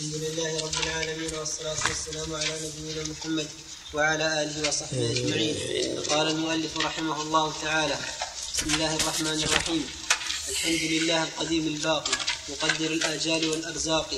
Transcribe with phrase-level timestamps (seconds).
[0.00, 3.48] الحمد لله رب العالمين والصلاة والسلام على نبينا محمد
[3.94, 5.56] وعلى آله وصحبه أجمعين.
[6.00, 7.98] قال المؤلف رحمه الله تعالى
[8.54, 9.90] بسم الله الرحمن الرحيم.
[10.48, 12.12] الحمد لله القديم الباقي
[12.48, 14.10] مقدر الآجال والأرزاق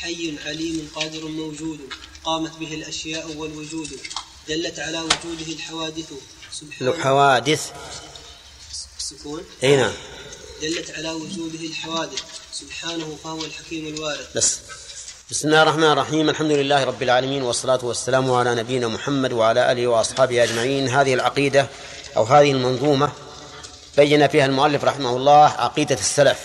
[0.00, 1.78] حي عليم قادر موجود
[2.24, 4.00] قامت به الأشياء والوجود
[4.48, 6.10] دلت على وجوده الحوادث.
[6.52, 7.70] سبحانه الحوادث
[8.98, 9.94] السكون أي نعم.
[10.62, 12.22] دلت على وجوده الحوادث.
[12.52, 14.36] سبحانه فهو الحكيم الوارث.
[14.36, 14.58] بس.
[15.30, 19.86] بسم الله الرحمن الرحيم الحمد لله رب العالمين والصلاة والسلام على نبينا محمد وعلى آله
[19.86, 21.66] وأصحابه أجمعين هذه العقيدة
[22.16, 23.12] أو هذه المنظومة
[23.96, 26.38] بين فيها المؤلف رحمه الله عقيدة السلف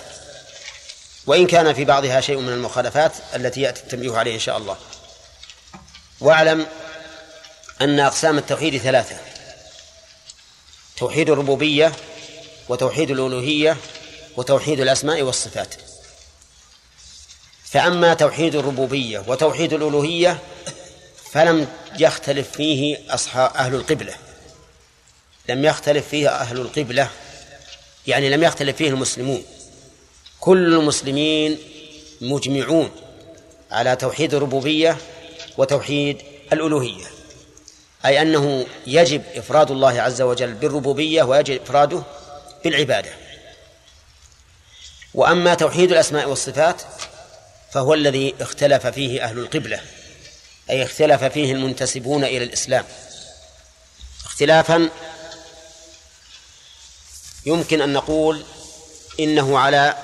[1.25, 4.77] وإن كان في بعضها شيء من المخالفات التي يأتي التنبيه عليه إن شاء الله
[6.21, 6.65] واعلم
[7.81, 9.15] أن أقسام التوحيد ثلاثة
[10.97, 11.91] توحيد الربوبية
[12.69, 13.77] وتوحيد الألوهية
[14.37, 15.75] وتوحيد الأسماء والصفات
[17.65, 20.39] فأما توحيد الربوبية وتوحيد الألوهية
[21.31, 21.67] فلم
[21.99, 24.13] يختلف فيه أصحاب أهل القبلة.
[25.49, 27.09] لم يختلف فيه أهل القبلة
[28.07, 29.43] يعني لم يختلف فيه المسلمون.
[30.39, 31.57] كل المسلمين
[32.21, 32.91] مجمعون
[33.71, 34.97] على توحيد الربوبية
[35.57, 36.21] وتوحيد
[36.53, 37.05] الألوهية.
[38.05, 42.03] أي أنه يجب إفراد الله عز وجل بالربوبية ويجب إفراده
[42.63, 43.09] بالعبادة.
[45.13, 46.81] وأما توحيد الأسماء والصفات
[47.75, 49.81] فهو الذي اختلف فيه أهل القبلة
[50.69, 52.85] أي اختلف فيه المنتسبون إلى الإسلام.
[54.25, 54.89] اختلافا
[57.45, 58.43] يمكن أن نقول
[59.19, 59.97] إنه على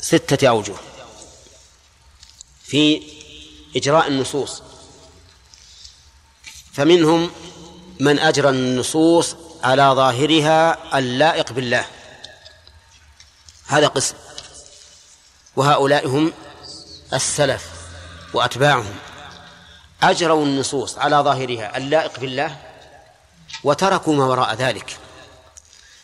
[0.00, 0.74] ستة أوجه.
[2.64, 3.02] في
[3.76, 4.62] إجراء النصوص
[6.72, 7.30] فمنهم
[8.00, 11.86] من أجرى النصوص على ظاهرها اللائق بالله.
[13.66, 14.14] هذا قسم.
[15.56, 16.32] وهؤلاء هم
[17.14, 17.70] السلف
[18.34, 18.94] وأتباعهم.
[20.02, 22.56] أجروا النصوص على ظاهرها اللائق بالله
[23.64, 24.98] وتركوا ما وراء ذلك.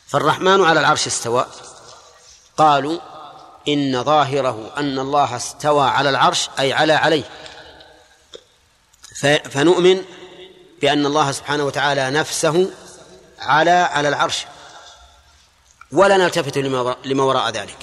[0.06, 1.46] فالرحمن على العرش استوى.
[2.56, 2.98] قالوا
[3.68, 7.24] إن ظاهره أن الله استوى على العرش أي على عليه.
[9.50, 10.02] فنؤمن
[10.80, 12.70] بأن الله سبحانه وتعالى نفسه
[13.38, 14.46] على على العرش.
[15.92, 16.58] ولا نلتفت
[17.04, 17.78] لما وراء ذلك.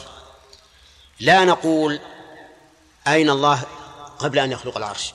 [1.20, 2.00] لا نقول
[3.08, 3.64] أين الله
[4.20, 5.14] قبل أن يخلق العرش؟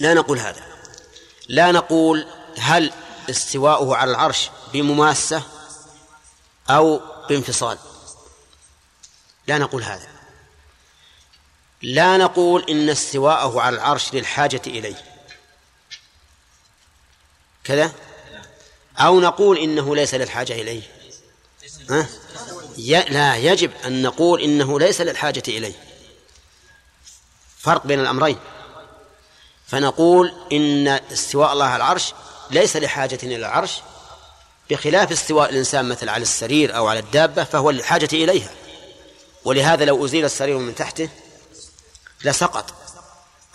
[0.00, 0.62] لا نقول هذا.
[1.48, 2.26] لا نقول
[2.58, 2.92] هل
[3.30, 5.42] استواؤه على العرش بمماسة
[6.70, 7.78] أو بانفصال.
[9.46, 10.08] لا نقول هذا.
[11.82, 15.04] لا نقول إن استواءه على العرش للحاجة إليه.
[17.64, 17.92] كذا؟
[18.98, 20.82] أو نقول إنه ليس للحاجة إليه.
[21.90, 22.08] ها؟
[23.08, 25.85] لا يجب أن نقول إنه ليس للحاجة إليه.
[27.66, 28.38] فرق بين الأمرين.
[29.66, 32.12] فنقول إن استواء الله على العرش
[32.50, 33.80] ليس لحاجة إلى العرش
[34.70, 38.50] بخلاف استواء الإنسان مثل على السرير أو على الدابة فهو للحاجة إليها.
[39.44, 41.08] ولهذا لو أزيل السرير من تحته
[42.24, 42.74] لسقط.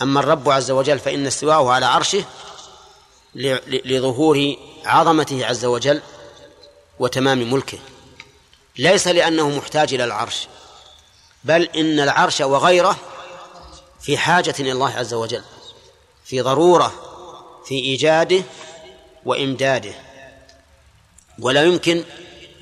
[0.01, 2.25] أما الرب عز وجل فإن استواءه على عرشه
[3.85, 4.55] لظهور
[4.85, 6.01] عظمته عز وجل
[6.99, 7.79] وتمام ملكه.
[8.77, 10.47] ليس لأنه محتاج إلى العرش
[11.43, 12.95] بل إن العرش وغيره
[14.01, 15.43] في حاجة إلى الله عز وجل
[16.25, 16.93] في ضرورة
[17.65, 18.43] في إيجاده
[19.25, 19.93] وإمداده.
[21.39, 22.03] ولا يمكن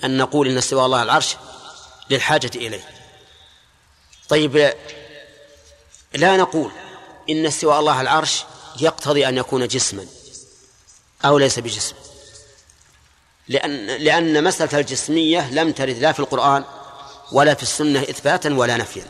[0.03, 1.35] أن نقول إن استواء الله العرش
[2.09, 2.83] للحاجة إليه.
[4.29, 4.73] طيب
[6.13, 6.71] لا نقول
[7.29, 8.43] إن استواء الله العرش
[8.81, 10.05] يقتضي أن يكون جسما
[11.25, 11.95] أو ليس بجسم.
[13.47, 16.63] لأن لأن مسألة الجسمية لم ترد لا في القرآن
[17.31, 19.07] ولا في السنة إثباتا ولا نفيا.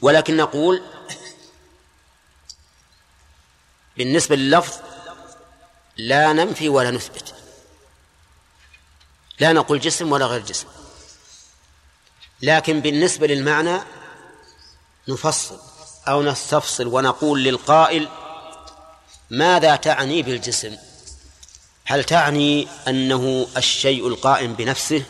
[0.00, 0.82] ولكن نقول
[3.96, 4.80] بالنسبة لللفظ
[5.96, 7.34] لا ننفي ولا نثبت.
[9.40, 10.66] لا نقول جسم ولا غير جسم.
[12.42, 13.80] لكن بالنسبة للمعنى
[15.08, 15.58] نفصل
[16.08, 18.08] أو نستفصل ونقول للقائل
[19.30, 20.76] ماذا تعني بالجسم؟
[21.84, 25.02] هل تعني أنه الشيء القائم بنفسه؟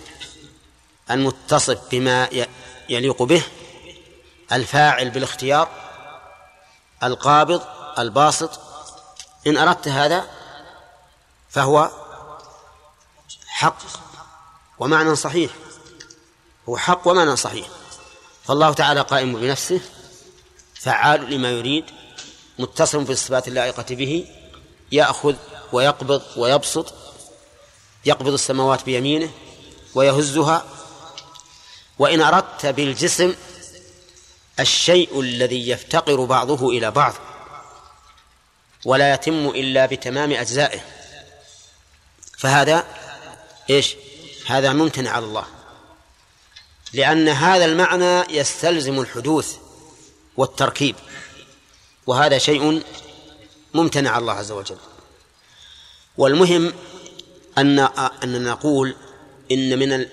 [1.10, 2.46] المتصف بما
[2.88, 3.42] يليق به؟
[4.52, 5.68] الفاعل بالاختيار
[7.02, 7.62] القابض
[7.98, 8.60] الباسط.
[9.46, 10.26] إن أردت هذا
[11.50, 11.90] فهو
[13.46, 13.78] حق
[14.78, 15.50] ومعنى صحيح.
[16.68, 17.66] هو حق ومعنى صحيح.
[18.44, 19.80] فالله تعالى قائم بنفسه
[20.74, 21.84] فعال لما يريد
[22.58, 24.26] متصل بالصفات اللائقة به
[24.92, 25.34] يأخذ
[25.72, 26.94] ويقبض ويبسط
[28.04, 29.30] يقبض السماوات بيمينه
[29.94, 30.64] ويهزها.
[31.98, 33.34] وإن أردت بالجسم
[34.60, 37.14] الشيء الذي يفتقر بعضه إلى بعض
[38.84, 40.80] ولا يتم إلا بتمام أجزائه.
[42.38, 42.84] فهذا
[43.70, 43.96] إيش؟
[44.46, 45.46] هذا ممتنع على الله
[46.92, 49.56] لأن هذا المعنى يستلزم الحدوث
[50.36, 50.96] والتركيب
[52.06, 52.82] وهذا شيء
[53.74, 54.78] ممتنع على الله عز وجل.
[56.16, 56.72] والمهم
[57.58, 57.78] أن
[58.24, 58.96] أن نقول
[59.50, 60.06] إن من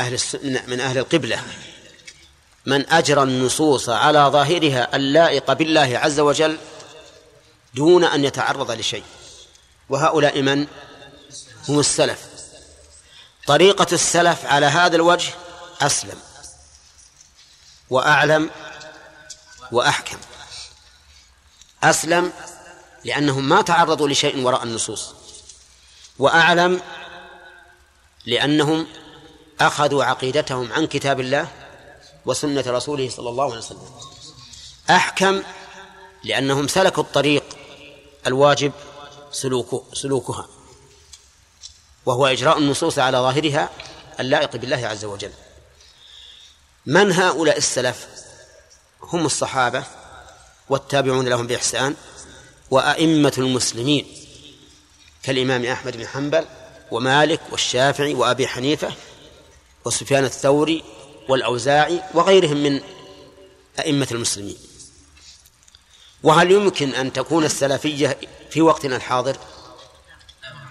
[0.00, 0.18] أهل
[0.68, 1.42] من أهل القبلة
[2.68, 6.58] من أجرى النصوص على ظاهرها اللائقة بالله عز وجل
[7.74, 9.04] دون أن يتعرض لشيء.
[9.88, 10.66] وهؤلاء من؟
[11.68, 12.26] هم السلف.
[13.46, 15.32] طريقة السلف على هذا الوجه
[15.80, 16.18] أسلم
[17.90, 18.50] وأعلم
[19.72, 20.18] وأحكم.
[21.82, 22.32] أسلم
[23.04, 25.14] لأنهم ما تعرضوا لشيء وراء النصوص.
[26.18, 26.80] وأعلم
[28.26, 28.86] لأنهم
[29.60, 31.48] أخذوا عقيدتهم عن كتاب الله
[32.26, 33.90] وسنة رسوله صلى الله عليه وسلم.
[34.90, 35.42] أحكم
[36.24, 37.44] لأنهم سلكوا الطريق
[38.26, 38.72] الواجب
[39.32, 40.48] سلوكه سلوكها.
[42.06, 43.70] وهو إجراء النصوص على ظاهرها
[44.20, 45.32] اللائق بالله عز وجل.
[46.86, 48.06] من هؤلاء السلف؟
[49.02, 49.84] هم الصحابة
[50.68, 51.94] والتابعون لهم بإحسان
[52.70, 54.06] وأئمة المسلمين
[55.22, 56.46] كالإمام أحمد بن حنبل
[56.90, 58.92] ومالك والشافعي وأبي حنيفة
[59.84, 60.84] وسفيان الثوري
[61.28, 62.80] والأوزاعي وغيرهم من
[63.78, 64.56] أئمة المسلمين.
[66.22, 68.18] وهل يمكن أن تكون السلفية
[68.50, 69.36] في وقتنا الحاضر؟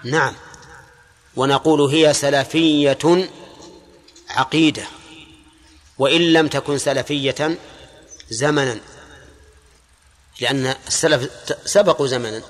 [0.04, 0.34] نعم.
[1.36, 3.28] ونقول هي سلفية
[4.28, 4.82] عقيدة
[5.98, 7.58] وإن لم تكن سلفية
[8.30, 8.80] زمنا
[10.40, 11.30] لأن السلف
[11.64, 12.42] سبقوا زمنا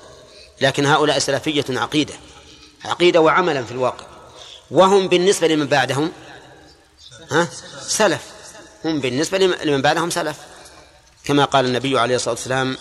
[0.61, 2.13] لكن هؤلاء سلفية عقيدة
[2.85, 4.05] عقيدة وعملا في الواقع.
[4.71, 6.11] وهم بالنسبة لمن بعدهم
[7.31, 7.47] ها؟
[7.87, 8.21] سلف.
[8.85, 10.37] هم بالنسبة لمن بعدهم سلف.
[11.23, 12.77] كما قال النبي عليه الصلاة والسلام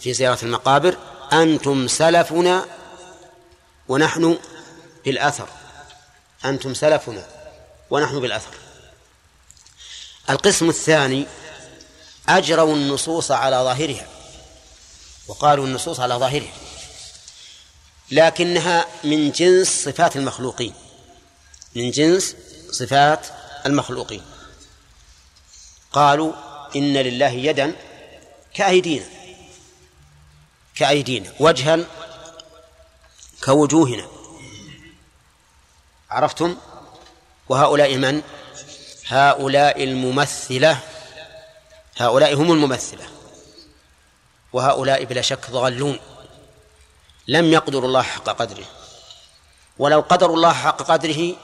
[0.00, 0.96] في زيارة المقابر
[1.32, 2.66] أنتم سلفنا
[3.88, 4.38] ونحن
[5.04, 5.48] بالأثر.
[6.44, 7.26] أنتم سلفنا
[7.90, 8.54] ونحن بالأثر.
[10.30, 11.26] القسم الثاني
[12.28, 14.06] أجروا النصوص على ظاهرها.
[15.28, 16.52] وقالوا النصوص على ظاهرها.
[18.10, 20.74] لكنها من جنس صفات المخلوقين.
[21.76, 22.36] من جنس
[22.70, 23.26] صفات
[23.66, 24.22] المخلوقين.
[25.92, 26.32] قالوا
[26.76, 27.76] إن لله يدا
[28.54, 29.06] كأيدينا
[30.74, 31.78] كأيدينا وجها
[33.44, 34.06] كوجوهنا.
[36.10, 36.56] عرفتم؟
[37.48, 38.22] وهؤلاء من؟
[39.06, 40.80] هؤلاء الممثلة
[41.96, 43.06] هؤلاء هم الممثلة.
[44.52, 45.98] وهؤلاء بلا شك ضالون.
[47.28, 48.64] لم يقدروا الله حق قدره.
[49.78, 51.36] ولو قدروا الله حق قدره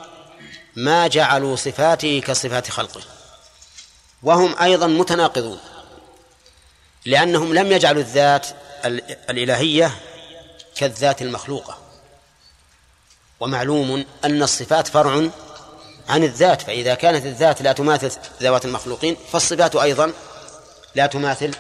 [0.76, 3.00] ما جعلوا صفاته كصفات خلقه.
[4.23, 5.58] وهم أيضا متناقضون.
[7.05, 8.46] لأنهم لم يجعلوا الذات
[9.31, 9.99] الإلهية
[10.76, 11.78] كالذات المخلوقة.
[13.40, 15.28] ومعلوم أن الصفات فرع
[16.08, 18.11] عن الذات فإذا كانت الذات لا تماثل
[18.43, 20.12] ذوات المخلوقين فالصفات أيضا
[20.94, 21.55] لا تماثل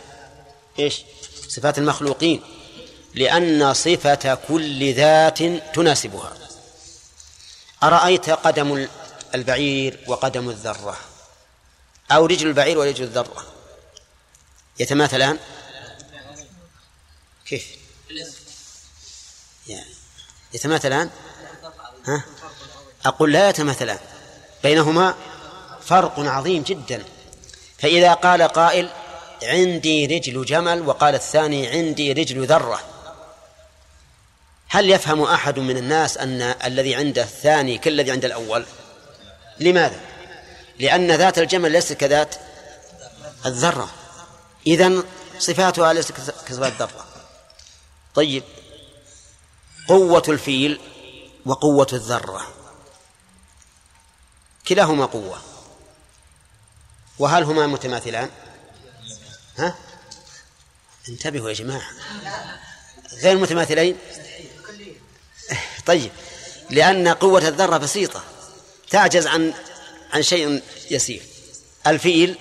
[0.78, 1.02] إيش؟
[1.48, 2.42] صفات المخلوقين.
[3.14, 5.42] لأن صفة كل ذات
[5.74, 6.32] تناسبها.
[7.82, 8.88] أرأيت قدم
[9.36, 10.96] البعير وقدم الذرة.
[12.10, 13.46] أو رجل البعير ورجل الذرة.
[14.78, 15.38] يتماثلان؟
[17.46, 17.76] كيف؟
[20.54, 21.10] يتماثلان؟
[22.06, 22.24] ها؟
[23.04, 23.98] أقول لا يتماثلان.
[24.62, 25.14] بينهما
[25.82, 27.04] فرق عظيم جدا.
[27.78, 28.90] فإذا قال قائل
[29.42, 32.80] عندي رجل جمل وقال الثاني عندي رجل ذرة.
[34.68, 38.66] هل يفهم أحد من الناس أن الذي عند الثاني كالذي عند الأول؟
[39.60, 40.00] لماذا؟
[40.78, 42.34] لأن ذات الجمل ليست كذات
[43.46, 43.90] الذرة.
[44.66, 45.04] إذن
[45.38, 46.12] صفاتها ليست
[46.46, 47.06] كصفات الذرة.
[48.14, 48.44] طيب
[49.88, 50.80] قوة الفيل
[51.46, 52.52] وقوة الذرة.
[54.68, 55.40] كلاهما قوة.
[57.18, 58.30] وهل هما متماثلان؟
[59.58, 59.74] ها؟
[61.08, 61.90] انتبهوا يا جماعة.
[63.22, 63.98] غير متماثلين؟
[65.86, 66.12] طيب
[66.70, 68.24] لأن قوة الذرة بسيطة.
[68.90, 69.54] تعجز عن
[70.12, 71.22] عن شيء يسير.
[71.86, 72.36] الفيل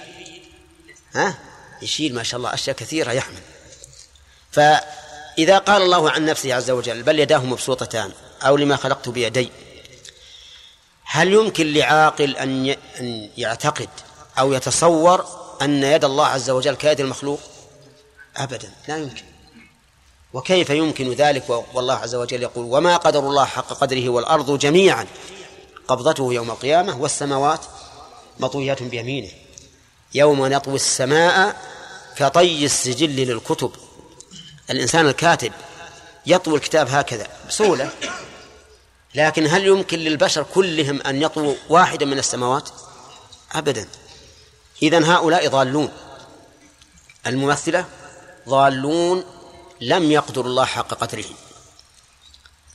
[1.16, 1.38] ها؟
[1.82, 3.42] يشيل ما شاء الله أشياء كثيرة يحمل.
[4.52, 8.12] فإذا قال الله عن نفسه عز وجل بل يداه مبسوطتان
[8.42, 9.50] أو لما خلقت بيدي
[11.04, 13.90] هل يمكن لعاقل أن أن يعتقد
[14.40, 15.26] أو يتصور
[15.62, 17.40] أن يد الله عز وجل كيد المخلوق؟
[18.38, 19.24] أبدا لا يمكن.
[20.34, 25.08] وكيف يمكن ذلك؟ والله عز وجل يقول وما قدر الله حق قدره والأرض جميعا
[25.88, 27.60] قبضته يوم القيامة والسماوات
[28.40, 29.32] مطويات بيمينه.
[30.14, 31.62] يوم نطوي السماء
[32.16, 33.72] كطي السجل للكتب.
[34.70, 35.54] الإنسان الكاتب
[36.26, 37.92] يطوي الكتاب هكذا بسهولة.
[39.16, 42.70] لكن هل يمكن للبشر كلهم أن يطووا واحدا من السماوات؟
[43.52, 43.88] أبدا.
[44.82, 45.90] إذن هؤلاء ضالون.
[47.28, 47.86] الممثلة
[48.50, 49.24] ضالون
[49.82, 51.26] لم يقدر الله حق قدره.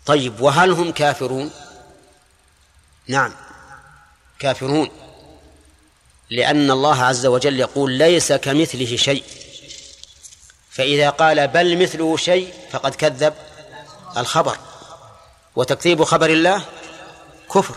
[0.07, 1.51] طيب وهل هم كافرون؟
[3.09, 3.33] نعم.
[4.39, 4.91] كافرون.
[6.31, 9.25] لأن الله عز وجل يقول ليس كمثله شيء.
[10.71, 13.35] فإذا قال بل مثله شيء فقد كذب
[14.17, 14.57] الخبر.
[15.57, 16.65] وتكذيب خبر الله
[17.55, 17.75] كفر.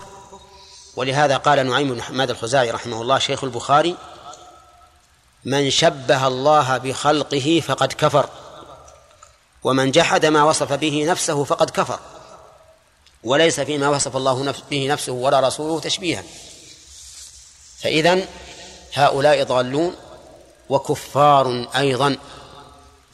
[0.96, 3.96] ولهذا قال نعيم بن حماد الخزاعي رحمه الله شيخ البخاري
[5.46, 8.30] من شبه الله بخلقه فقد كفر
[9.64, 12.00] ومن جحد ما وصف به نفسه فقد كفر.
[13.24, 16.24] وليس فيما وصف الله به نفسه ولا رسوله تشبيها.
[17.80, 18.28] فإذا
[18.94, 19.96] هؤلاء ضالون
[20.70, 22.18] وكفار أيضا.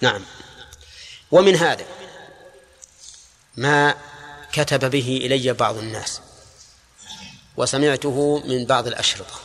[0.01, 0.25] نعم.
[1.31, 1.85] ومن هذا
[3.57, 3.95] ما
[4.53, 6.21] كتب به إلي بعض الناس
[7.57, 9.39] وسمعته من بعض الأشرطة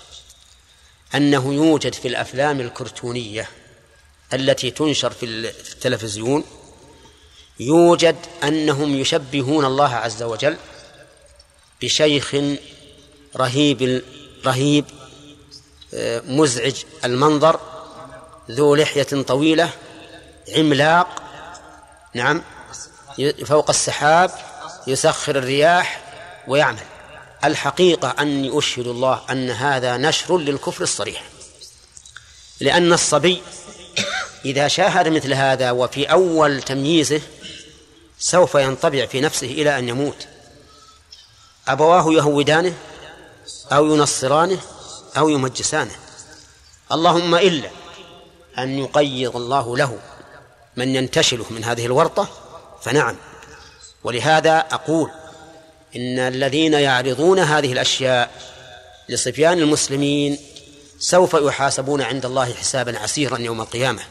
[1.14, 3.48] أنه يوجد في الأفلام الكرتونية
[4.32, 6.44] التي تنشر في التلفزيون
[7.60, 10.56] يوجد أنهم يشبهون الله عز وجل
[11.82, 12.36] بشيخ
[13.36, 14.02] رهيب
[14.46, 14.84] رهيب
[15.94, 17.60] آه، مزعج المنظر
[18.50, 19.70] ذو لحية طويلة
[20.56, 21.22] عملاق
[22.14, 22.42] نعم
[23.46, 24.30] فوق السحاب
[24.86, 26.04] يسخر الرياح
[26.48, 26.78] ويعمل.
[27.44, 31.22] الحقيقة أني أشهد الله أن هذا نشر للكفر الصريح
[32.60, 33.42] لأن الصبي
[34.44, 37.20] إذا شاهد مثل هذا وفي أول تمييزه
[38.18, 40.26] سوف ينطبع في نفسه إلى أن يموت.
[41.68, 42.74] أبواه يهودانه
[43.72, 44.58] أو ينصرانه
[45.16, 45.96] أو يمجسانه.
[46.92, 47.70] اللهم إلا
[48.58, 49.98] أن يقيض الله له
[50.76, 52.28] من ينتشله من هذه الورطة
[52.82, 53.16] فنعم.
[54.04, 55.10] ولهذا أقول
[55.96, 58.30] إن الذين يعرضون هذه الأشياء
[59.08, 60.38] لصبيان المسلمين
[60.98, 64.02] سوف يحاسبون عند الله حسابا عسيرا يوم القيامة.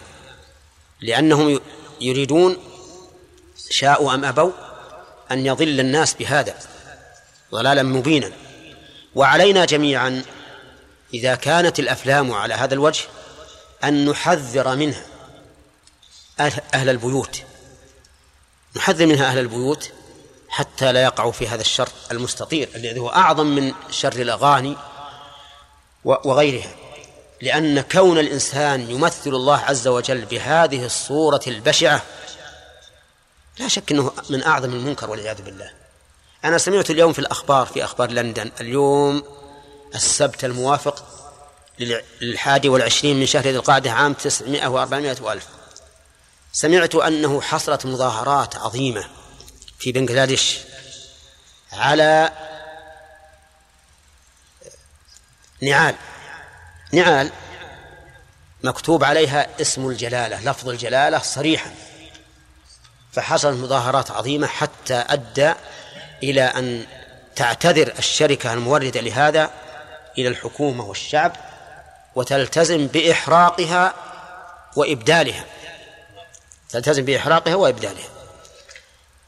[1.03, 1.59] لأنهم
[2.01, 2.57] يريدون
[3.69, 4.51] شاءوا أم أبوا
[5.31, 6.55] أن يضل الناس بهذا
[7.51, 8.31] ضلالا مبينا.
[9.15, 10.23] وعلينا جميعا
[11.13, 13.03] إذا كانت الأفلام على هذا الوجه
[13.83, 15.05] أن نحذر منها
[16.73, 17.43] أهل البيوت.
[18.75, 19.91] نحذر منها أهل البيوت
[20.49, 24.77] حتى لا يقعوا في هذا الشر المستطير الذي هو أعظم من شر الأغاني
[26.05, 26.82] وغيرها.
[27.43, 32.03] لأن كون الإنسان يمثل الله عز وجل بهذه الصورة البشعة
[33.59, 35.71] لا شك أنه من أعظم المنكر والعياذ بالله.
[36.45, 39.23] أنا سمعت اليوم في الأخبار في أخبار لندن اليوم
[39.95, 41.05] السبت الموافق
[42.21, 45.47] للحادي والعشرين من شهر ذي القعدة عام تسعمائة وأربعمائة وألف.
[46.53, 49.07] سمعت أنه حصلت مظاهرات عظيمة
[49.79, 50.59] في بنغلاديش
[51.71, 52.31] على
[55.61, 55.95] نعال.
[56.93, 57.31] نعال
[58.63, 61.71] مكتوب عليها اسم الجلالة لفظ الجلالة صريحا.
[63.11, 65.53] فحصلت مظاهرات عظيمة حتى أدى
[66.23, 66.85] إلى أن
[67.35, 69.51] تعتذر الشركة الموردة لهذا
[70.17, 71.35] إلى الحكومة والشعب
[72.15, 73.93] وتلتزم بإحراقها
[74.75, 75.45] وإبدالها.
[76.69, 78.09] تلتزم بإحراقها وإبدالها.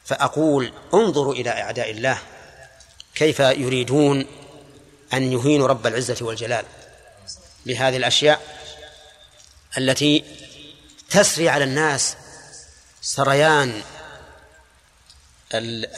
[0.04, 2.18] فأقول انظروا إلى أعداء الله
[3.14, 4.26] كيف يريدون
[5.12, 6.64] أن يهينوا رب العزة والجلال.
[7.66, 8.40] بهذه الأشياء
[9.78, 10.24] التي
[11.10, 12.16] تسري على الناس
[13.02, 13.82] سريان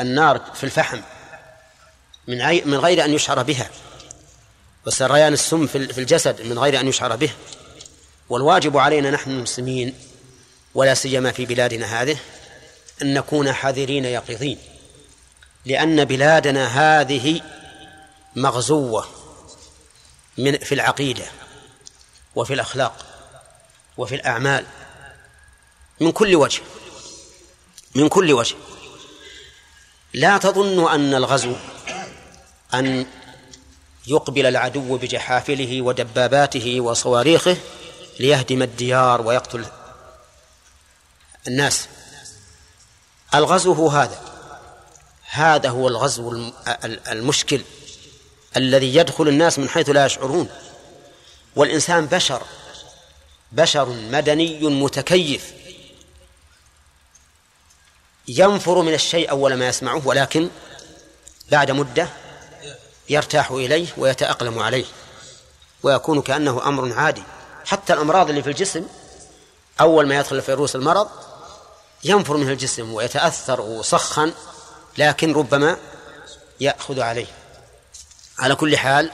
[0.00, 1.00] النار في الفحم
[2.28, 2.38] من
[2.70, 3.70] من غير أن يشعر بها
[4.86, 7.30] وسريان السم في الجسد من غير أن يشعر به
[8.28, 9.94] والواجب علينا نحن المسلمين
[10.74, 12.16] ولا سيما في بلادنا هذه
[13.02, 14.58] أن نكون حذرين يقظين
[15.66, 17.40] لأن بلادنا هذه
[18.36, 19.06] مغزوة
[20.38, 21.24] من في العقيدة.
[22.38, 23.06] وفي الأخلاق
[23.96, 24.66] وفي الأعمال
[26.00, 26.62] من كل وجه
[27.94, 28.56] من كل وجه.
[30.14, 31.54] لا تظن أن الغزو
[32.74, 33.06] أن
[34.06, 37.56] يقبل العدو بجحافله ودباباته وصواريخه
[38.20, 39.64] ليهدم الديار ويقتل
[41.48, 41.88] الناس.
[43.34, 44.20] الغزو هو هذا.
[45.30, 46.52] هذا هو الغزو
[46.86, 47.62] المشكل
[48.56, 50.48] الذي يدخل الناس من حيث لا يشعرون.
[51.58, 52.42] والإنسان بشر
[53.52, 55.52] بشر مدني متكيف.
[58.28, 60.48] ينفر من الشيء أول ما يسمعه ولكن
[61.50, 62.08] بعد مدة
[63.08, 64.84] يرتاح إليه ويتأقلم عليه
[65.82, 67.22] ويكون كأنه أمر عادي.
[67.64, 68.86] حتى الأمراض اللي في الجسم
[69.80, 71.08] أول ما يدخل فيروس المرض
[72.04, 74.32] ينفر منه الجسم ويتأثر ويسخن
[74.98, 75.76] لكن ربما
[76.60, 77.26] يأخذ عليه.
[78.38, 79.10] على كل حال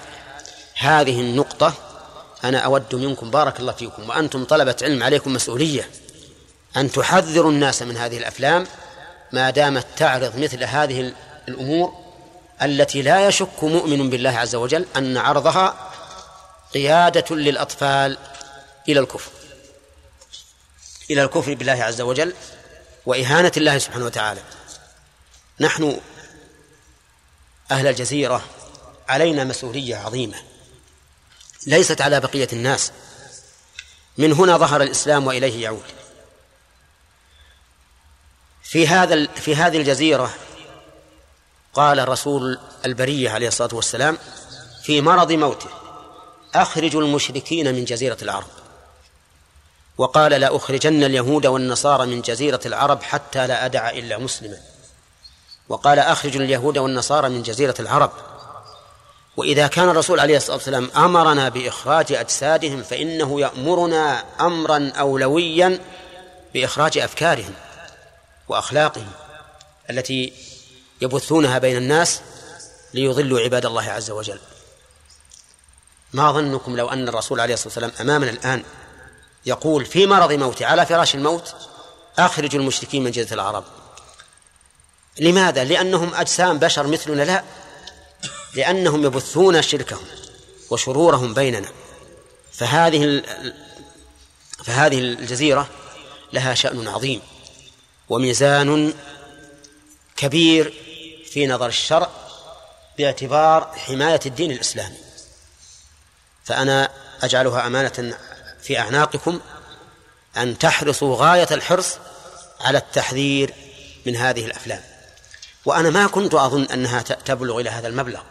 [0.75, 1.94] هذه النقطة
[2.45, 5.91] أنا أود منكم بارك الله فيكم وأنتم طلبة علم عليكم مسؤولية.
[6.77, 8.67] أن تحذروا الناس من هذه الأفلام
[9.33, 11.13] ما دامت تعرض مثل هذه
[11.49, 12.05] الأمور
[12.63, 15.91] التي لا يشك مؤمن بالله عز وجل أن عرضها
[16.75, 18.19] قيادة للأطفال
[18.89, 19.31] إلى الكفر.
[21.11, 22.35] إلى الكفر بالله عز وجل
[23.07, 24.41] وإهانة الله سبحانه وتعالى.
[25.61, 26.01] نحن
[27.71, 28.45] أهل الجزيرة
[29.09, 30.37] علينا مسؤولية عظيمة.
[31.67, 32.93] ليست على بقية الناس.
[34.19, 35.85] من هنا ظهر الإسلام وإليه يعود.
[38.63, 40.35] في هذا في هذه الجزيرة
[41.75, 44.19] قال رسول البرية عليه الصلاة والسلام
[44.83, 45.69] في مرض موته
[46.55, 48.47] أخرجوا المشركين من جزيرة العرب.
[49.99, 54.59] وقال لا أخرجن اليهود والنصارى من جزيرة العرب حتى لا أدع إلا مسلما.
[55.69, 58.13] وقال أخرجوا اليهود والنصارى من جزيرة العرب.
[59.37, 65.79] وإذا كان الرسول عليه الصلاة والسلام أمرنا بإخراج أجسادهم فإنه يأمرنا أمرا أولويا
[66.55, 67.55] بإخراج أفكارهم
[68.49, 69.11] وأخلاقهم
[69.91, 70.33] التي
[71.01, 72.21] يبثونها بين الناس
[72.95, 74.39] ليضلوا عباد الله عز وجل.
[76.13, 78.63] ما ظنكم لو أن الرسول عليه الصلاة والسلام أمامنا الآن
[79.47, 81.55] يقول في مرض موته على فراش الموت
[82.19, 83.65] أخرجوا المشركين من جزيرة العرب
[85.21, 87.45] لماذا؟ لأنهم أجسام بشر مثلنا لا.
[88.55, 90.05] لأنهم يبثون شركهم
[90.71, 91.69] وشرورهم بيننا.
[92.53, 93.23] فهذه
[94.65, 95.69] فهذه الجزيرة
[96.33, 97.21] لها شأن عظيم
[98.09, 98.95] وميزان
[100.17, 100.75] كبير
[101.31, 102.11] في نظر الشرع
[102.99, 104.97] باعتبار حماية الدين الإسلامي.
[106.45, 106.91] فأنا
[107.23, 108.19] أجعلها أمانة
[108.63, 109.41] في أعناقكم
[110.37, 111.97] أن تحرصوا غاية الحرص
[112.61, 113.55] على التحذير
[114.07, 114.81] من هذه الأفلام.
[115.65, 118.23] وأنا ما كنت أظن أنها تبلغ إلى هذا المبلغ.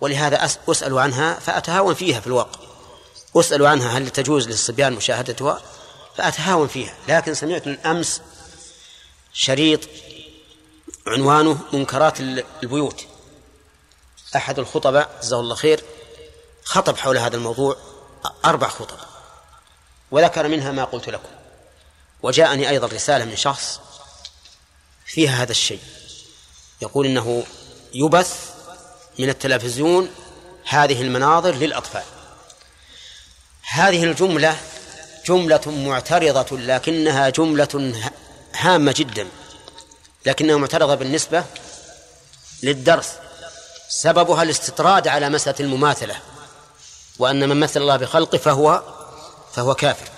[0.00, 2.60] ولهذا أسأل عنها فأتهاون فيها في الواقع.
[3.36, 5.62] أسأل عنها هل تجوز للصبيان مشاهدتها؟
[6.16, 6.94] فأتهاون فيها.
[7.08, 8.20] لكن سمعت من أمس
[9.32, 9.80] شريط
[11.06, 13.06] عنوانه منكرات البيوت.
[14.36, 15.84] أحد الخطباء جزاه الله خير
[16.64, 17.76] خطب حول هذا الموضوع
[18.44, 18.96] أربع خطب
[20.10, 21.28] وذكر منها ما قلت لكم.
[22.22, 23.80] وجاءني أيضا رسالة من شخص
[25.06, 25.80] فيها هذا الشيء.
[26.82, 27.44] يقول إنه
[27.94, 28.55] يبث
[29.18, 30.10] من التلفزيون
[30.64, 32.02] هذه المناظر للأطفال.
[33.62, 34.56] هذه الجملة
[35.26, 38.02] جملة معترضة لكنها جملة
[38.54, 39.28] هامة جدا
[40.26, 41.44] لكنها معترضة بالنسبة
[42.62, 43.12] للدرس.
[43.88, 46.16] سببها الاستطراد على مسألة المماثلة
[47.18, 48.82] وأن من مثل الله بخلقه فهو
[49.52, 50.08] فهو كافر.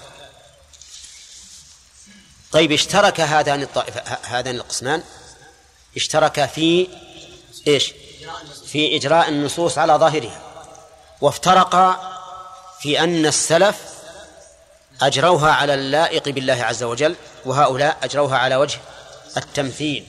[2.52, 5.02] طيب اشترك هذان الطائفة هذان القسمان.
[5.96, 6.88] اشترك في
[7.66, 7.92] إيش؟
[8.72, 10.40] في إجراء النصوص على ظاهرها.
[11.20, 12.14] وافترقا
[12.80, 13.76] في أن السلف
[15.02, 18.80] أجروها على اللائق بالله عز وجل وهؤلاء أجروها على وجه
[19.36, 20.06] التمثيل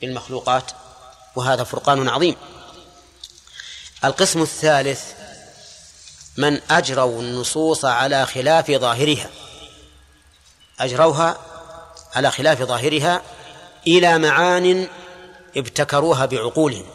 [0.00, 0.70] بالمخلوقات
[1.36, 2.36] وهذا فرقان عظيم.
[4.04, 5.02] القسم الثالث
[6.36, 9.30] من أجروا النصوص على خلاف ظاهرها.
[10.80, 11.38] أجروها
[12.14, 13.22] على خلاف ظاهرها
[13.86, 14.88] إلى معان
[15.56, 16.86] ابتكروها بعقولهم.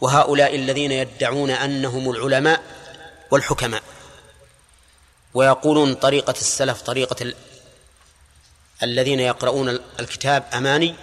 [0.00, 2.62] وهؤلاء الذين يدعون أنهم العلماء
[3.30, 3.82] والحكماء.
[5.34, 7.34] ويقولون طريقة السلف طريقة ال...
[8.82, 9.68] الذين يقرؤون
[10.00, 10.94] الكتاب أماني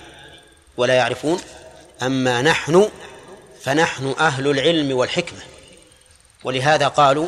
[0.78, 1.42] ولا يعرفون
[2.02, 2.92] أما نحن
[3.64, 5.40] فنحن أهل العلم والحكمة.
[6.44, 7.28] ولهذا قالوا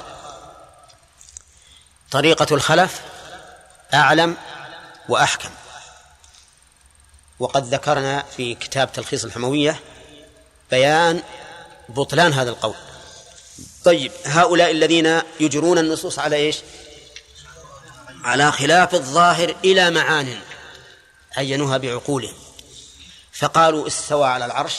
[2.11, 3.01] طريقة الخلف
[3.93, 4.37] أعلم
[5.09, 5.49] وأحكم.
[7.39, 9.79] وقد ذكرنا في كتاب تلخيص الحموية
[10.71, 11.23] بيان
[11.89, 12.75] بطلان هذا القول.
[13.85, 16.57] طيب هؤلاء الذين يجرون النصوص على إيش؟
[18.23, 20.39] على خلاف الظاهر إلى معان
[21.37, 22.33] عينوها بعقولهم.
[23.33, 24.75] فقالوا استوى على العرش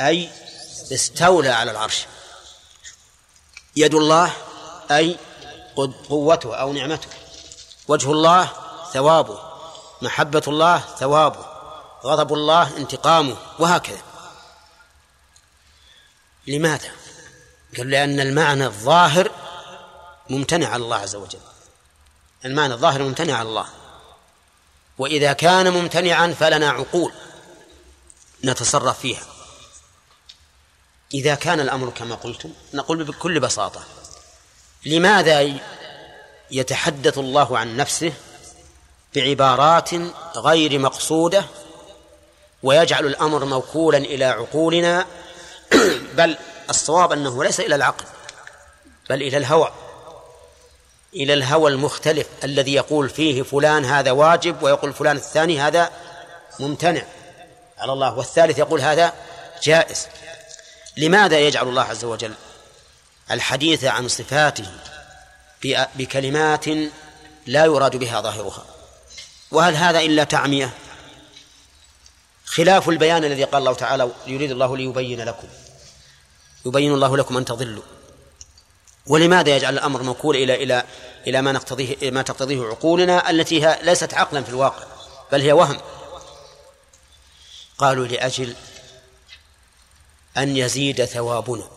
[0.00, 0.30] أي
[0.92, 2.06] استولى على العرش.
[3.76, 4.32] يد الله
[4.90, 5.16] أي
[6.08, 7.08] قوته أو نعمته.
[7.88, 8.48] وجه الله
[8.92, 9.38] ثوابه.
[10.02, 11.46] محبة الله ثوابه.
[12.04, 13.36] غضب الله انتقامه.
[13.58, 14.09] وهكذا.
[16.50, 16.90] لماذا؟
[17.76, 19.30] قال لأن المعنى الظاهر
[20.30, 21.40] ممتنع على الله عز وجل.
[22.44, 23.66] المعنى الظاهر ممتنع على الله.
[24.98, 27.12] وإذا كان ممتنعا فلنا عقول
[28.44, 29.22] نتصرف فيها.
[31.14, 33.84] إذا كان الأمر كما قلتم نقول بكل بساطة
[34.86, 35.60] لماذا
[36.50, 38.12] يتحدث الله عن نفسه
[39.14, 39.90] بعبارات
[40.36, 41.44] غير مقصودة
[42.62, 45.06] ويجعل الأمر موكولا إلى عقولنا
[46.20, 46.36] بل
[46.70, 48.04] الصواب أنه ليس إلى العقل
[49.10, 49.72] بل إلى الهوى
[51.14, 55.90] إلى الهوى المختلف الذي يقول فيه فلان هذا واجب ويقول فلان الثاني هذا
[56.60, 57.02] ممتنع.
[57.78, 58.18] على الله.
[58.18, 59.12] والثالث يقول هذا
[59.62, 60.06] جائز.
[60.96, 62.34] لماذا يجعل الله عز وجل
[63.30, 64.66] الحديث عن صفاته
[65.94, 66.66] بكلمات
[67.46, 68.64] لا يراد بها ظاهرها؟
[69.50, 70.70] وهل هذا إلا تعمية؟
[72.44, 75.48] خلاف البيان الذي قال الله تعالى يريد الله ليبين لكم
[76.66, 77.82] يبين الله لكم أن تضلوا.
[79.06, 80.84] ولماذا يجعل الأمر موكول إلى إلى
[81.26, 84.84] إلى ما نقتضيه ما تقتضيه عقولنا التي ليست عقلا في الواقع
[85.32, 85.80] بل هي وهم.
[87.78, 88.54] قالوا لأجل
[90.36, 91.68] أن يزيد ثوابنا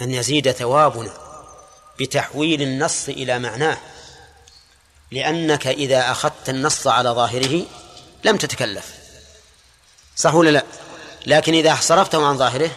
[0.00, 1.12] أن يزيد ثوابنا
[2.00, 3.78] بتحويل النص إلى معناه
[5.10, 7.66] لأنك إذا أخذت النص على ظاهره
[8.24, 8.94] لم تتكلف.
[10.16, 10.64] صح ولا لا؟
[11.26, 12.70] لكن إذا صرفته عن ظاهره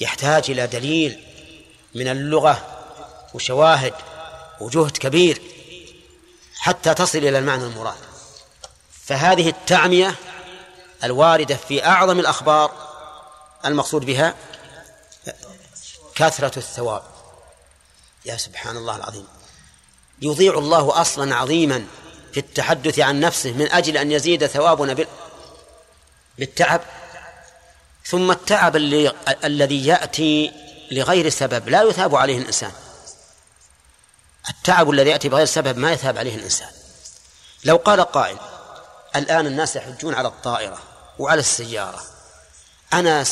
[0.00, 1.24] يحتاج إلى دليل
[1.94, 2.66] من اللغة
[3.34, 3.94] وشواهد
[4.60, 5.42] وجهد كبير
[6.58, 7.98] حتى تصل إلى المعنى المراد.
[9.06, 10.14] فهذه التعمية
[11.04, 12.72] الواردة في أعظم الأخبار
[13.64, 14.34] المقصود بها
[16.14, 17.02] كثرة الثواب.
[18.24, 19.26] يا سبحان الله العظيم.
[20.22, 21.86] يضيع الله أصلا عظيما
[22.32, 25.06] في التحدث عن نفسه من أجل أن يزيد ثوابنا
[26.38, 26.80] بالتعب.
[28.10, 29.12] ثم التعب اللي
[29.44, 30.52] الذي يأتي
[30.90, 31.68] لغير سبب.
[31.68, 32.72] لا يثاب عليه الإنسان.
[34.48, 36.68] التعب الذي يأتي بغير سبب ما يثاب عليه الإنسان.
[37.64, 38.36] لو قال قائل
[39.16, 40.78] الآن الناس يحجون على الطائرة
[41.18, 42.02] وعلى السيارة.
[42.92, 43.24] أنا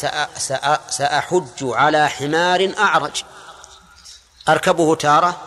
[0.91, 3.23] سأحج على حمار أعرج.
[4.49, 5.41] أركبه تارة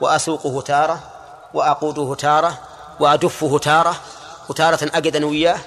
[0.00, 1.10] وأسوقه تارة
[1.54, 2.58] وأقوده تارة
[3.00, 4.00] وأدفه تارة
[4.48, 5.60] وتارة أنا وياه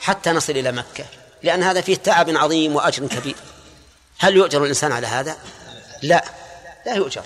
[0.00, 1.04] حتى نصل إلى مكة.
[1.46, 3.36] لأن هذا فيه تعب عظيم وأجر كبير.
[4.18, 5.36] هل يؤجر الإنسان على هذا؟
[6.02, 6.24] لا
[6.86, 7.22] لا يؤجر.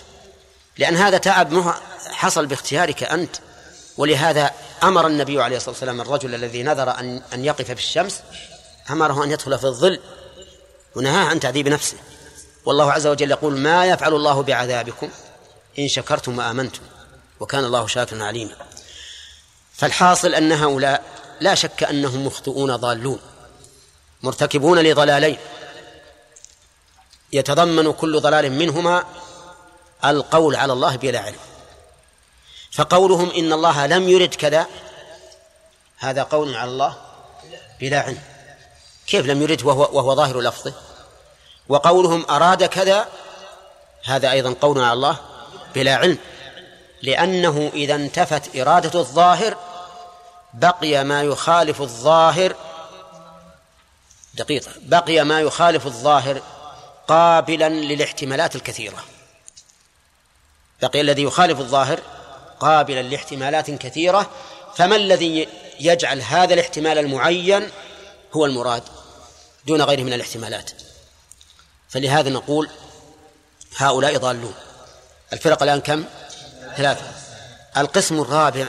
[0.79, 1.75] لأن هذا تعب
[2.11, 3.37] حصل باختيارك أنت.
[3.97, 4.51] ولهذا
[4.83, 8.21] أمر النبي عليه الصلاة والسلام الرجل الذي نذر أن أن يقف في الشمس
[8.91, 10.01] أمره أن يدخل في الظل
[10.97, 11.97] ونهاه عن تعذيب نفسه
[12.65, 15.09] والله عز وجل يقول ما يفعل الله بعذابكم
[15.79, 16.83] إن شكرتم وآمنتم
[17.41, 18.53] وكان الله شاكرا عليما.
[19.75, 21.03] فالحاصل أن هؤلاء
[21.41, 23.19] لا شك أنهم مخطئون ضالون.
[24.23, 25.39] مرتكبون لضلالين.
[27.33, 29.05] يتضمن كل ضلال منهما
[30.05, 31.39] القول على الله بلا علم.
[32.73, 34.67] فقولهم إن الله لم يرد كذا
[35.99, 36.97] هذا قول على الله
[37.81, 38.23] بلا علم.
[39.07, 40.73] كيف لم يرد؟ وهو, وهو ظاهر لفظه.
[41.69, 43.09] وقولهم أراد كذا
[44.05, 45.17] هذا أيضا قول على الله
[45.75, 46.19] بلا علم.
[47.03, 49.57] لأنه إذا انتفت إرادة الظاهر
[50.55, 52.55] بقي ما يخالف الظاهر
[54.35, 54.73] دقيقة.
[54.83, 56.43] بقي ما يخالف الظاهر
[57.09, 59.05] قابلا للاحتمالات الكثيرة.
[60.83, 62.01] بقي الذي يخالف الظاهر
[62.61, 64.31] قابلا لاحتمالات كثيرة.
[64.77, 65.49] فما الذي
[65.81, 67.71] يجعل هذا الاحتمال المعين
[68.33, 68.83] هو المراد
[69.67, 70.71] دون غيره من الاحتمالات؟
[71.89, 72.71] فلهذا نقول
[73.77, 74.55] هؤلاء ضالون.
[75.33, 76.05] الفرق الآن كم؟
[76.77, 77.13] ثلاثة.
[77.77, 78.67] القسم الرابع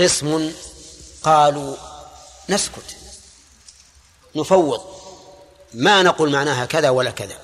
[0.00, 0.52] قسم
[1.22, 1.76] قالوا
[2.48, 2.96] نسكت.
[4.36, 4.80] نفوض.
[5.74, 7.36] ما نقول معناها كذا ولا كذا.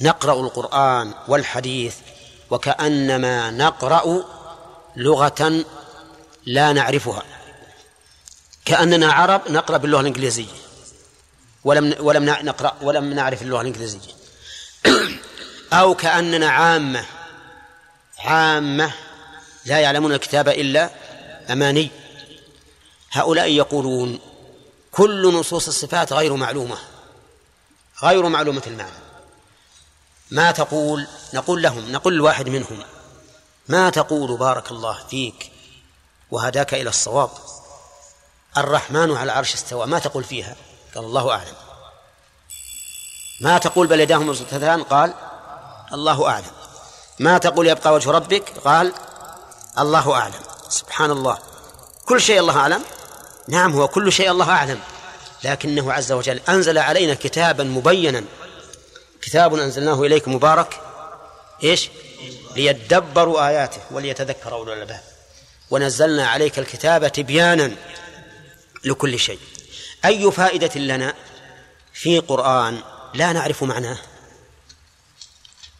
[0.00, 1.96] نقرأ القرآن والحديث
[2.50, 4.24] وكأنما نقرأ
[4.96, 5.64] لغة
[6.46, 7.22] لا نعرفها.
[8.64, 10.46] كأننا عرب نقرأ باللغة الإنجليزية.
[11.64, 14.14] ولم ولم نقرأ ولم نعرف اللغة الإنجليزية.
[15.72, 17.04] أو كأننا عامة
[18.18, 18.92] عامة
[19.64, 20.90] لا يعلمون الكتاب إلا
[21.50, 21.90] أماني.
[23.12, 24.18] هؤلاء يقولون
[24.96, 26.78] كل نصوص الصفات غير معلومة
[28.02, 29.04] غير معلومة المعنى.
[30.30, 32.82] ما تقول؟ نقول لهم نقول لواحد منهم
[33.68, 35.52] ما تقول بارك الله فيك
[36.30, 37.30] وهداك إلى الصواب؟
[38.56, 39.86] الرحمن على العرش استوى.
[39.86, 40.56] ما تقول فيها؟
[40.94, 41.54] قال الله أعلم.
[43.40, 45.14] ما تقول بل يداه مبسوطتان قال
[45.92, 46.52] الله أعلم.
[47.18, 48.92] ما تقول يبقى وجه ربك؟ قال
[49.78, 50.40] الله أعلم.
[50.68, 51.38] سبحان الله.
[52.06, 52.84] كل شيء الله أعلم.
[53.48, 54.80] نعم هو كل شيء الله أعلم
[55.44, 58.24] لكنه عز وجل أنزل علينا كتابا مبينا.
[59.22, 60.80] كتاب أنزلناه إليكم مبارك
[61.62, 61.90] إيش؟
[62.56, 65.00] ليدبروا آياته وليتذكر أولو الألباب.
[65.70, 67.72] ونزلنا عليك الكتاب تبيانا
[68.84, 69.38] لكل شيء.
[70.04, 71.14] أي فائدة لنا
[71.92, 72.80] في قرآن
[73.14, 73.98] لا نعرف معناه؟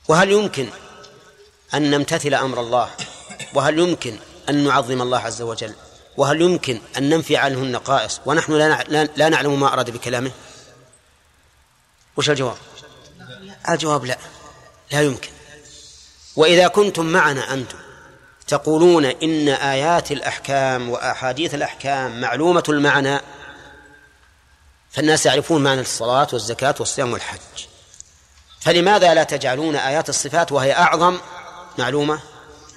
[0.09, 0.69] وهل يمكن
[1.75, 2.91] أن نمتثل أمر الله؟
[3.55, 5.75] وهل يمكن أن نعظم الله عز وجل؟
[6.17, 8.53] وهل يمكن أن ننفي عنه النقائص ونحن
[9.17, 10.31] لا نعلم ما أراد بكلامه؟
[12.17, 12.57] وش الجواب؟
[13.69, 14.19] الجواب لا
[14.93, 15.31] لا يمكن.
[16.37, 17.79] وإذا كنتم معنا أنتم
[18.47, 23.21] تقولون إن آيات الأحكام وأحاديث الأحكام معلومة المعنى
[24.91, 27.39] فالناس يعرفون معنى الصلاة والزكاة والصيام والحج.
[28.61, 31.19] فلماذا لا تجعلون آيات الصفات وهي أعظم
[31.79, 32.21] معلومة؟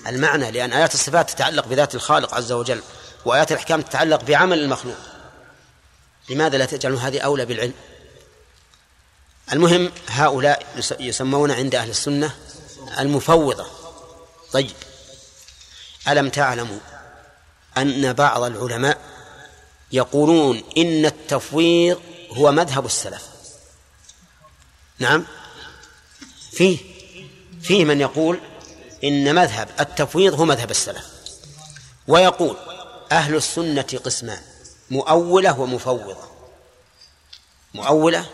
[0.07, 2.81] المعنى لأن آيات الصفات تتعلق بذات الخالق عز وجل.
[3.27, 4.97] وآيات الأحكام تتعلق بعمل المخلوق.
[6.29, 7.73] لماذا لا تجعلون هذه أولى بالعلم؟
[9.53, 10.65] المهم هؤلاء
[10.99, 12.35] يسمون عند أهل السنة
[12.99, 13.67] المفوضة.
[14.51, 14.71] طيب.
[16.07, 16.79] ألم تعلموا
[17.77, 18.97] أن بعض العلماء
[19.91, 23.27] يقولون إن التفويض هو مذهب السلف؟
[24.99, 25.25] نعم.
[26.51, 26.77] فيه
[27.61, 28.39] فيه من يقول
[29.03, 31.05] إن مذهب التفويض هو مذهب السلف.
[32.07, 32.57] ويقول
[33.11, 34.41] أهل السنة قسمان
[34.89, 36.17] مؤولة ومفوضة.
[37.73, 38.29] مؤولة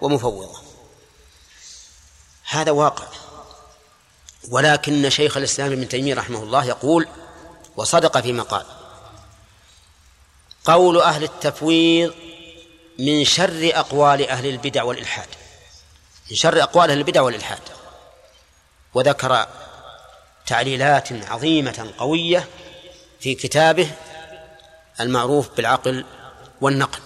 [0.00, 0.60] ومفوضة.
[2.48, 3.06] هذا واقع.
[4.48, 7.08] ولكن شيخ الإسلام ابن تيمية رحمه الله يقول
[7.76, 8.66] وصدق فيما قال
[10.64, 12.14] قول أهل التفويض
[12.98, 15.28] من شر أقوال أهل البدع والإلحاد.
[16.30, 17.62] من شر أقوال أهل البدع والإلحاد.
[18.94, 19.46] وذكر
[20.46, 22.48] تعليلات عظيمة قوية
[23.20, 23.90] في كتابه
[25.00, 26.04] المعروف بالعقل
[26.60, 27.00] والنقل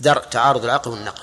[0.00, 1.22] درء تعارض العقل والنقل.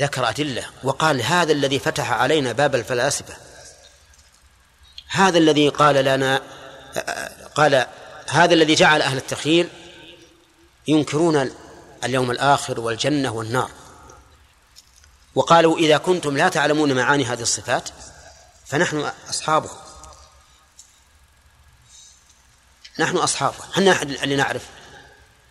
[0.00, 3.36] ذكر أدلة وقال هذا الذي فتح علينا باب الفلاسفة.
[5.08, 6.42] هذا الذي قال لنا
[7.54, 7.86] قال
[8.28, 9.68] هذا الذي جعل أهل التخيل
[10.88, 11.50] ينكرون
[12.04, 13.70] اليوم الآخر والجنة والنار.
[15.34, 17.88] وقالوا إذا كنتم لا تعلمون معاني هذه الصفات
[18.66, 19.70] فنحن أصحابه
[23.00, 24.62] نحن أصحابه إحنا اللي نعرف؟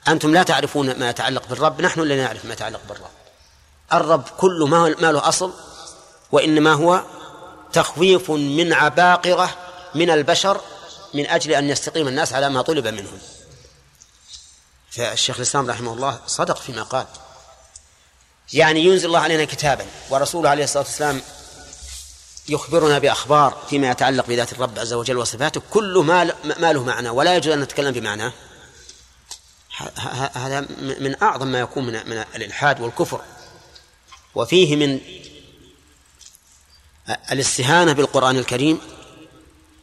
[0.07, 3.09] أنتم لا تعرفون ما يتعلق بالرب نحن اللي نعرف ما يتعلق بالرب.
[3.93, 5.53] الرب كله ما له أصل
[6.31, 7.03] وإنما هو
[7.73, 9.57] تخويف من عباقرة
[9.95, 10.61] من البشر
[11.13, 13.19] من أجل أن يستقيم الناس على ما طلب منهم.
[14.91, 17.05] فالشيخ الإسلام رحمه الله صدق فيما قال.
[18.53, 21.21] يعني ينزل الله علينا كتابا ورسوله عليه الصلاة والسلام
[22.49, 25.61] يخبرنا بأخبار فيما يتعلق بذات الرب عز وجل وصفاته.
[25.71, 28.33] كله ما ما له معنى ولا يجوز أن نتكلم بمعناه
[30.33, 33.21] هذا من أعظم ما يكون من من الإلحاد والكفر.
[34.35, 34.99] وفيه من
[37.31, 38.81] الاستهانة بالقرآن الكريم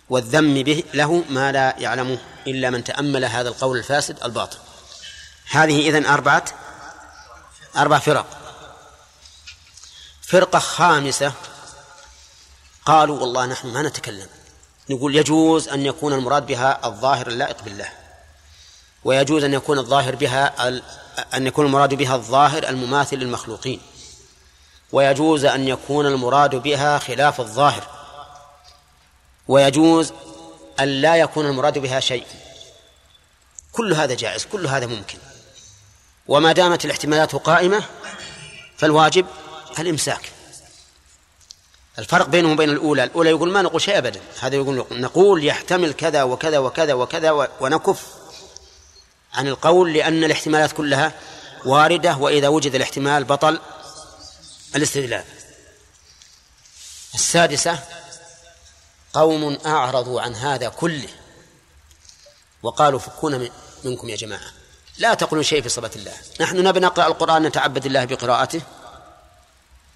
[0.09, 4.59] والذم به له ما لا يعلمه إلا من تأمل هذا القول الفاسد الباطل.
[5.51, 6.45] هذه إذن أربعة
[7.77, 8.27] أربع فرق.
[10.23, 11.33] فرقة خامسة
[12.87, 14.27] قالوا والله نحن ما نتكلم.
[14.90, 17.88] نقول يجوز أن يكون المراد بها الظاهر اللائق بالله.
[19.05, 20.68] ويجوز أن يكون الظاهر بها
[21.35, 23.81] أن يكون المراد بها الظاهر المماثل للمخلوقين.
[24.92, 27.87] ويجوز أن يكون المراد بها خلاف الظاهر.
[29.49, 30.12] ويجوز
[30.81, 32.27] أن لا يكون المراد بها شيء.
[33.72, 35.18] كل هذا جائز كل هذا ممكن.
[36.29, 37.83] وما دامت الاحتمالات قائمة
[38.77, 39.27] فالواجب
[39.79, 40.36] الإمساك.
[41.99, 46.23] الفرق بينه وبين الأولى الأولى يقول ما نقول شيء أبدا هذا يقول نقول يحتمل كذا
[46.23, 47.31] وكذا وكذا وكذا
[47.61, 48.03] ونكف
[49.35, 51.13] عن القول لأن الاحتمالات كلها
[51.65, 53.61] واردة وإذا وجد الاحتمال بطل
[54.77, 55.25] الاستدلال.
[57.15, 57.79] السادسة
[59.13, 61.09] قوم أعرضوا عن هذا كله
[62.63, 63.51] وقالوا فكونا
[63.85, 64.51] منكم يا جماعة.
[64.99, 66.13] لا تقولوا شيء في صفة الله.
[66.41, 68.61] نحن نبي نقرأ القرآن نتعبد الله بقراءته.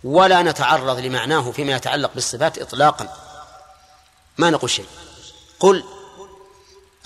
[0.05, 3.17] ولا نتعرض لمعناه فيما يتعلق بالصفات إطلاقا.
[4.39, 4.87] ما نقول شيء.
[5.61, 5.85] قل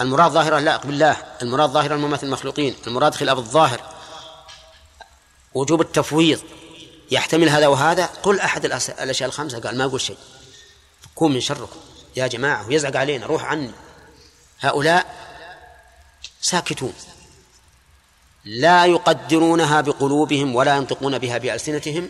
[0.01, 1.17] المراد ظاهرة لائق بالله.
[1.43, 2.77] المراد ظاهرة المماثل المخلوقين.
[2.87, 3.81] المراد خلاف الظاهر.
[5.55, 6.41] وجوب التفويض.
[7.11, 9.61] يحتمل هذا وهذا؟ قل أحد الأشياء الخمسة.
[9.61, 10.19] قال ما أقول شيء.
[11.15, 11.81] كون من شركم.
[12.17, 13.27] يا جماعة ويزعق علينا.
[13.27, 13.71] روح عني.
[14.61, 15.15] هؤلاء
[16.41, 16.95] ساكتون.
[18.45, 22.09] لا يقدرونها بقلوبهم ولا ينطقون بها بألسنتهم.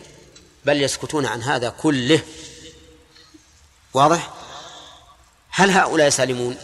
[0.65, 2.21] بل يسكتون عن هذا كله.
[3.93, 4.33] واضح؟
[5.49, 6.57] هل هؤلاء سالمون؟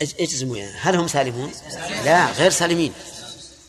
[0.00, 0.76] اجزموا يعني.
[0.78, 1.52] هل هم سالمون؟
[2.04, 2.94] لا غير سالمين.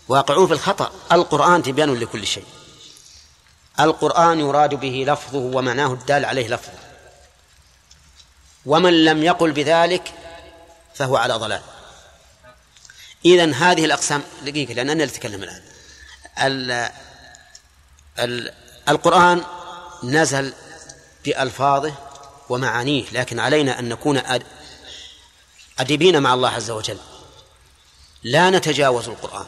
[0.07, 0.91] واقعون في الخطأ.
[1.11, 2.45] القرآن تبيان لكل شيء.
[3.79, 6.79] القرآن يراد به لفظه ومعناه الدال عليه لفظه.
[8.65, 10.13] ومن لم يقل بذلك
[10.95, 11.61] فهو على ضلال.
[13.25, 15.61] إذن هذه الأقسام دقيقة لأن أنا أتكلم الآن.
[16.38, 16.89] ال
[18.19, 18.53] ال
[18.89, 19.43] القرآن
[20.03, 20.53] نزل
[21.25, 21.93] بألفاظه
[22.49, 24.21] ومعانيه لكن علينا أن نكون
[25.79, 26.99] أديبين مع الله عز وجل.
[28.23, 29.45] لا نتجاوز القرآن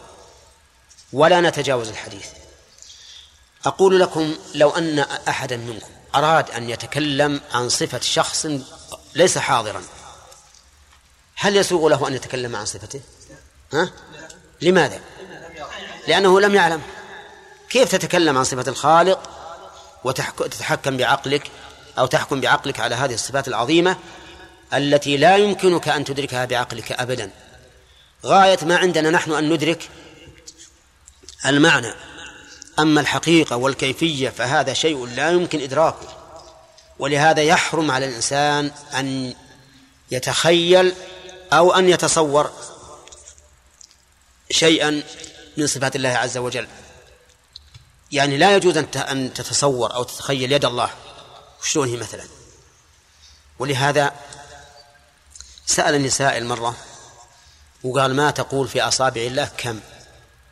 [1.14, 2.28] ولا نتجاوز الحديث.
[3.66, 8.48] أقول لكم لو أن أحدا منكم أراد أن يتكلم عن صفة شخص
[9.16, 9.84] ليس حاضرا
[11.36, 13.02] هل يسوغ له أن يتكلم عن صفته؟
[13.74, 13.92] ها؟
[14.62, 15.00] لماذا؟
[16.08, 16.82] لأنه لم يعلم.
[17.70, 19.30] كيف تتكلم عن صفة الخالق
[20.04, 21.52] وتتحكم بعقلك
[22.00, 23.98] أو تحكم بعقلك على هذه الصفات العظيمة
[24.74, 27.32] التي لا يمكنك أن تدركها بعقلك أبدا؟
[28.26, 29.90] غاية ما عندنا نحن أن ندرك
[31.46, 31.94] المعنى.
[32.80, 36.18] أما الحقيقة والكيفية فهذا شيء لا يمكن إدراكه.
[37.00, 39.34] ولهذا يحرم على الإنسان أن
[40.12, 40.94] يتخيل
[41.54, 42.52] أو أن يتصور
[44.52, 45.04] شيئا
[45.58, 46.68] من صفات الله عز وجل.
[48.12, 50.90] يعني لا يجوز أن تتصور أو تتخيل يد الله
[51.64, 52.24] شلون هي مثلا.
[53.60, 54.14] ولهذا
[55.66, 56.76] سأل النساء المرة
[57.84, 59.80] وقال ما تقول في أصابع الله؟ كم؟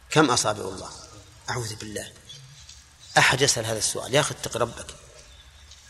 [0.10, 0.90] كم أصابع الله؟
[1.50, 2.12] أعوذ بالله.
[3.18, 4.16] أحد يسأل هذا السؤال.
[4.16, 4.86] يا أخي اتق ربك.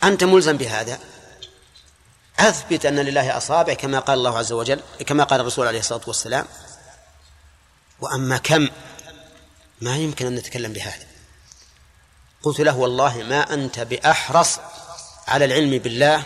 [0.04, 0.98] أنت ملزم بهذا؟
[2.38, 6.46] أثبت أن لله أصابع كما قال الله عز وجل كما قال الرسول عليه الصلاة والسلام.
[8.00, 8.68] وأما كم؟
[9.80, 11.06] ما يمكن أن نتكلم بهذا.
[12.42, 14.58] قلت له والله ما أنت بأحرص
[15.28, 16.22] على العلم بالله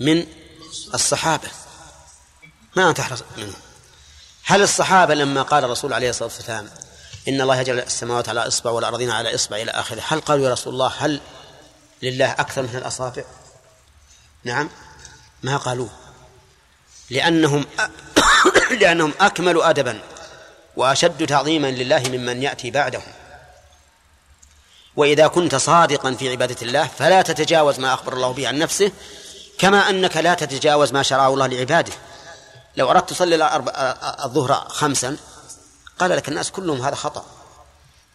[0.00, 0.26] من
[0.94, 1.48] الصحابة.
[2.76, 3.54] ما أنت أحرص منهم.
[4.44, 6.70] هل الصحابة لما قال الرسول عليه الصلاة والسلام
[7.28, 10.72] إن الله يجعل السماوات على إصبع والأرضين على إصبع إلى آخره هل قالوا يا رسول
[10.72, 11.20] الله هل
[12.02, 13.24] لله أكثر من الأصابع؟
[14.44, 14.70] نعم
[15.42, 15.90] ما قالوه.
[17.10, 17.66] لأنهم
[18.80, 20.02] لأنهم أكملوا أدبا.
[20.76, 23.12] وأشد تعظيما لله ممن يأتي بعدهم.
[24.96, 28.92] وإذا كنت صادقا في عبادة الله فلا تتجاوز ما أخبر الله به عن نفسه
[29.58, 31.92] كما أنك لا تتجاوز ما شرعه الله لعباده.
[32.76, 33.62] لو أردت تصلي
[34.24, 35.16] الظهر خمسا
[35.98, 37.24] قال لك الناس كلهم هذا خطأ.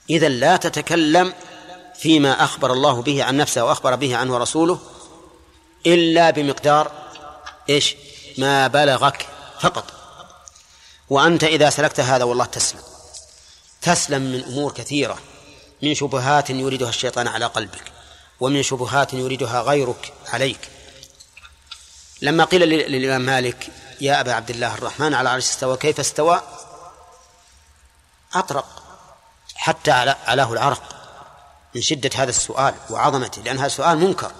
[0.09, 1.33] إذا لا تتكلم
[1.95, 4.79] فيما أخبر الله به عن نفسه وأخبر به عنه رسوله
[5.85, 6.91] إلا بمقدار
[7.69, 7.95] إيش؟
[8.37, 9.27] ما بلغك
[9.59, 9.96] فقط.
[11.09, 12.81] وأنت إذا سلكت هذا والله تسلم.
[13.81, 15.17] تسلم من أمور كثيرة.
[15.81, 17.91] من شبهات يريدها الشيطان على قلبك
[18.39, 20.69] ومن شبهات يريدها غيرك عليك.
[22.21, 23.69] لما قيل للإمام مالك
[24.01, 26.41] يا أبا عبد الله الرحمن على عرش استوى كيف استوى؟
[28.33, 28.83] أطرق
[29.55, 30.83] حتى علاه العرق.
[31.75, 34.31] من شدة هذا السؤال وعظمته لأن هذا سؤال منكر.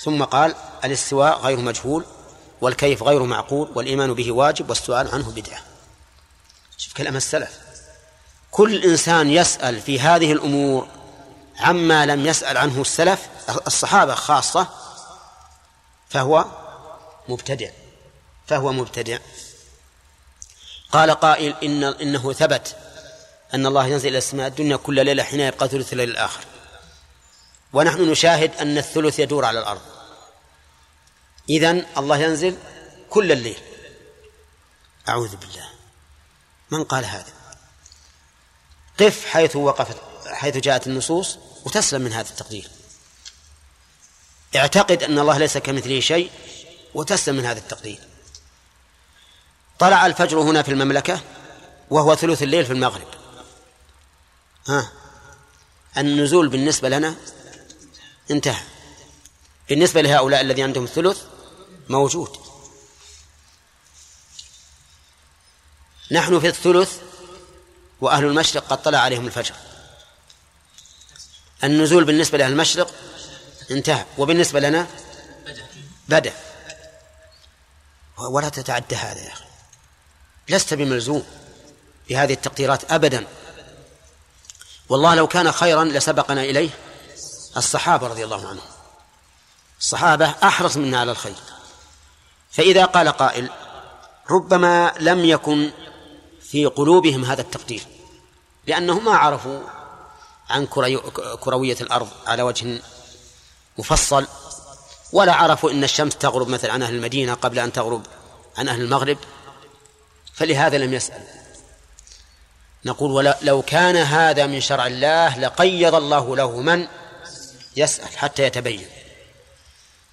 [0.00, 2.04] ثم قال الاستواء غير مجهول
[2.60, 5.60] والكيف غير معقول والإيمان به واجب والسؤال عنه بدعة.
[6.78, 7.58] شوف كلام السلف.
[8.50, 10.88] كل إنسان يسأل في هذه الأمور
[11.58, 13.28] عما لم يسأل عنه السلف
[13.66, 14.68] الصحابة خاصة
[16.08, 16.44] فهو
[17.28, 17.70] مبتدع.
[18.46, 19.18] فهو مبتدع.
[20.92, 22.76] قال قائل إن إنه ثبت
[23.54, 26.40] أن الله ينزل إلى السماء الدنيا كل ليلة حين يبقى ثلث الليل الآخر.
[27.72, 29.80] ونحن نشاهد أن الثلث يدور على الأرض.
[31.48, 32.56] إذن الله ينزل
[33.10, 33.58] كل الليل.
[35.08, 35.68] أعوذ بالله.
[36.70, 37.32] من قال هذا؟
[39.00, 42.70] قف حيث وقفت حيث جاءت النصوص وتسلم من هذا التقدير.
[44.56, 46.30] اعتقد أن الله ليس كمثله شيء
[46.94, 47.98] وتسلم من هذا التقدير.
[49.78, 51.20] طلع الفجر هنا في المملكة
[51.90, 53.08] وهو ثلث الليل في المغرب.
[54.68, 54.92] ها؟
[55.98, 57.14] النزول بالنسبة لنا
[58.30, 58.62] انتهى.
[59.68, 61.22] بالنسبة لهؤلاء الذي عندهم الثلث
[61.88, 62.38] موجود.
[66.10, 66.98] نحن في الثلث
[68.00, 69.54] وأهل المشرق قد طلع عليهم الفجر.
[71.64, 72.94] النزول بالنسبة لأهل المشرق
[73.70, 74.86] انتهى وبالنسبة لنا
[76.08, 76.32] بدأ.
[78.18, 79.44] ولا تتعدى هذا يا أخي.
[80.48, 81.26] لست بملزوم
[82.08, 83.26] بهذه التقديرات أبدا.
[84.88, 86.70] والله لو كان خيرا لسبقنا إليه
[87.56, 88.68] الصحابة رضي الله عنهم.
[89.80, 91.36] الصحابة أحرص منا على الخير.
[92.54, 93.48] فإذا قال قائل
[94.30, 95.70] ربما لم يكن
[96.42, 97.82] في قلوبهم هذا التقدير
[98.66, 99.60] لأنهم ما عرفوا
[100.50, 100.66] عن
[101.40, 102.80] كروية الأرض على وجه
[103.78, 104.26] مفصل
[105.12, 108.02] ولا عرفوا أن الشمس تغرب مثلا عن أهل المدينة قبل أن تغرب
[108.58, 109.18] عن أهل المغرب
[110.34, 111.22] فلهذا لم يسأل.
[112.84, 116.86] نقول ولا لو كان هذا من شرع الله لقيض الله له من
[117.76, 118.86] يسأل حتى يتبين.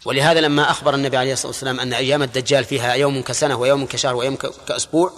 [0.06, 4.16] ولهذا لما أخبر النبي عليه الصلاة والسلام أن أيام الدجال فيها يوم كسنة ويوم كشهر
[4.16, 4.36] ويوم
[4.68, 5.14] كأسبوع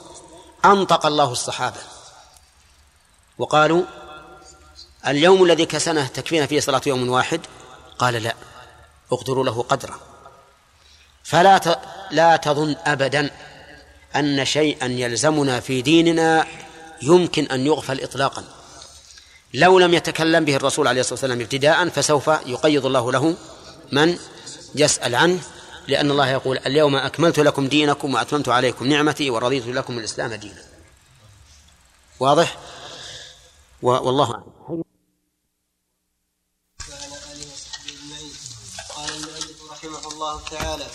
[0.66, 1.80] أنطق الله الصحابة.
[3.38, 3.84] وقالوا
[5.08, 7.42] اليوم الذي كسنة تكفينا فيه صلاة يوم واحد؟
[8.00, 8.36] قال لا
[9.12, 10.00] اقدروا له قدره
[11.24, 11.80] فلا.
[12.12, 13.30] لا تظن أبدا
[14.16, 16.48] أن شيئا يلزمنا في ديننا
[17.02, 18.44] يمكن أن يغفل إطلاقا.
[19.54, 23.36] لو لم يتكلم به الرسول عليه الصلاة والسلام ابتداء فسوف يقيض الله له
[23.92, 24.18] من
[24.76, 25.44] يسأل عنه
[25.88, 30.66] لأن الله يقول اليوم أكملت لكم دينكم وأتممت عليكم نعمتي ورضيت لكم الإسلام دينا.
[32.20, 32.58] واضح؟
[33.82, 34.84] والله أعلم.
[39.72, 40.88] رحمه الله تعالى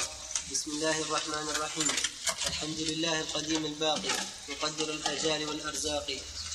[0.53, 1.89] بسم الله الرحمن الرحيم.
[2.49, 4.09] الحمد لله القديم الباقي
[4.49, 6.07] مقدر الآجال والأرزاق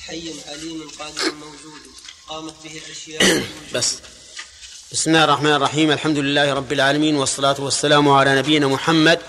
[0.02, 1.82] حي عليم قادر موجود
[2.28, 3.98] قامت به الأشياء بس.
[4.94, 9.20] بسم الله الرحمن الرحيم الحمد لله رب العالمين والصلاة والسلام على نبينا محمد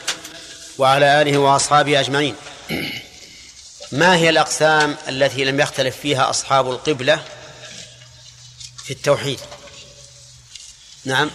[0.78, 2.36] وعلى آله وأصحابه أجمعين
[3.92, 7.24] ما هي الأقسام التي لم يختلف فيها أصحاب القبلة
[8.84, 9.40] في التوحيد
[11.04, 11.30] نعم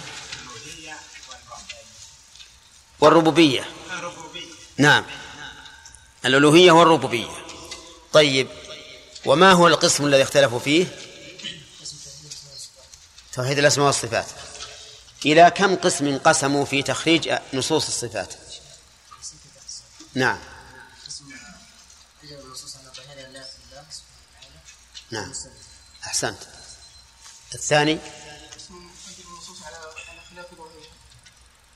[2.99, 3.65] والربوبية
[4.77, 5.05] نعم
[6.25, 7.27] الألوهية والربوبية
[8.13, 8.47] طيب
[9.25, 10.85] وما هو القسم الذي اختلفوا فيه
[13.33, 14.25] توحيد الأسماء والصفات.
[15.25, 18.33] إلى كم قسم انقسموا في تخريج نصوص الصفات؟
[20.13, 20.37] نعم.
[25.11, 25.33] نعم.
[26.05, 26.37] أحسنت.
[27.53, 27.99] الثاني؟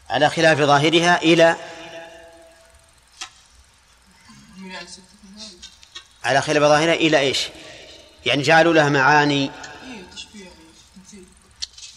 [0.09, 1.55] على خلاف ظاهرها إلى؟
[6.23, 7.49] على خلاف ظاهرها إلى إيش؟
[8.25, 9.51] يعني جعلوا لها معاني.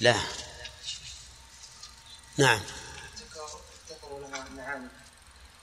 [0.00, 0.16] لا.
[2.36, 2.60] نعم.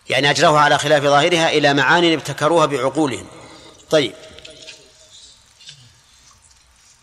[0.10, 3.28] يعني أجروها على خلاف ظاهرها إلى معاني ابتكروها بعقولهم.
[3.90, 4.16] طيب.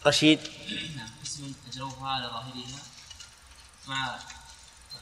[0.06, 0.40] رشيد.
[0.96, 2.78] نعم اسم أجروها على ظاهرها
[3.86, 4.18] مع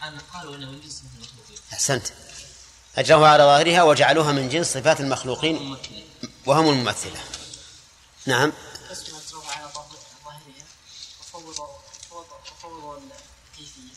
[0.02, 1.58] أن قالوا إنه من جنس المخلوقين.
[1.72, 2.06] أحسنت.
[2.96, 5.76] أجروها على ظاهرها وجعلوها من جنس صفات المخلوقين
[6.46, 7.20] وهم الممثلة.
[8.26, 8.52] نعم.
[8.92, 9.70] اسم أجروها على
[10.24, 10.66] ظاهرها
[11.20, 11.66] وفوضوا
[12.10, 13.16] وفوضوا وفوضوا
[13.52, 13.94] الكيفية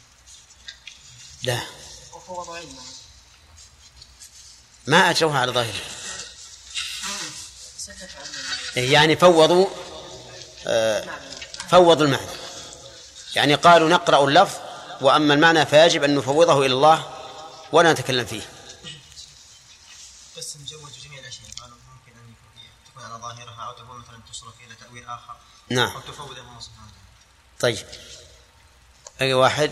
[1.43, 1.61] لا.
[2.13, 2.81] وفوضوا علما
[4.87, 5.81] ما أجروها على ظاهرها
[7.77, 8.09] سكت
[8.77, 9.67] عن يعني فوضوا
[10.67, 11.07] آه،
[11.69, 12.27] فوضوا المعنى.
[13.35, 14.57] يعني قالوا نقرأ اللفظ
[15.01, 17.13] وأما المعنى فيجب أن نفوضه إلى الله
[17.71, 18.41] ولا نتكلم فيه.
[20.37, 21.49] قسم جوز جميع الأشياء.
[21.61, 22.33] قالوا ممكن أن
[22.85, 25.35] تكون على ظاهرها أو تكون مثلا تصرف إلى تأويل آخر.
[25.69, 25.89] نعم.
[25.95, 26.91] أو تفوض الله سبحانه
[27.59, 27.87] طيب.
[29.21, 29.71] أي واحد؟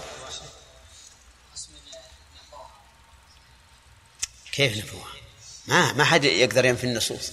[4.51, 5.07] كيف نفوها
[5.67, 7.31] ما ما حد يقدر ينفي النصوص.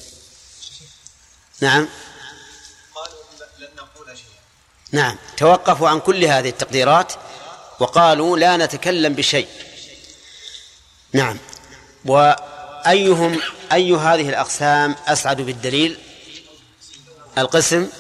[1.61, 1.89] نعم.
[4.93, 5.17] نعم.
[5.37, 7.13] توقفوا عن كل هذه التقديرات
[7.79, 9.49] وقالوا لا نتكلم بشيء.
[11.13, 11.39] نعم.
[12.05, 13.41] وأيهم
[13.73, 15.99] أي هذه الأقسام أسعد بالدليل؟
[17.39, 17.91] القسم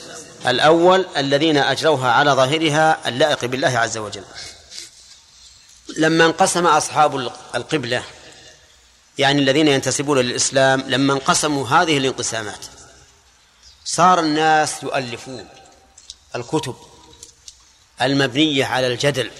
[0.46, 4.24] الأول الذين أجروها على ظاهرها اللائق بالله عز وجل.
[5.98, 8.04] لما انقسم أصحاب القبلة
[9.18, 12.66] يعني الذين ينتسبون للإسلام لما انقسموا هذه الانقسامات
[13.84, 15.48] صار الناس يؤلفون
[16.34, 16.76] الكتب
[18.02, 19.30] المبنية على الجدل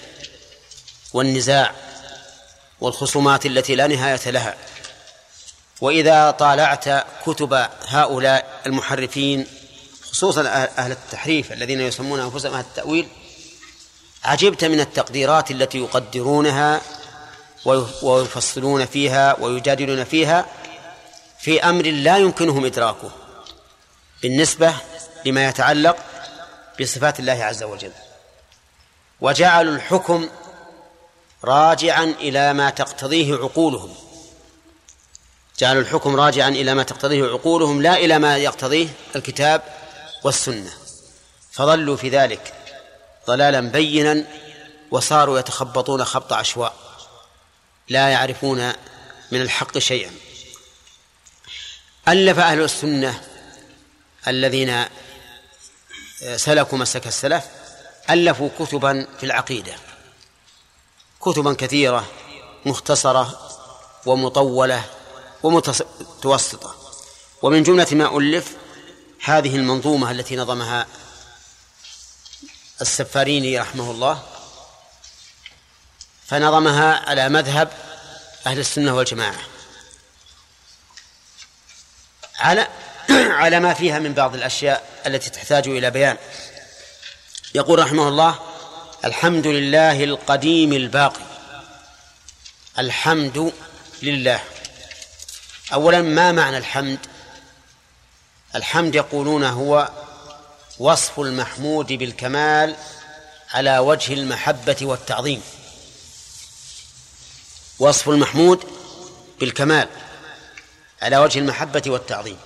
[1.13, 1.75] والنزاع
[2.81, 4.55] والخصومات التي لا نهاية لها.
[5.81, 9.47] وإذا طالعت كتب هؤلاء المحرفين
[10.17, 13.07] خصوصا أهل التحريف الذين يسمون أنفسهم أهل التأويل
[14.23, 16.81] عجبت من التقديرات التي يقدرونها
[18.01, 20.45] ويفصلون فيها ويجادلون فيها
[21.39, 23.11] في أمر لا يمكنهم إدراكه
[24.23, 24.73] بالنسبة
[25.25, 25.97] لما يتعلق
[26.81, 27.91] بصفات الله عز وجل.
[29.21, 30.29] وجعلوا الحكم
[31.43, 33.93] راجعا إلى ما تقتضيه عقولهم.
[35.59, 39.86] جعلوا الحكم راجعا إلى ما تقتضيه عقولهم لا إلى ما يقتضيه الكتاب
[40.23, 40.73] والسنة.
[41.51, 42.53] فظلوا في ذلك
[43.27, 44.25] ضلالا بينا
[44.91, 46.73] وصاروا يتخبطون خبط عشواء
[47.89, 48.73] لا يعرفون
[49.31, 50.11] من الحق شيئا.
[52.07, 53.23] ألف أهل السنة
[54.27, 54.85] الذين
[56.35, 57.45] سلكوا مسلك السلف
[58.09, 59.75] ألفوا كتبا في العقيدة.
[61.21, 62.07] كتبا كثيرة
[62.65, 63.49] مختصرة
[64.05, 64.85] ومطولة
[65.43, 66.75] ومتوسطة.
[67.41, 68.55] ومن جملة ما ألف
[69.27, 70.87] هذه المنظومة التي نظمها
[72.81, 74.23] السفاريني رحمه الله
[76.27, 77.71] فنظمها على مذهب
[78.45, 79.39] أهل السنة والجماعة.
[82.39, 82.67] على
[83.41, 86.17] على ما فيها من بعض الأشياء التي تحتاج إلى بيان.
[87.55, 88.39] يقول رحمه الله
[89.05, 91.25] الحمد لله القديم الباقي.
[92.79, 93.53] الحمد
[94.01, 94.43] لله.
[95.73, 97.16] اولا ما معنى الحمد؟
[98.55, 99.89] الحمد يقولون هو
[100.79, 102.75] وصف المحمود بالكمال
[103.53, 105.41] على وجه المحبة والتعظيم.
[107.79, 108.63] وصف المحمود
[109.39, 109.87] بالكمال
[111.01, 112.37] على وجه المحبة والتعظيم.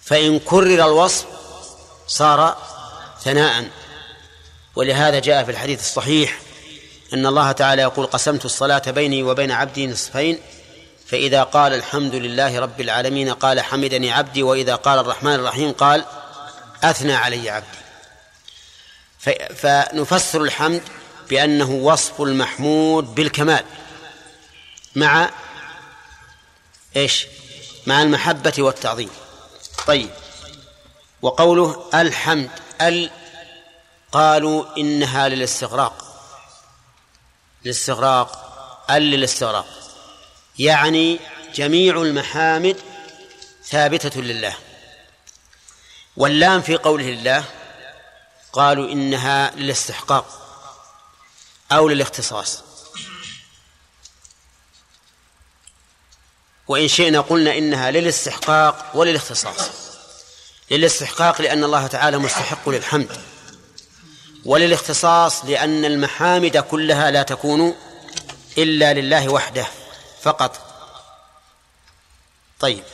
[0.00, 1.26] فإن كرر الوصف
[2.06, 2.58] صار
[3.24, 3.70] ثناء.
[4.76, 6.38] ولهذا جاء في الحديث الصحيح
[7.12, 10.38] أن الله تعالى يقول قسمت الصلاة بيني وبين عبدي نصفين
[11.14, 16.04] فإذا قال الحمد لله رب العالمين قال حمدني عبدي وإذا قال الرحمن الرحيم قال
[16.82, 17.78] أثنى علي عبدي.
[19.54, 20.82] فنفسر الحمد
[21.30, 23.64] بأنه وصف المحمود بالكمال
[24.94, 25.30] مع
[26.96, 27.26] إيش؟
[27.86, 29.10] مع المحبة والتعظيم.
[29.86, 30.10] طيب.
[31.22, 32.50] وقوله الحمد
[32.80, 33.10] ال
[34.12, 36.04] قالوا إنها للاستغراق.
[37.64, 38.30] للاستغراق
[38.90, 39.83] ال للاستغراق.
[40.58, 41.20] يعني
[41.54, 42.76] جميع المحامد
[43.64, 44.56] ثابتة لله.
[46.16, 47.44] واللام في قوله الله
[48.52, 50.40] قالوا إنها للاستحقاق
[51.72, 52.62] أو للاختصاص.
[56.68, 59.70] وإن شئنا قلنا إنها للاستحقاق وللاختصاص.
[60.70, 63.20] للاستحقاق لأن الله تعالى مستحق للحمد.
[64.44, 67.74] وللاختصاص لأن المحامد كلها لا تكون
[68.58, 69.66] إلا لله وحده.
[70.24, 70.60] فقط.
[72.60, 72.84] طيب.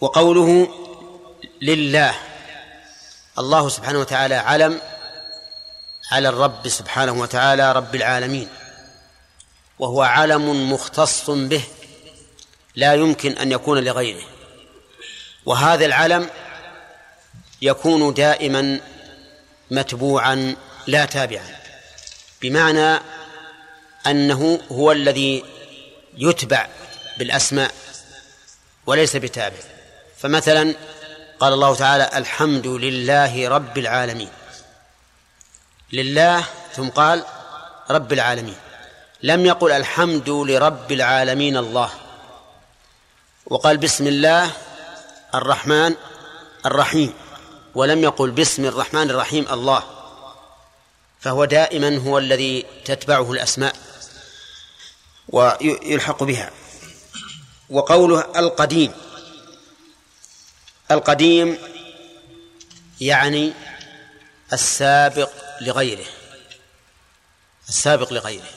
[0.00, 0.68] وقوله
[1.62, 2.14] لله.
[3.38, 4.80] الله سبحانه وتعالى علم
[6.12, 8.48] على الرب سبحانه وتعالى رب العالمين.
[9.78, 11.64] وهو علم مختص به
[12.74, 14.24] لا يمكن أن يكون لغيره.
[15.46, 16.30] وهذا العلم
[17.62, 18.80] يكون دائما
[19.70, 20.56] متبوعا
[20.86, 21.60] لا تابعا.
[22.42, 23.15] بمعنى
[24.06, 25.44] أنه هو الذي
[26.16, 26.66] يتبع
[27.18, 27.74] بالأسماء
[28.86, 29.56] وليس بتابع.
[30.18, 30.74] فمثلا
[31.40, 34.28] قال الله تعالى الحمد لله رب العالمين.
[35.92, 36.44] لله
[36.76, 37.24] ثم قال
[37.90, 38.56] رب العالمين.
[39.22, 41.90] لم يقل الحمد لرب العالمين الله.
[43.46, 44.50] وقال بسم الله
[45.34, 45.94] الرحمن
[46.66, 47.14] الرحيم.
[47.74, 49.82] ولم يقل بسم الرحمن الرحيم الله.
[51.20, 53.76] فهو دائما هو الذي تتبعه الأسماء.
[55.28, 56.50] ويلحق بها.
[57.70, 58.92] وقوله القديم.
[60.90, 61.58] القديم
[63.00, 63.52] يعني
[64.52, 66.06] السابق لغيره.
[67.68, 68.48] السابق لغيره.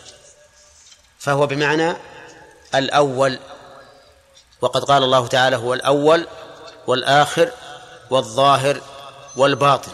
[1.19, 1.95] فهو بمعنى
[2.75, 3.39] الأول.
[4.61, 6.27] وقد قال الله تعالى هو الأول
[6.87, 7.51] والآخر
[8.09, 8.81] والظاهر
[9.35, 9.91] والباطن.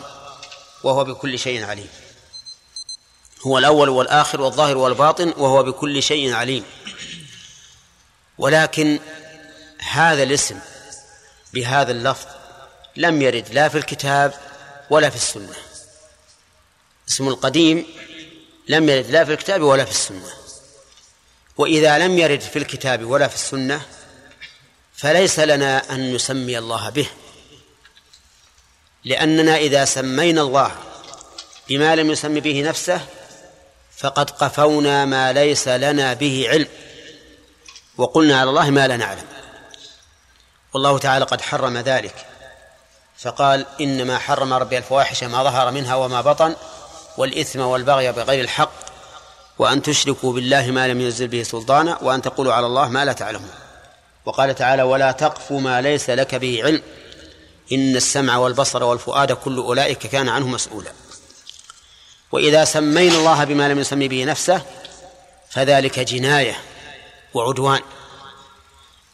[0.84, 2.05] وهو بكل شيء عليم.
[3.48, 6.64] هو الأول والآخر والظاهر والباطن وهو بكل شيء عليم.
[8.38, 9.00] ولكن
[9.80, 10.60] هذا الاسم
[11.54, 12.28] بهذا اللفظ
[12.96, 14.34] لم يرد لا في الكتاب
[14.90, 15.56] ولا في السنة.
[17.10, 17.86] اسم القديم
[18.68, 20.30] لم يرد لا في الكتاب ولا في السنة.
[21.58, 23.82] وإذا لم يرد في الكتاب ولا في السنة
[24.96, 27.08] فليس لنا أن نسمي الله به.
[29.04, 30.76] لأننا إذا سمينا الله
[31.70, 33.08] بما لم يسمي به نفسه
[33.98, 36.68] فقد قفونا ما ليس لنا به علم.
[37.98, 39.26] وقلنا على الله ما لا نعلم.
[40.74, 42.26] والله تعالى قد حرم ذلك.
[43.18, 46.56] فقال إنما حرم ربي الفواحش ما ظهر منها وما بطن
[47.18, 48.72] والإثم والبغي بغير الحق
[49.60, 53.52] وأن تشركوا بالله ما لم ينزل به سلطانا وأن تقولوا على الله ما لا تعلمون.
[54.26, 56.82] وقال تعالى ولا تقف ما ليس لك به علم.
[57.72, 60.92] إن السمع والبصر والفؤاد كل أولئك كان عنه مسؤولا.
[62.36, 64.62] وإذا سمينا الله بما لم يسمي به نفسه
[65.50, 66.60] فذلك جناية
[67.34, 67.82] وعدوان.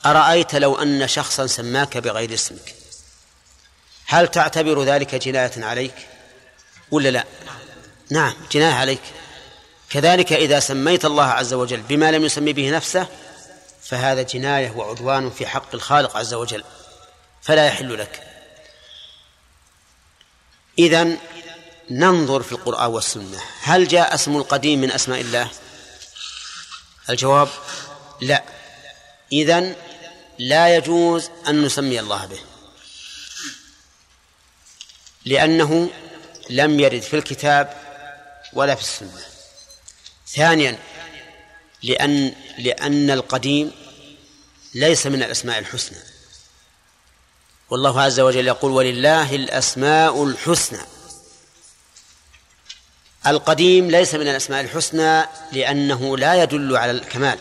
[0.06, 2.76] أرأيت لو أن شخصا سماك بغير اسمك؟
[4.06, 5.94] هل تعتبر ذلك جناية عليك
[6.92, 7.24] ولا لا؟
[8.12, 9.02] نعم جناية عليك.
[9.90, 13.08] كذلك إذا سميت الله عز وجل بما لم يسمي به نفسه
[13.82, 16.64] فهذا جناية وعدوان في حق الخالق عز وجل
[17.42, 18.28] فلا يحل لك.
[20.80, 21.18] إذن
[21.92, 23.42] ننظر في القرآن والسنة.
[23.62, 25.52] هل جاء اسم القديم من أسماء الله؟
[27.10, 27.50] الجواب
[28.22, 28.44] لا.
[29.32, 29.76] إذن
[30.40, 32.40] لا يجوز أن نسمي الله به.
[35.26, 35.90] لأنه
[36.50, 37.82] لم يرد في الكتاب
[38.54, 39.22] ولا في السنة.
[40.28, 40.80] ثانيا
[41.84, 43.72] لأن لأن القديم
[44.76, 45.98] ليس من الأسماء الحسنى.
[47.70, 50.82] والله عز وجل يقول ولله الأسماء الحسنى.
[53.28, 57.40] القديم ليس من الأسماء الحسنى لأنه لا يدل على الكمال.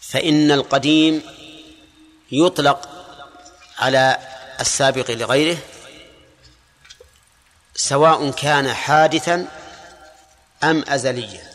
[0.00, 1.22] فإن القديم
[2.32, 2.88] يطلق
[3.78, 4.18] على
[4.60, 5.58] السابق لغيره
[7.74, 9.46] سواء كان حادثا
[10.62, 11.50] أم أزليا.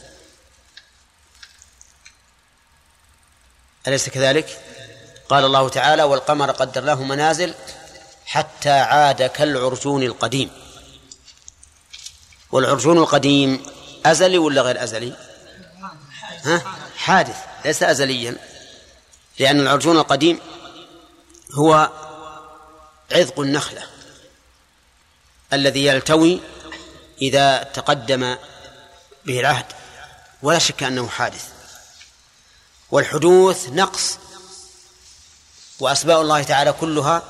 [3.88, 4.60] أليس كذلك؟
[5.30, 7.54] قال الله تعالى والقمر قدرناه منازل
[8.26, 10.65] حتى عاد كالعرجون القديم.
[12.56, 13.66] والعرجون القديم
[14.06, 15.14] أزلي ولا غير أزلي؟
[16.44, 16.62] ها؟
[16.98, 18.38] حادث ليس أزليا.
[19.40, 20.40] لأن العرجون القديم
[21.54, 21.92] هو
[23.12, 23.84] عذق النخلة
[25.54, 26.40] الذي يلتوي
[27.22, 28.38] إذا تقدم
[29.26, 29.66] به العهد
[30.42, 31.46] ولا شك أنه حادث.
[32.92, 34.18] والحدوث نقص
[35.80, 37.24] وأسماء الله تعالى كلها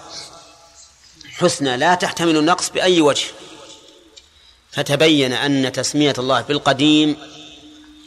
[1.38, 3.26] حسنى لا تحتمل النقص بأي وجه.
[4.76, 7.17] فتبين أن تسمية الله بالقديم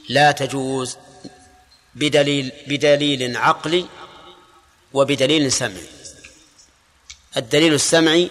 [0.09, 0.97] لا تجوز
[1.95, 3.87] بدليل بدليل عقلي
[4.93, 5.87] وبدليل سمعي
[7.37, 8.31] الدليل السمعي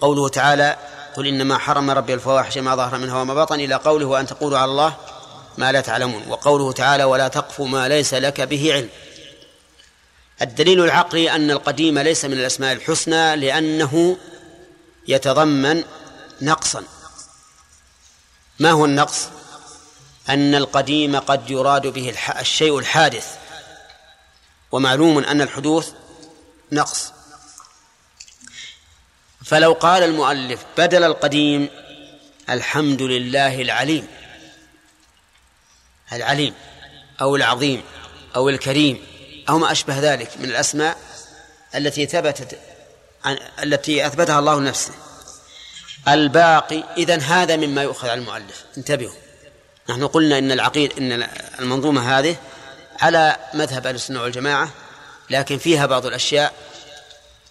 [0.00, 0.76] قوله تعالى
[1.16, 4.70] قل إنما حرم ربي الفواحش ما ظهر منها وما بطن إلى قوله وأن تقولوا على
[4.70, 4.96] الله
[5.58, 8.88] ما لا تعلمون وقوله تعالى ولا تقف ما ليس لك به علم
[10.42, 14.16] الدليل العقلي أن القديم ليس من الأسماء الحسنى لأنه
[15.08, 15.84] يتضمن
[16.42, 16.84] نقصا.
[18.58, 19.28] ما هو النقص؟
[20.28, 23.36] أن القديم قد يراد به الشيء الحادث.
[24.72, 25.92] ومعلوم أن الحدوث
[26.72, 27.12] نقص.
[29.44, 31.68] فلو قال المؤلف بدل القديم
[32.50, 34.08] الحمد لله العليم
[36.12, 36.54] العليم
[37.20, 37.82] أو العظيم
[38.36, 39.06] أو الكريم
[39.48, 40.98] أو ما أشبه ذلك من الأسماء
[41.74, 42.58] التي ثبتت
[43.62, 44.92] التي أثبتها الله نفسه.
[46.08, 48.64] الباقي إذن هذا مما يؤخذ على المؤلف.
[48.78, 49.14] انتبهوا.
[49.88, 51.28] نحن قلنا إن العقيد إن
[51.60, 52.36] المنظومة هذه
[53.00, 54.70] على مذهب أهل السنة والجماعة
[55.30, 56.54] لكن فيها بعض الأشياء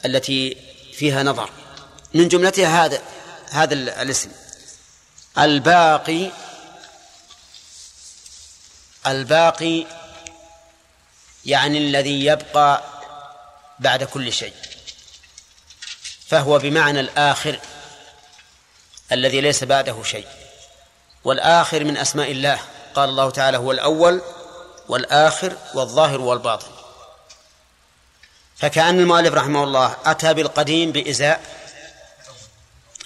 [0.05, 0.57] التي
[0.93, 1.49] فيها نظر.
[2.13, 3.01] من جملتها هذا
[3.51, 4.29] هذا الاسم.
[5.37, 6.31] الباقي
[9.07, 9.85] الباقي
[11.45, 12.83] يعني الذي يبقى
[13.79, 14.53] بعد كل شيء.
[16.27, 17.59] فهو بمعنى الآخر
[19.11, 20.27] الذي ليس بعده شيء.
[21.23, 22.59] والآخر من أسماء الله.
[22.95, 24.21] قال الله تعالى هو الأول
[24.89, 26.71] والآخر والظاهر والباطن.
[28.55, 31.41] فكأن المؤلف رحمه الله أتى بالقديم بإزاء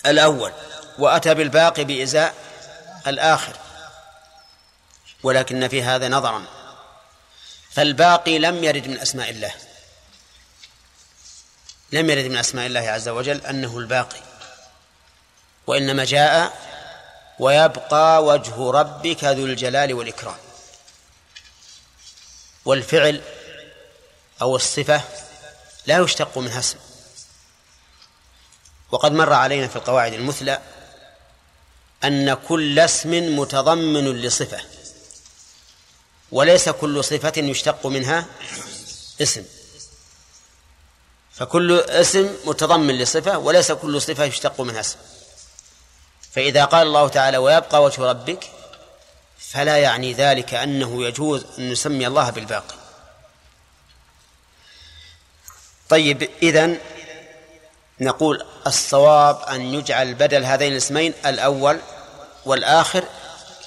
[0.06, 0.52] الأول
[1.00, 2.36] وأتى بالباقي بإزاء
[3.08, 3.58] الآخر.
[5.24, 6.46] ولكن في هذا نظرا
[7.72, 9.52] فالباقي لم يرد من أسماء الله.
[11.92, 14.27] لم يرد من أسماء الله عز وجل أنه الباقي.
[15.68, 16.68] وإنما جاء
[17.40, 20.38] ويبقى وجه ربك ذو الجلال والإكرام.
[22.66, 23.22] والفعل
[24.42, 25.02] أو الصفة
[25.86, 26.78] لا يشتق منها اسم.
[28.92, 30.62] وقد مر علينا في القواعد المثلى
[32.04, 34.62] أن كل اسم متضمن لصفة
[36.32, 38.26] وليس كل صفة يشتق منها
[39.22, 39.46] اسم.
[41.32, 44.98] فكل اسم متضمن لصفة وليس كل صفة يشتق منها اسم.
[46.38, 48.50] فإذا قال الله تعالى ويبقى وجه ربك
[49.40, 52.76] فلا يعني ذلك أنه يجوز أن نسمي الله بالباقي.
[55.90, 56.78] طيب إذن
[58.00, 61.80] نقول الصواب أن يجعل بدل هذين الاسمين الأول
[62.46, 63.04] والآخر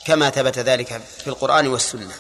[0.04, 2.14] كما ثبت ذلك في القرآن والسنة.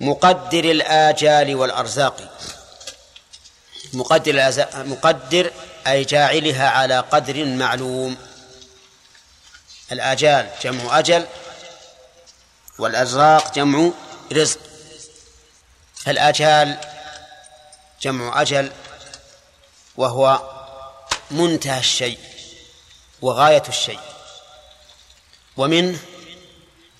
[0.00, 2.38] مقدر الآجال والأرزاق.
[3.92, 5.50] مقدر مقدر
[5.86, 8.16] أي جاعلها على قدر معلوم.
[9.94, 11.26] الآجال جمع أجل
[12.78, 13.90] والأرزاق جمع
[14.32, 14.58] رزق.
[15.94, 16.78] فالآجال
[18.02, 18.72] جمع أجل
[19.96, 20.50] وهو
[21.30, 22.18] منتهى الشيء
[23.22, 24.00] وغاية الشيء.
[25.56, 25.98] ومنه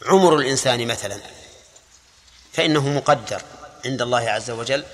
[0.07, 1.21] عمر الإنسان مثلا
[2.53, 3.43] فإنه مقدر
[3.85, 4.85] عند الله عز وجل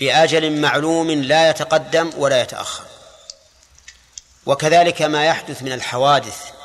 [0.00, 2.84] بأجل معلوم لا يتقدم ولا يتأخر.
[4.46, 6.57] وكذلك ما يحدث من الحوادث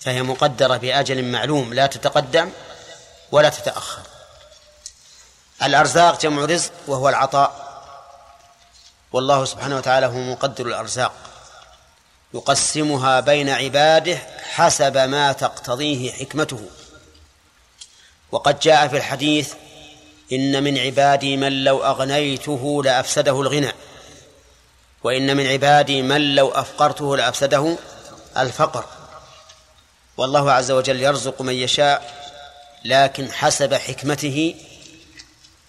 [0.00, 2.50] فهي مقدرة بأجل معلوم لا تتقدم
[3.32, 4.02] ولا تتأخر.
[5.62, 7.70] الأرزاق جمع رزق وهو العطاء.
[9.12, 11.12] والله سبحانه وتعالى هو مقدر الأرزاق.
[12.34, 16.68] يقسمها بين عباده حسب ما تقتضيه حكمته.
[18.32, 19.54] وقد جاء في الحديث
[20.32, 23.72] إن من عبادي من لو أغنيته لأفسده الغنى.
[25.04, 27.76] وإن من عبادي من لو أفقرته لأفسده
[28.36, 28.84] الفقر.
[30.16, 32.20] والله عز وجل يرزق من يشاء
[32.84, 34.54] لكن حسب حكمته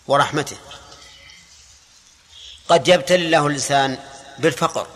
[0.08, 0.58] ورحمته.
[2.70, 3.98] قد يبتلي الله الإنسان
[4.40, 4.88] بالفقر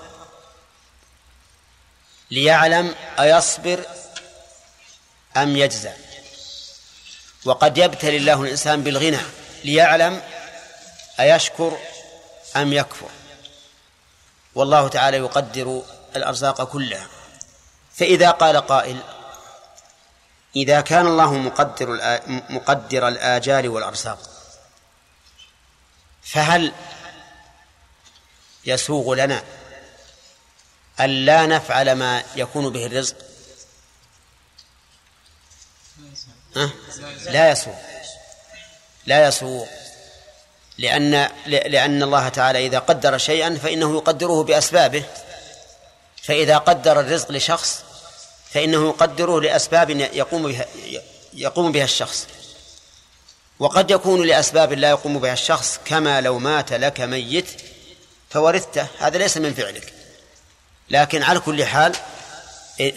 [2.31, 3.85] ليعلم أيصبر
[5.37, 5.93] أم يجزع.
[7.45, 9.19] وقد يبتلي الله الإنسان بالغنى
[9.63, 10.21] ليعلم
[11.19, 11.77] أيشكر
[12.55, 13.09] أم يكفر.
[14.55, 15.83] والله تعالى يقدر
[16.15, 17.07] الأرزاق كلها.
[17.95, 18.99] فإذا قال قائل
[20.55, 21.87] إذا كان الله مقدر
[22.49, 24.19] مقدر الآجال والأرزاق
[26.23, 26.73] فهل
[28.65, 29.43] يسوغ لنا
[30.99, 33.15] أن لا نفعل ما يكون به الرزق؟
[36.57, 36.69] أه؟
[37.25, 37.75] لا يسوغ.
[39.05, 39.65] لا يسوغ.
[40.77, 45.03] لأن لأن الله تعالى إذا قدر شيئا فإنه يقدره بأسبابه.
[46.23, 47.84] فإذا قدر الرزق لشخص
[48.55, 50.65] فإنه يقدره لأسباب يقوم بها
[51.33, 52.27] يقوم بها الشخص.
[53.59, 57.45] وقد يكون لأسباب لا يقوم بها الشخص كما لو مات لك ميت
[58.29, 58.87] فورثته.
[58.99, 59.93] هذا ليس من فعلك.
[60.89, 61.95] لكن على كل حال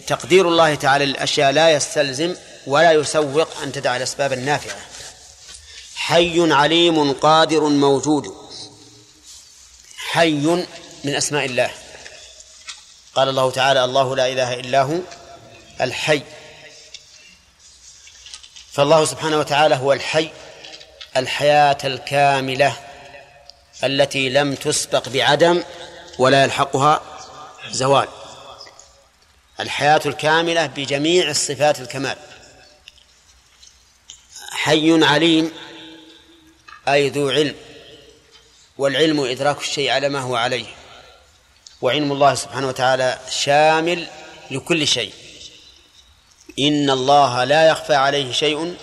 [0.06, 2.36] تقدير الله تعالى للأشياء لا يستلزم
[2.66, 4.80] ولا يسوق أن تدع الأسباب النافعة.
[5.94, 8.34] حي عليم قادر موجود.
[9.96, 10.64] حي
[11.04, 11.70] من أسماء الله.
[13.14, 14.98] قال الله تعالى الله لا إله إلا هو.
[15.80, 16.22] الحي.
[18.72, 20.30] فالله سبحانه وتعالى هو الحي
[21.16, 22.76] الحياة الكاملة
[23.84, 25.64] التي لم تسبق بعدم
[26.18, 27.02] ولا يلحقها
[27.70, 28.08] زوال.
[29.60, 32.16] الحياة الكاملة بجميع الصفات الكمال.
[34.50, 35.52] حي عليم
[36.88, 37.56] أي ذو علم
[38.78, 40.66] والعلم إدراك الشيء على ما هو عليه.
[41.80, 44.06] وعلم الله سبحانه وتعالى شامل
[44.50, 45.27] لكل شيء.
[46.58, 48.76] إن الله لا يخفى عليه شيء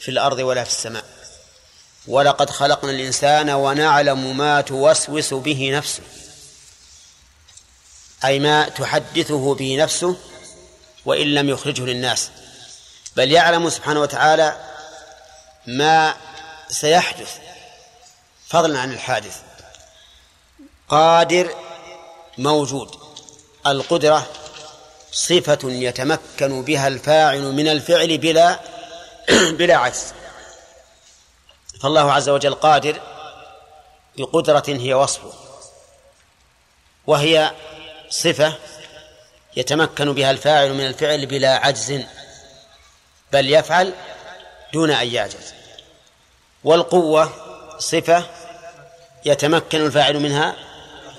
[0.00, 1.04] في الأرض ولا في السماء.
[2.06, 6.02] ولقد خلقنا الإنسان ونعلم ما توسوس به نفسه.
[8.24, 10.16] أي ما تحدثه به نفسه
[11.04, 12.30] وإن لم يخرجه للناس.
[13.16, 14.56] بل يعلم سبحانه وتعالى
[15.66, 16.14] ما
[16.68, 17.38] سيحدث.
[18.48, 19.36] فضلا عن الحادث.
[20.88, 21.54] قادر
[22.38, 22.94] موجود.
[23.66, 24.26] القدرة
[25.14, 28.60] صفة يتمكن بها الفاعل من الفعل بلا
[29.58, 30.14] بلا عجز.
[31.80, 33.00] فالله عز وجل قادر
[34.18, 35.32] بقدرة هي وصفه.
[37.06, 37.52] وهي
[38.10, 38.54] صفة
[39.56, 42.00] يتمكن بها الفاعل من الفعل بلا عجز
[43.32, 43.92] بل يفعل
[44.72, 45.54] دون أن يعجز.
[46.64, 47.32] والقوة
[47.78, 48.24] صفة
[49.24, 50.56] يتمكن الفاعل منها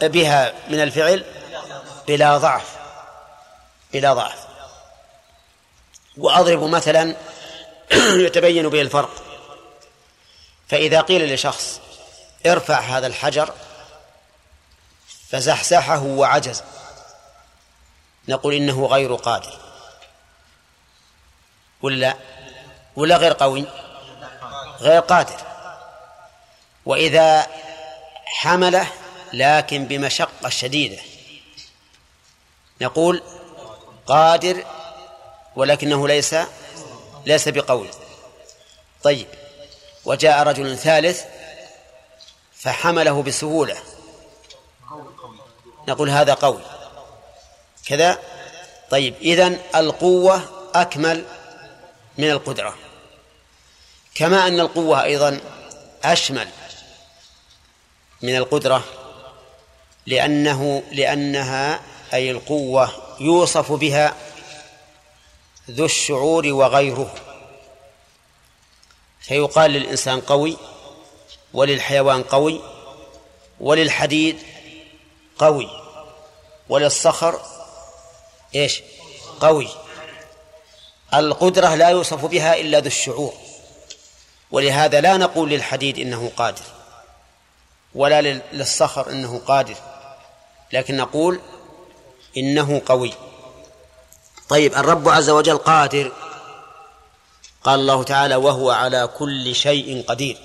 [0.01, 1.23] بها من الفعل
[2.07, 2.74] بلا ضعف.
[3.95, 4.47] بلا ضعف.
[6.17, 7.15] وأضرب مثلا
[8.25, 9.23] يتبين به الفرق.
[10.69, 11.79] فإذا قيل لشخص
[12.45, 13.53] ارفع هذا الحجر
[15.29, 16.63] فزحزحه وعجز.
[18.27, 19.59] نقول إنه غير قادر.
[21.81, 22.15] ولا
[22.95, 23.65] ولا غير قوي؟
[24.79, 25.41] غير قادر.
[26.85, 27.47] وإذا
[28.25, 28.87] حمله
[29.33, 31.01] لكن بمشقة شديدة.
[32.81, 33.21] نقول
[34.07, 34.65] قادر
[35.55, 36.35] ولكنه ليس
[37.25, 37.89] ليس بقوي.
[39.03, 39.27] طيب
[40.05, 41.23] وجاء رجل ثالث
[42.53, 43.77] فحمله بسهولة.
[45.87, 46.61] نقول هذا قوي.
[47.87, 48.19] كذا؟
[48.89, 50.41] طيب إذن القوة
[50.75, 51.25] أكمل
[52.17, 52.75] من القدرة.
[54.15, 55.39] كما أن القوة أيضا
[56.03, 56.47] أشمل
[58.21, 58.83] من القدرة
[60.05, 61.81] لأنه لأنها
[62.13, 64.15] أي القوة يوصف بها
[65.71, 67.15] ذو الشعور وغيره.
[69.21, 70.57] فيقال للإنسان قوي
[71.53, 72.61] وللحيوان قوي
[73.59, 74.39] وللحديد
[75.37, 75.69] قوي
[76.69, 77.41] وللصخر
[78.55, 78.81] إيش؟
[79.39, 79.67] قوي.
[81.13, 83.33] القدرة لا يوصف بها إلا ذو الشعور.
[84.51, 86.63] ولهذا لا نقول للحديد إنه قادر
[87.95, 89.75] ولا للصخر إنه قادر
[90.73, 91.39] لكن نقول
[92.37, 93.13] إنه قوي.
[94.49, 96.11] طيب الرب عز وجل قادر.
[97.63, 100.37] قال الله تعالى وهو على كل شيء قدير.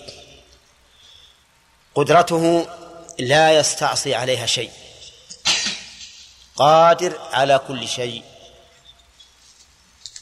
[1.95, 2.69] قدرته
[3.19, 4.71] لا يستعصي عليها شيء.
[6.57, 8.25] قادر على كل شيء.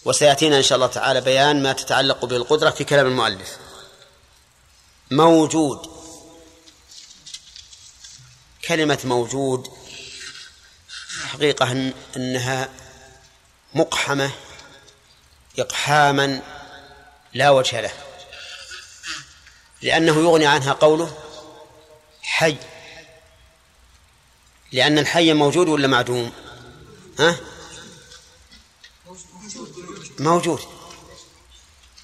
[0.05, 3.59] وسيأتينا إن شاء الله تعالى بيان ما تتعلق بالقدرة في كلام المؤلف.
[5.11, 5.99] موجود.
[8.69, 9.69] كلمة موجود
[11.27, 12.69] حقيقة أنها
[13.75, 14.31] مقحمة
[15.59, 16.43] إقحاما
[17.35, 17.93] لا وجه له.
[19.83, 21.19] لأنه يغني عنها قوله
[22.23, 22.57] حي.
[24.73, 26.33] لأن الحي موجود ولا معدوم؟
[27.19, 27.37] ها؟
[30.19, 30.61] موجود.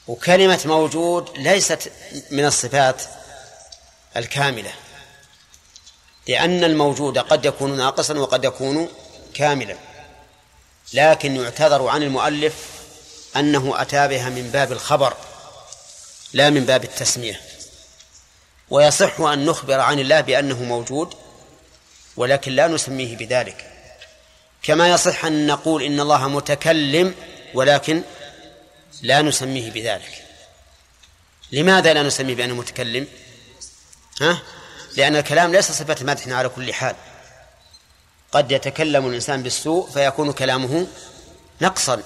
[0.06, 1.92] وكلمة موجود ليست
[2.30, 3.02] من الصفات
[4.16, 4.72] الكاملة
[6.28, 8.88] لأن الموجود قد يكون ناقصا وقد يكون
[9.34, 9.76] كاملا
[10.92, 12.54] لكن يعتذر عن المؤلف
[13.36, 15.16] أنه أتى بها من باب الخبر
[16.32, 17.40] لا من باب التسمية.
[18.70, 21.14] ويصح أن نخبر عن الله بأنه موجود
[22.16, 23.70] ولكن لا نسميه بذلك.
[24.62, 27.14] كما يصح أن نقول إن الله متكلم
[27.54, 28.02] ولكن
[29.02, 30.24] لا نسميه بذلك.
[31.52, 33.06] لماذا لا نسميه بأنه متكلم؟
[34.20, 34.42] ها؟
[34.96, 36.96] لأن الكلام ليس صفة مدح على كل حال.
[38.34, 40.86] قد يتكلم الإنسان بالسوء فيكون كلامه
[41.60, 42.02] نقصا.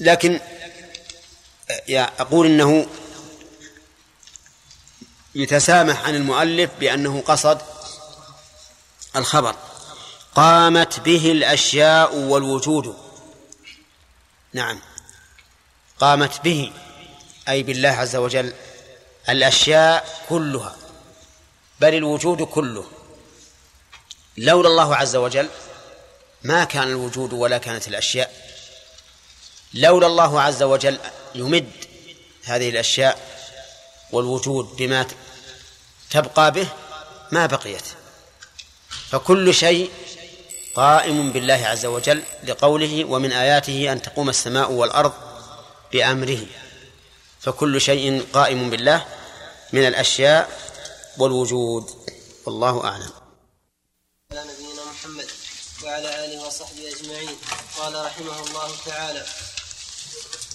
[0.00, 0.40] لكن
[1.90, 2.86] أقول إنه
[5.34, 7.60] يتسامح عن المؤلف بأنه قصد
[9.16, 9.56] الخبر.
[10.34, 12.96] قامت به الأشياء والوجود.
[14.52, 14.80] نعم.
[16.00, 16.72] قامت به
[17.48, 18.52] أي بالله عز وجل
[19.28, 20.76] الأشياء كلها.
[21.80, 23.01] بل الوجود كله.
[24.36, 25.48] لولا الله عز وجل
[26.42, 28.32] ما كان الوجود ولا كانت الأشياء
[29.74, 30.98] لولا الله عز وجل
[31.34, 31.70] يمد
[32.44, 33.20] هذه الأشياء
[34.12, 35.06] والوجود بما
[36.10, 36.68] تبقى به
[37.32, 37.84] ما بقيت.
[39.10, 39.90] فكل شيء
[40.74, 45.12] قائم بالله عز وجل لقوله ومن آياته أن تقوم السماء والأرض
[45.92, 46.46] بأمره.
[47.40, 49.06] فكل شيء قائم بالله
[49.72, 50.50] من الأشياء
[51.18, 51.90] والوجود.
[52.46, 53.21] والله أعلم.
[57.82, 59.24] قال رحمه الله تعالى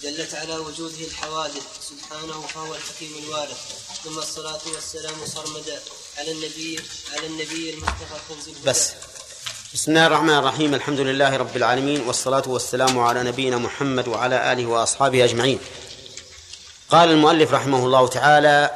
[0.03, 3.57] دلت على وجوده الحوادث سبحانه فهو الحكيم الوارث.
[4.03, 5.79] ثم الصلاة والسلام صرمدا
[6.17, 6.79] على النبي
[7.13, 8.91] على النبي المصطفى كنز بس.
[9.73, 14.65] بسم الله الرحمن الرحيم الحمد لله رب العالمين والصلاة والسلام على نبينا محمد وعلى آله
[14.65, 15.59] وأصحابه أجمعين.
[16.89, 18.71] قال المؤلف رحمه الله تعالى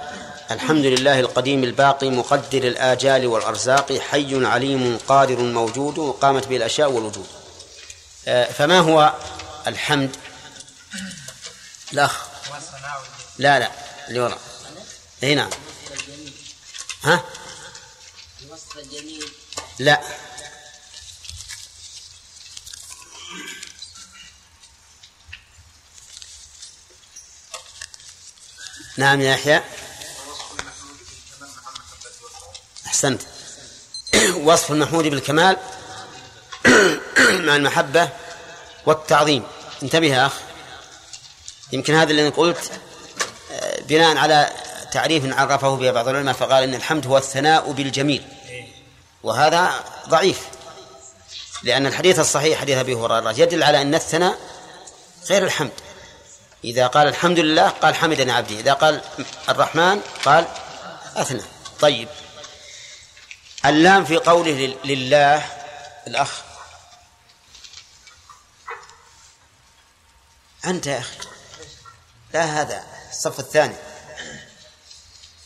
[0.51, 7.27] الحمد لله القديم الباقي مقدر الآجال والأرزاق حي عليم قادر موجود وقامت به الأشياء والوجود.
[8.25, 9.13] فما هو
[9.67, 10.17] الحمد؟
[11.93, 12.27] الأخ.
[13.37, 13.71] لا لا
[14.07, 14.41] اللي وراء.
[15.23, 15.49] اي نعم.
[17.03, 17.23] ها؟
[18.41, 19.31] الوصف الجميل
[19.79, 20.01] لا.
[28.97, 29.63] نعم يا يحيى.
[32.85, 33.21] أحسنت.
[34.45, 35.57] وصف المحمود بالكمال.
[37.45, 38.09] مع المحبة
[38.85, 39.43] والتعظيم.
[39.83, 40.33] انتبه يا أخ.
[41.71, 42.71] يمكن هذا اللي قلت
[43.51, 44.49] آه، بناء على
[44.91, 48.23] تعريف عرفه به بعض العلماء فقال إن الحمد هو الثناء بالجميل.
[49.23, 49.71] وهذا
[50.09, 50.39] ضعيف
[51.63, 54.37] لأن الحديث الصحيح حديث أبي هريرة يدل على أن الثناء
[55.29, 55.71] غير الحمد.
[56.63, 58.59] إذا قال الحمد لله قال حمدني عبدي.
[58.59, 59.01] إذا قال
[59.49, 60.45] الرحمن قال
[61.15, 61.41] أثنى.
[61.79, 62.07] طيب.
[63.65, 65.43] اللام في قوله لل- لله
[66.07, 66.31] الأخ
[70.65, 71.17] أنت يا أخي.
[72.33, 73.75] لا هذا الصف الثاني.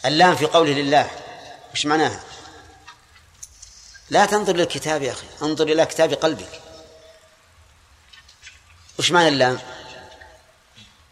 [0.06, 1.10] اللام في قوله لله.
[1.74, 2.24] وش معناها؟
[4.10, 5.28] لا تنظر للكتاب يا أخي.
[5.42, 6.62] انظر إلى كتاب قلبك.
[9.00, 9.60] وش معنى اللام؟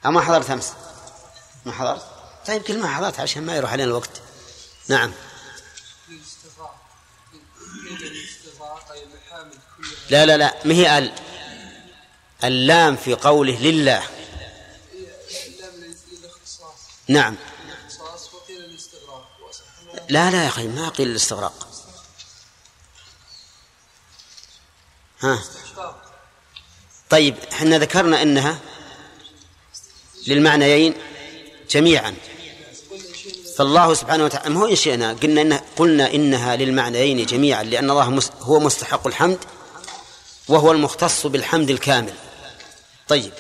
[0.06, 0.74] أما حضرت أمس؟
[1.66, 2.06] ما حضرت؟
[2.48, 4.22] طيب كل ما حضرت عشان ما يروح علينا الوقت.
[4.88, 5.14] نعم.
[10.10, 10.54] لا لا لا.
[10.66, 11.14] ما هي ال؟
[12.44, 14.04] اللام في قوله لله.
[17.08, 17.36] نعم.
[20.10, 21.68] لا لا يا أخي ما قيل الاستغراق.
[25.20, 25.44] ها.
[27.10, 28.60] طيب إحنا ذكرنا إنها
[30.28, 30.94] للمعنيين
[31.70, 32.16] جميعا.
[33.58, 38.30] فالله سبحانه وتعالى ما هو إن شئنا قلنا إنها قلنا إنها للمعنيين جميعا لأن الله
[38.42, 39.40] هو مستحق الحمد
[40.48, 42.14] وهو المختص بالحمد الكامل.
[43.08, 43.34] طيب.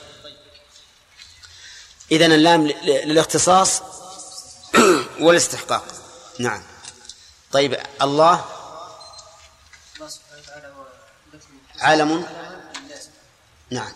[2.11, 3.81] إذن اللام للاختصاص
[5.23, 5.85] والاستحقاق.
[6.39, 6.63] نعم.
[7.51, 8.45] طيب الله
[11.79, 12.27] عالم.
[13.69, 13.91] نعم.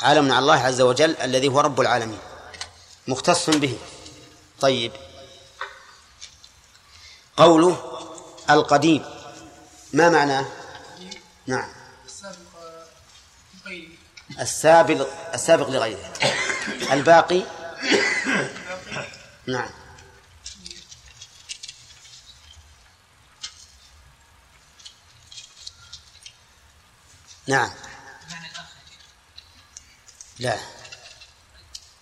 [0.00, 2.20] عالم على الله عز وجل الذي هو رب العالمين.
[3.08, 3.78] مختص به.
[4.60, 4.92] طيب.
[7.36, 8.00] قوله
[8.50, 9.04] القديم.
[9.92, 10.46] ما معناه؟
[11.46, 11.68] نعم.
[14.40, 16.12] السابق السابق لغيره.
[16.92, 17.42] الباقي؟
[19.46, 19.70] نعم.
[27.46, 27.70] نعم.
[30.38, 30.58] لا.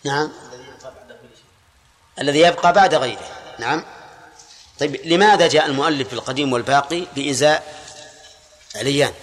[0.04, 0.32] نعم.
[2.18, 3.56] الذي يبقى بعد غيره.
[3.58, 3.84] نعم.
[4.78, 7.84] طيب لماذا جاء المؤلف في القديم والباقي بإزاء
[8.74, 9.14] عليان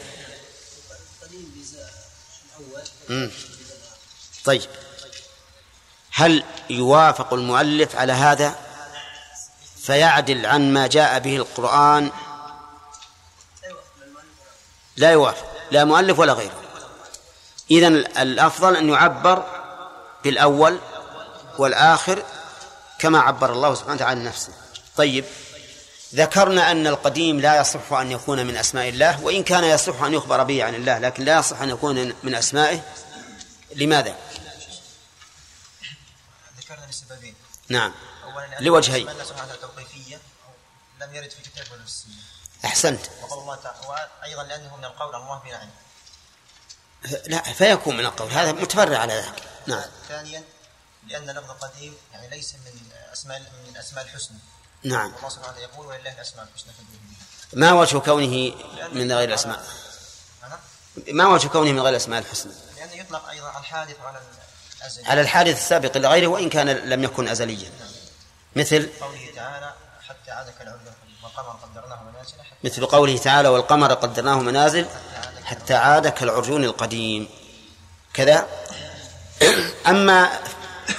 [1.22, 1.94] القديم بيزاء
[2.60, 2.84] الأول
[4.46, 4.62] طيب.
[6.12, 8.56] هل يوافق المؤلف على هذا؟
[9.84, 12.12] فيعدل عن ما جاء به القرآن.
[14.98, 15.46] لا يوافق.
[15.72, 16.62] لا مؤلف ولا غيره.
[17.72, 19.44] إذن الأفضل أن يعبر
[20.24, 20.80] بالأول
[21.58, 22.24] والآخر
[23.00, 24.54] كما عبر الله سبحانه وتعالى عن نفسه.
[24.98, 25.26] طيب.
[26.14, 30.44] ذكرنا أن القديم لا يصح أن يكون من أسماء الله وإن كان يصح أن يخبر
[30.44, 32.82] به عن الله لكن لا يصح أن يكون من أسمائه.
[33.76, 34.18] لماذا؟
[36.58, 37.36] ذكرنا لسببين
[37.70, 37.94] نعم.
[38.50, 39.10] لأن لوجهين.
[39.10, 40.20] أسماء الله سبحانه وتعالى توقيفية
[41.02, 41.42] لم يرد في
[41.72, 42.14] ولا السنة.
[42.66, 43.06] أحسنت.
[43.22, 45.72] وقال الله تعالى وأيضا لأنه من القول الله بلا علم.
[47.28, 48.32] لا فيكون من القول.
[48.32, 49.44] هذا متفرع على ذلك.
[49.68, 49.90] نعم.
[50.08, 50.44] ثانيا
[51.08, 54.38] لأن لفظ قديم يعني ليس من أسماء من أسماء الحسنى.
[54.84, 55.14] نعم.
[55.18, 56.74] الله سبحانه وتعالى يقول ولله الأسماء الحسنى
[57.54, 58.54] ما وجه كونه
[58.94, 59.64] من غير الأسماء؟
[60.42, 60.60] نعم.
[61.08, 64.22] ما وجه كونه من غير الأسماء الحسنى؟ لأنه يطلق أيضا على الحادث وعلى
[64.82, 67.72] الازل على الحادث السابق لغيره وإن كان لم يكن أزليا.
[68.56, 69.74] مثل؟ قوله تعالى
[70.08, 70.54] حتى عاد
[71.24, 74.86] والقمر قدرناه منازل مثل قوله تعالى والقمر قدرناه منازل
[75.44, 77.30] حتى عاد كالعرجون القديم.
[78.14, 78.48] كذا؟
[79.88, 80.30] أما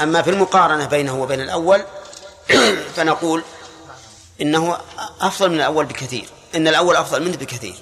[0.00, 1.84] أما في المقارنة بينه وبين الأول
[2.96, 3.44] فنقول
[4.40, 4.78] إنه
[5.20, 6.28] أفضل من الأول بكثير.
[6.54, 7.74] إن الأول أفضل منه بكثير.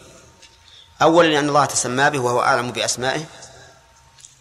[1.02, 3.24] أولا لأن الله تسمى به وهو أعلم بأسمائه.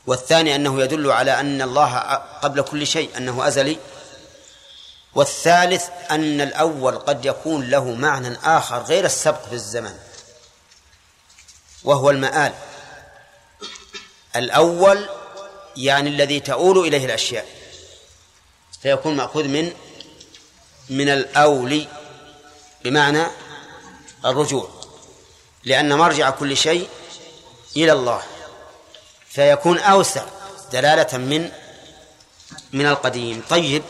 [0.08, 1.98] والثاني أنه يدل على أن الله
[2.42, 3.78] قبل كل شيء أنه أزلي.
[5.16, 9.94] والثالث أن الأول قد يكون له معنى آخر غير السبق في الزمن.
[11.84, 12.54] وهو المآل.
[14.36, 15.10] الأول
[15.78, 17.46] يعني الذي تؤول إليه الأشياء.
[18.82, 19.74] فيكون مأخوذ من
[20.90, 21.88] من الأول.
[22.84, 23.28] بمعنى
[24.26, 24.70] الرجوع
[25.64, 26.90] لأن مرجع كل شيء
[27.76, 28.24] إلى الله
[29.30, 30.26] فيكون أوسع
[30.72, 31.52] دلالة من
[32.74, 33.44] من القديم.
[33.50, 33.84] طيب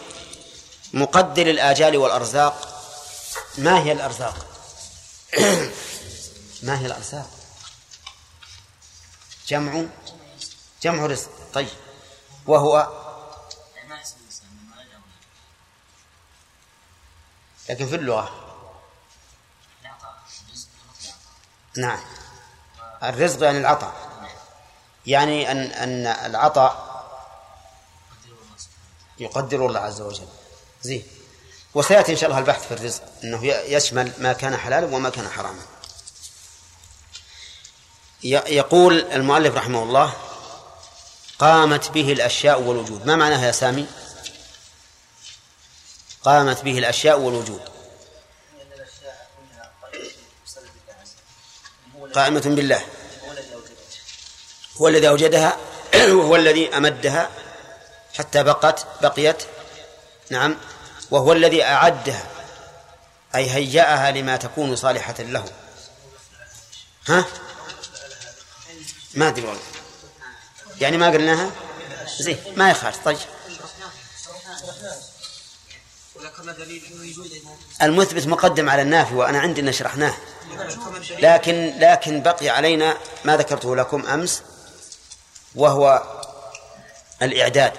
[0.94, 2.84] مقدر الآجال والأرزاق
[3.58, 4.48] ما هي الأرزاق؟
[6.64, 7.30] ما هي الأرزاق؟
[9.48, 9.86] جمع
[10.82, 11.30] جمع رزق.
[11.54, 11.68] طيب
[12.48, 13.02] وهو
[17.70, 18.51] لكن في اللغة.
[21.78, 22.00] نعم.
[23.04, 23.94] الرزق يعني العطاء.
[25.06, 26.92] يعني أن أن العطاء
[29.20, 30.28] يقدر الله عز وجل.
[30.82, 31.08] زين.
[31.74, 33.04] وسيأتي إن شاء الله البحث في الرزق.
[33.24, 35.62] أنه يشمل ما كان حلالا وما كان حراما.
[38.24, 40.14] يقول المؤلف رحمه الله
[41.40, 43.06] قامت به الأشياء والوجود.
[43.06, 43.88] ما معناها يا سامي؟
[46.24, 47.71] قامت به الأشياء والوجود.
[52.14, 52.82] قائمة بالله.
[54.82, 55.58] هو الذي أوجدها
[56.18, 57.30] وهو الذي أمدها
[58.18, 59.44] حتى بقت بقيت
[60.30, 60.58] نعم
[61.12, 62.28] وهو الذي أعدها
[63.36, 65.46] أي هيأها لما تكون صالحة له.
[67.08, 67.26] ها؟
[69.14, 69.62] ما أدري والله.
[70.82, 71.52] يعني ما قلناها؟
[72.20, 73.06] زين ما يخالف.
[73.06, 73.18] طيب.
[77.82, 80.14] المثبت مقدم على النافي وأنا عندي أن شرحناه.
[81.20, 84.42] لكن لكن بقي علينا ما ذكرته لكم أمس
[85.56, 86.04] وهو
[87.22, 87.74] الإعداد.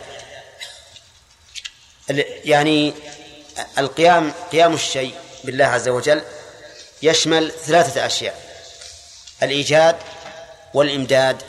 [2.11, 2.95] ال- يعني
[3.79, 6.23] القيام قيام الشيء بالله عز وجل
[7.03, 8.43] يشمل ثلاثة أشياء
[9.43, 9.97] الإيجاد
[10.75, 11.43] والإمداد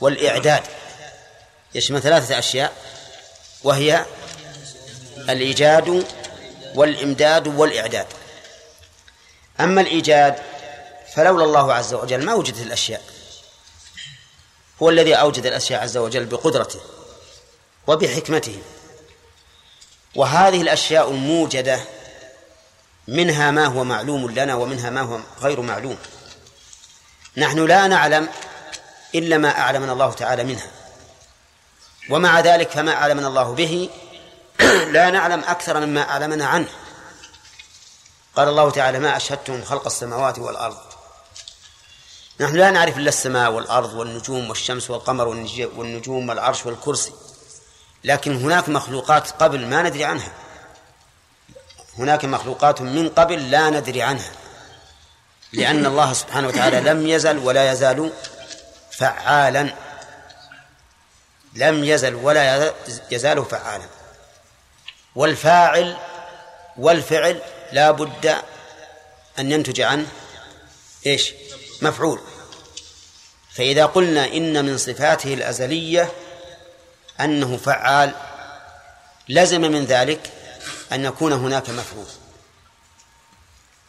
[0.00, 0.62] والإعداد.
[1.74, 2.72] يشمل ثلاثة أشياء
[3.64, 4.04] وهي
[5.28, 6.06] الإيجاد
[6.74, 8.06] والإمداد والإعداد.
[9.64, 10.38] أما الإيجاد
[11.14, 13.02] فلولا الله عز وجل ما وجدت الأشياء.
[14.82, 16.80] هو الذي أوجد الأشياء عز وجل بقدرته
[17.86, 18.62] وبحكمته.
[20.14, 21.80] وهذه الأشياء الموجدة
[23.08, 25.98] منها ما هو معلوم لنا ومنها ما هو غير معلوم.
[27.36, 28.28] نحن لا نعلم
[29.14, 30.70] إلا ما أعلمنا الله تعالى منها.
[32.10, 33.90] ومع ذلك فما أعلمنا الله به
[34.94, 36.68] لا نعلم أكثر مما أعلمنا عنه.
[38.36, 40.78] قال الله تعالى ما أشهدتم خلق السماوات والأرض.
[42.40, 47.12] نحن لا نعرف إلا السماء والأرض والنجوم والشمس والقمر والنج- والنجوم والعرش والكرسي.
[48.04, 50.32] لكن هناك مخلوقات قبل ما ندري عنها.
[51.98, 54.32] هناك مخلوقات من قبل لا ندري عنها.
[55.52, 58.12] لأن الله سبحانه وتعالى لم يزل ولا يزال
[58.92, 59.74] فعالا.
[61.54, 62.72] لم يزل ولا
[63.10, 63.86] يزال فعالا.
[65.14, 65.96] والفاعل
[66.78, 67.42] والفعل
[67.72, 68.36] لا بد
[69.38, 70.06] أن ينتج عنه
[71.06, 71.32] إيش؟
[71.82, 72.20] مفعول.
[73.54, 76.12] فإذا قلنا إن من صفاته الأزلية
[77.20, 78.14] أنه فعال
[79.28, 80.32] لزم من ذلك
[80.92, 82.06] أن يكون هناك مفعول.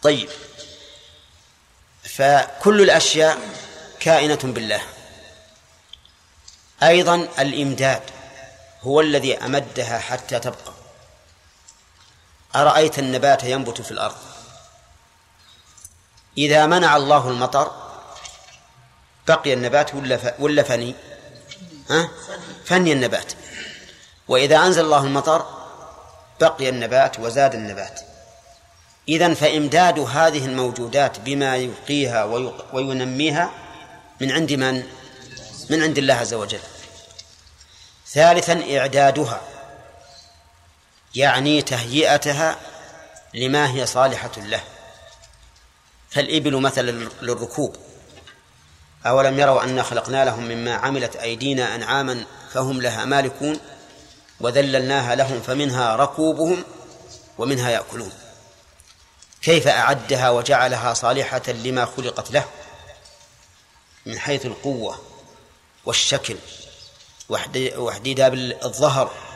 [0.02, 0.30] طيب.
[2.04, 3.40] فكل الأشياء
[4.00, 4.82] كائنة بالله.
[6.84, 8.02] أيضا الإمداد
[8.82, 10.81] هو الذي أمدها حتى تبقى.
[12.56, 14.16] أرأيت النبات ينبت في الأرض
[16.38, 17.72] إذا منع الله المطر
[19.28, 20.34] بقي النبات ولا.
[20.40, 20.96] ولا فني
[21.90, 22.10] ها؟
[22.66, 23.34] فني النبات
[24.28, 25.46] وإذا أنزل الله المطر
[26.42, 28.02] بقي النبات وزاد النبات
[29.10, 32.24] إذن فإمداد هذه الموجودات بما يبقيها.
[32.74, 33.52] وينميها
[34.22, 34.84] من عند من؟
[35.70, 36.60] من عند الله عز وجل
[38.08, 39.42] ثالثا إعدادها
[41.16, 42.58] يعني تهيئتها
[43.34, 44.64] لما هي صالحة له.
[46.10, 47.76] فالإبل مثلا للركوب.
[49.06, 53.60] أولم يروا أنا خلقنا لهم مما عملت أيدينا أنعاما فهم لها مالكون
[54.40, 56.64] وذللناها لهم فمنها ركوبهم
[57.38, 58.12] ومنها يأكلون.
[59.42, 62.46] كيف أعدها وجعلها صالحة لما خلقت له؟
[64.06, 65.02] من حيث القوة
[65.86, 66.38] والشكل.
[67.78, 69.31] واحديدها بالظهر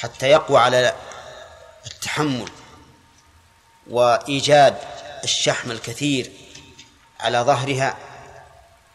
[0.00, 0.94] حتى يقوى على
[1.86, 2.48] التحمل
[3.90, 4.76] وإيجاد
[5.24, 6.32] الشحم الكثير
[7.20, 7.96] على ظهرها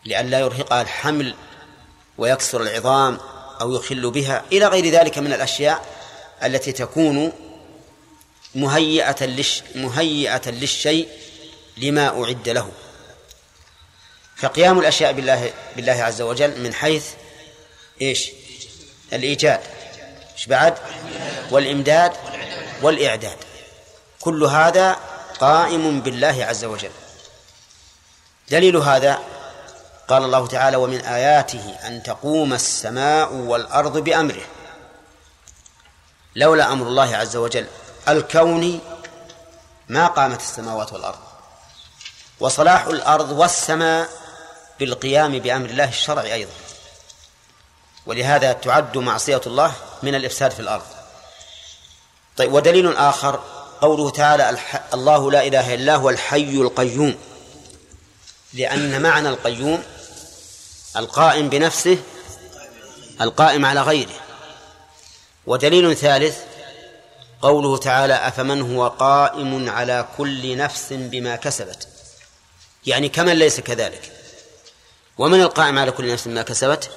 [0.05, 1.35] لئلا يرهقها الحمل
[2.17, 3.19] ويكسر العظام
[3.61, 4.43] أو يخل بها.
[4.51, 5.85] إلى غير ذلك من الأشياء
[6.43, 7.31] التي تكون
[8.55, 11.09] مهيئة للش مهيئة للشيء
[11.77, 12.71] لما أعد له.
[14.35, 17.07] فقيام الأشياء بالله بالله عز وجل من حيث
[18.01, 18.31] إيش؟
[19.13, 19.74] الإيجاد.
[20.35, 20.77] إيش بعد؟
[21.51, 22.13] والإمداد
[22.81, 23.37] والإعداد.
[24.21, 24.97] كل هذا
[25.39, 26.91] قائم بالله عز وجل.
[28.49, 29.19] دليل هذا
[30.07, 34.45] قال الله تعالى ومن آياته أن تقوم السماء والأرض بأمره
[36.35, 37.67] لولا أمر الله عز وجل
[38.07, 38.79] الكوني
[39.89, 41.19] ما قامت السماوات والأرض.
[42.39, 44.09] وصلاح الأرض والسماء
[44.79, 46.51] بالقيام بأمر الله الشرعي أيضا.
[48.05, 50.85] ولهذا تعد معصية الله من الإفساد في الأرض.
[52.37, 53.43] طيب ودليل آخر
[53.81, 54.57] قوله تعالى.
[54.93, 57.15] الله لا إله إلا هو الحي القيوم.
[58.53, 59.83] لأن معنى القيوم
[60.97, 61.97] القائم بنفسه
[63.21, 64.13] القائم على غيره.
[65.45, 66.37] ودليل ثالث
[67.41, 71.87] قوله تعالى أفمن هو قائم على كل نفس بما كسبت.
[72.85, 74.11] يعني كمن ليس كذلك؟
[75.17, 76.89] ومن القائم على كل نفس بما كسبت؟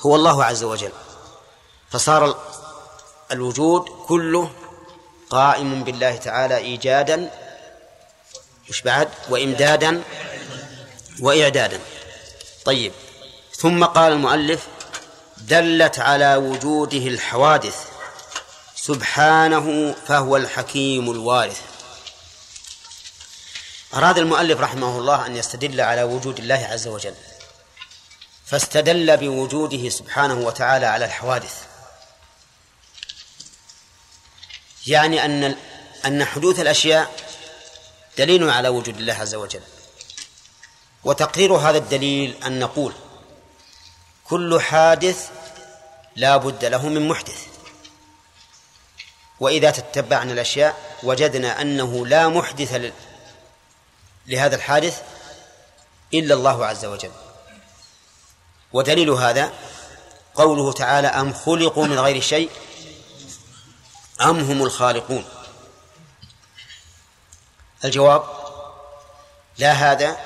[0.00, 0.92] هو الله عز وجل.
[1.90, 2.38] فصار
[3.32, 4.50] الوجود كله
[5.30, 7.30] قائم بالله تعالى إيجادا
[8.70, 10.02] وش بعد وإمدادا
[11.20, 11.80] وإعدادا.
[12.64, 12.92] طيب.
[13.56, 14.66] ثم قال المؤلف
[15.36, 17.86] دلت على وجوده الحوادث.
[18.76, 21.60] سبحانه فهو الحكيم الوارث.
[23.94, 27.14] أراد المؤلف رحمه الله أن يستدل على وجود الله عز وجل.
[28.50, 31.66] فاستدل بوجوده سبحانه وتعالى على الحوادث.
[34.86, 35.56] يعني أن
[36.06, 37.12] أن حدوث الأشياء
[38.18, 39.60] دليل على وجود الله عز وجل.
[41.04, 42.94] وتقرير هذا الدليل أن نقول
[44.24, 45.30] كل حادث
[46.16, 47.46] لا بد له من محدث.
[49.40, 52.92] وإذا تتبعنا الأشياء وجدنا أنه لا محدث
[54.26, 55.02] لهذا الحادث
[56.14, 57.27] إلا الله عز وجل.
[58.72, 59.52] ودليل هذا
[60.34, 62.50] قوله تعالى أم خلقوا من غير شيء
[64.20, 65.24] أم هم الخالقون؟
[67.84, 68.24] الجواب
[69.58, 70.16] لا هذا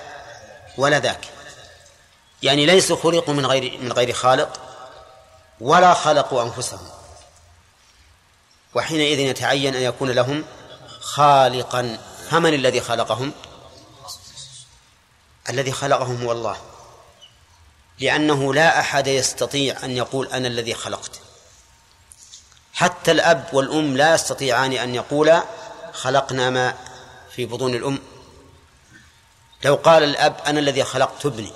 [0.78, 1.24] ولا ذاك.
[2.43, 4.60] يعني ليسوا خلقوا من غير من غير خالق
[5.60, 6.89] ولا خلقوا أنفسهم.
[8.74, 10.44] وحينئذ يتعين أن يكون لهم
[11.01, 11.98] خالقا.
[12.31, 13.32] فمن الذي خلقهم؟
[15.48, 16.72] الذي خلقهم هو الله.
[18.01, 21.20] لأنه لا أحد يستطيع أن يقول أنا الذي خلقت.
[22.74, 25.44] حتى الأب والأم لا يستطيعان أن يقولا
[25.93, 26.74] خلقنا ما
[27.31, 27.98] في بطون الأم.
[29.64, 31.52] لو قال الأب أنا الذي خلقت ابني.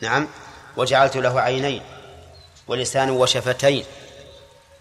[0.00, 0.28] نعم
[0.76, 1.82] وجعلت له عينين
[2.68, 3.84] ولسانا وشفتين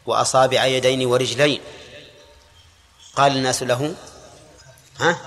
[0.06, 1.62] وأصابع يدين ورجلين.
[3.16, 3.95] قال الناس له
[4.99, 5.18] ها؟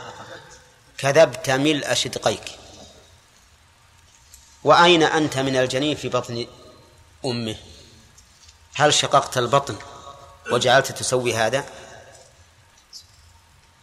[0.98, 2.59] كذبت ملء شدقيك
[4.64, 6.46] وأين أنت من الجنين في بطن
[7.24, 7.56] أمه؟
[8.74, 9.76] هل شققت البطن
[10.52, 11.64] وجعلت تسوي هذا؟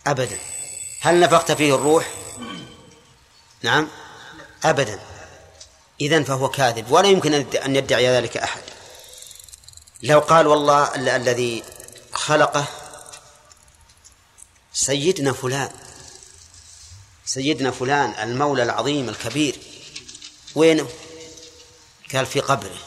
[0.07, 0.39] أبدا.
[1.01, 2.07] هل نفخت فيه الروح؟
[3.63, 3.87] نعم.
[4.63, 4.99] أبدا.
[6.01, 6.91] إذن فهو كاذب.
[6.91, 8.61] ولا يمكن أن يدعي ذلك أحد.
[10.03, 11.63] لو قال والله ال- الذي
[12.13, 12.65] خلقه
[14.73, 15.71] سيدنا فلان
[17.25, 19.59] سيدنا فلان المولى العظيم الكبير
[20.57, 20.89] وينه؟
[22.13, 22.77] قال في قبره.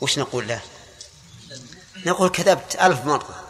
[0.00, 0.60] وش نقول له؟
[2.06, 3.44] نقول كذبت ألف مرة.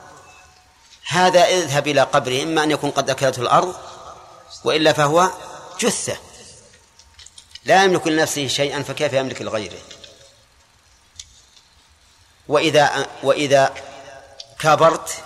[1.06, 3.76] هذا اذهب إلى قبره إما أن يكون قد أكلته الأرض
[4.64, 5.30] وإلا فهو
[5.80, 6.16] جثة.
[7.64, 9.82] لا يملك لنفسه شيئا فكيف يملك لغيره؟
[12.48, 13.74] وإذا وإذا
[14.58, 15.24] كابرت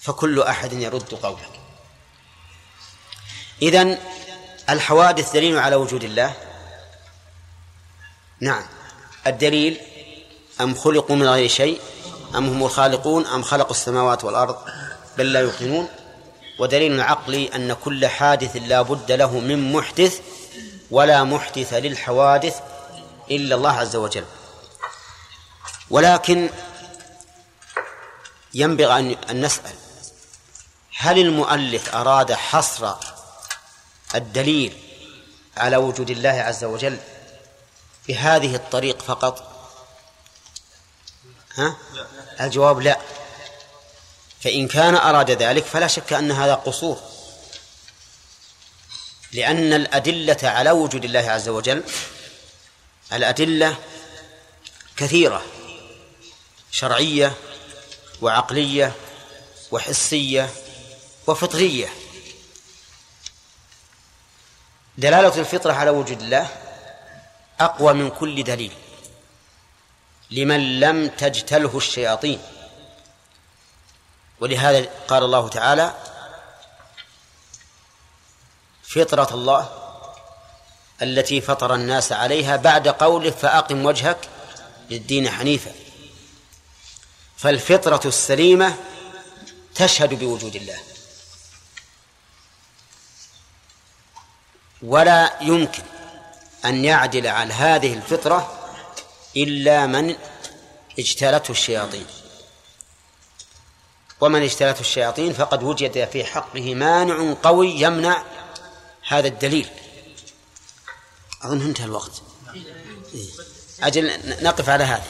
[0.00, 1.60] فكل أحد يرد قولك
[3.62, 3.98] إذن
[4.72, 6.34] الحوادث دليل على وجود الله؟
[8.40, 8.62] نعم.
[9.26, 9.80] الدليل
[10.60, 11.80] أم خلقوا من غير شيء؟
[12.34, 14.56] أم هم الخالقون؟ أم خلقوا السماوات والأرض؟
[15.18, 15.88] بل لا يوقنون.
[16.58, 20.20] ودليل عقلي أن كل حادث لا بد له من محدث
[20.90, 22.56] ولا محدث للحوادث
[23.30, 24.24] إلا الله عز وجل.
[25.90, 26.50] ولكن
[28.54, 29.74] ينبغي أن نسأل
[30.98, 32.94] هل المؤلف أراد حصر
[34.14, 34.76] الدليل
[35.56, 36.98] على وجود الله عز وجل
[38.08, 39.52] بهذه الطريق فقط؟
[41.54, 41.76] ها؟
[42.40, 42.98] الجواب لا.
[44.40, 47.00] فإن كان أراد ذلك فلا شك أن هذا قصور.
[49.32, 51.84] لأن الأدلة على وجود الله عز وجل
[53.12, 53.76] الأدلة
[54.96, 55.42] كثيرة
[56.70, 57.34] شرعية
[58.20, 58.92] وعقلية
[59.70, 60.50] وحسية
[61.26, 62.01] وفطرية.
[64.98, 66.48] دلالة الفطرة على وجود الله
[67.60, 68.72] أقوى من كل دليل
[70.30, 72.42] لمن لم تجتله الشياطين.
[74.40, 75.94] ولهذا قال الله تعالى
[78.82, 79.68] فطرة الله
[81.02, 84.28] التي فطر الناس عليها بعد قوله فأقم وجهك
[84.90, 85.72] للدين حنيفا.
[87.36, 88.76] فالفطرة السليمة
[89.74, 90.78] تشهد بوجود الله.
[94.82, 95.82] ولا يمكن
[96.64, 98.58] أن يعدل عن هذه الفطرة
[99.36, 100.16] إلا من
[100.98, 102.06] اجتالته الشياطين.
[104.20, 108.24] ومن اجتالته الشياطين فقد وجد في حقه مانع قوي يمنع
[109.08, 109.68] هذا الدليل.
[111.42, 112.22] أظن انتهى الوقت.
[113.14, 113.28] إيه.
[113.82, 115.06] أجل نقف على هذا.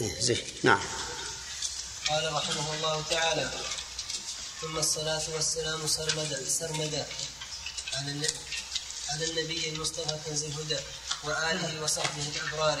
[0.00, 0.38] إيه، زين.
[0.62, 0.80] نعم.
[2.08, 3.50] قال رحمه الله تعالى
[4.60, 7.06] ثم الصلاة والسلام سرمدا سرمدا.
[7.96, 8.26] على
[9.10, 10.76] على النبي المصطفى كنز الهدى
[11.24, 12.78] وآله وصحبه الأبرار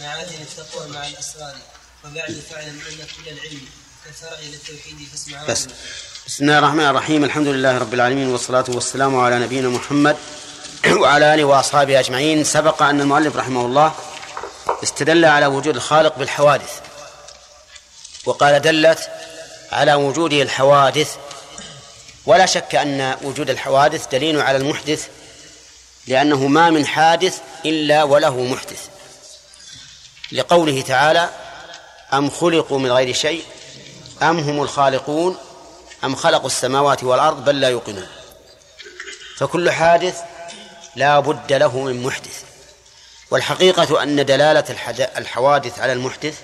[0.00, 1.54] معادن التقوى مع الأسرار
[2.04, 3.60] وبعد فاعلم أن كل العلم
[4.04, 5.66] كالفرع للتوحيد فاسمع بس.
[6.26, 7.24] بسم الله الرحمن الرحيم.
[7.24, 10.16] الحمد لله رب العالمين والصلاة والسلام على نبينا محمد
[11.02, 12.44] وعلى آله وأصحابه أجمعين.
[12.44, 13.94] سبق أن المؤلف رحمه الله
[14.82, 16.80] استدل على وجود الخالق بالحوادث
[18.24, 19.10] وقال دلت
[19.72, 21.16] على وجوده الحوادث
[22.28, 25.08] ولا شك أن وجود الحوادث دليل على المحدث
[26.06, 28.88] لأنه ما من حادث إلا وله محدث.
[30.32, 31.30] لقوله تعالى
[32.12, 33.42] أم خلقوا من غير شيء؟
[34.22, 35.36] أم هم الخالقون؟
[36.04, 38.06] أم خلقوا السماوات والأرض بل لا يوقنون.
[39.36, 40.20] فكل حادث
[40.96, 42.42] لا بد له من محدث.
[43.30, 44.64] والحقيقة أن دلالة
[45.18, 46.38] الحوادث على المحدث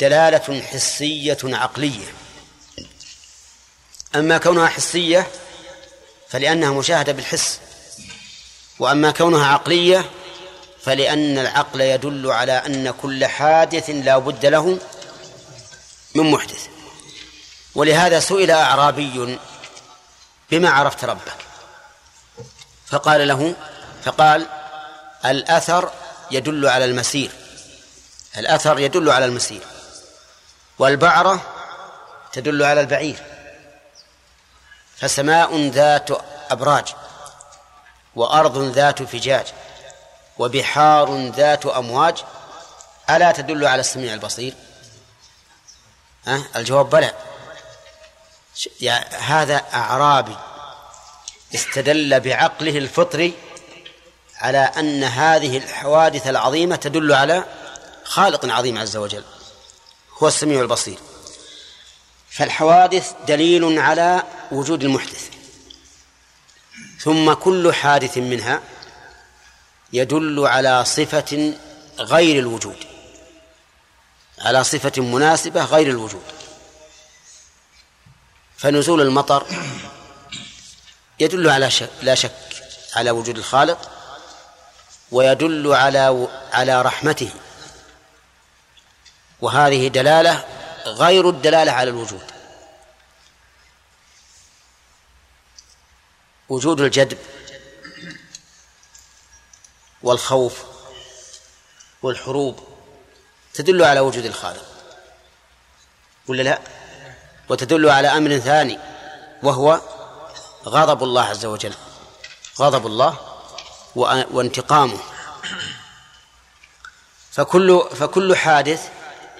[0.00, 2.19] دلالة حسية عقلية.
[4.14, 5.26] أما كونها حسية
[6.28, 7.58] فلأنها مشاهدة بالحس
[8.78, 10.10] وأما كونها عقلية
[10.84, 14.78] فلأن العقل يدل على أن كل حادث لا بد له
[16.14, 16.66] من محدث.
[17.74, 19.38] ولهذا سئل أعرابي
[20.50, 21.36] بما عرفت ربك.
[22.86, 23.54] فقال له
[24.04, 24.46] فقال
[25.24, 25.90] الأثر
[26.30, 27.30] يدل على المسير.
[28.36, 29.60] الأثر يدل على المسير
[30.78, 31.40] والبعرة
[32.32, 33.29] تدل على البعير.
[35.00, 36.08] فسماء ذات
[36.50, 36.94] أبراج
[38.16, 39.46] وأرض ذات فجاج
[40.38, 42.24] وبحار ذات أمواج.
[43.10, 44.54] ألا تدل على السميع البصير؟
[46.28, 47.14] أه؟ الجواب بلى.
[48.80, 50.36] يعني هذا أعرابي
[51.54, 53.34] استدل بعقله الفطري
[54.36, 57.44] على أن هذه الحوادث العظيمة تدل على
[58.04, 59.24] خالق عظيم عز وجل
[60.18, 60.98] هو السميع البصير.
[62.30, 65.28] فالحوادث دليل على وجود المحدث.
[66.98, 68.62] ثم كل حادث منها
[69.92, 71.54] يدل على صفة
[71.98, 72.76] غير الوجود.
[74.38, 76.22] على صفة مناسبة غير الوجود.
[78.56, 79.46] فنزول المطر
[81.20, 82.64] يدل على شك لا شك
[82.96, 83.90] على وجود الخالق
[85.12, 87.30] ويدل على على رحمته.
[89.40, 90.44] وهذه دلالة
[90.90, 92.24] غير الدلالة على الوجود.
[96.48, 97.18] وجود الجدب
[100.02, 100.64] والخوف
[102.02, 102.68] والحروب
[103.54, 104.64] تدل على وجود الخالق
[106.28, 106.60] ولا لا؟
[107.48, 108.78] وتدل على أمر ثاني
[109.42, 109.80] وهو
[110.64, 111.74] غضب الله عز وجل
[112.58, 113.18] غضب الله
[114.30, 114.98] وانتقامه.
[117.32, 118.88] فكل فكل حادث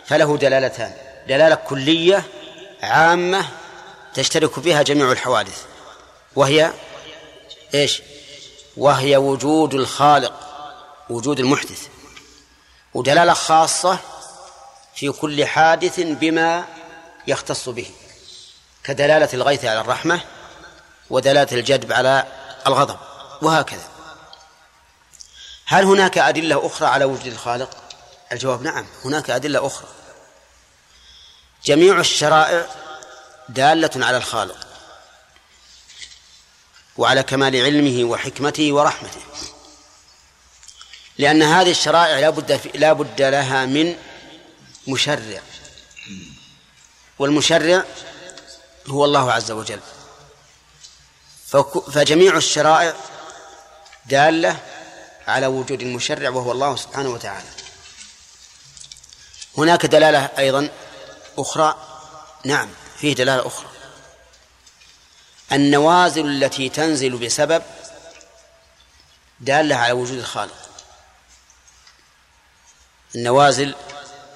[0.06, 1.09] فله دلالتان.
[1.28, 2.24] دلالة كلية
[2.82, 3.48] عامة
[4.14, 5.64] تشترك فيها جميع الحوادث.
[6.36, 6.72] وهي
[7.74, 8.02] إيش؟
[8.76, 10.32] وهي وجود الخالق
[11.10, 11.86] وجود المحدث.
[12.94, 13.98] ودلالة خاصة
[14.94, 16.64] في كل حادث بما
[17.26, 17.90] يختص به
[18.84, 20.20] كدلالة الغيث على الرحمة
[21.10, 22.26] ودلالة الجدب على
[22.66, 22.96] الغضب
[23.42, 23.88] وهكذا.
[25.66, 27.70] هل هناك أدلة أخرى على وجود الخالق؟
[28.32, 29.88] الجواب نعم هناك أدلة أخرى.
[31.64, 32.66] جميع الشرائع
[33.48, 34.66] دالة على الخالق
[36.96, 39.20] وعلى كمال علمه وحكمته ورحمته.
[41.18, 43.96] لأن هذه الشرائع لا بد لا بد لها من
[44.88, 45.42] مشرع.
[47.18, 47.84] والمشرع
[48.88, 49.80] هو الله عز وجل.
[51.92, 52.94] فجميع الشرائع
[54.06, 54.56] دالة
[55.28, 57.48] على وجود المشرع وهو الله سبحانه وتعالى.
[59.58, 60.70] هناك دلالة أيضا
[61.38, 61.76] أخرى؟
[62.44, 62.68] نعم
[63.00, 63.68] فيه دلالة أخرى.
[65.52, 67.62] النوازل التي تنزل بسبب
[69.40, 70.70] دالة على وجود الخالق.
[73.14, 73.74] النوازل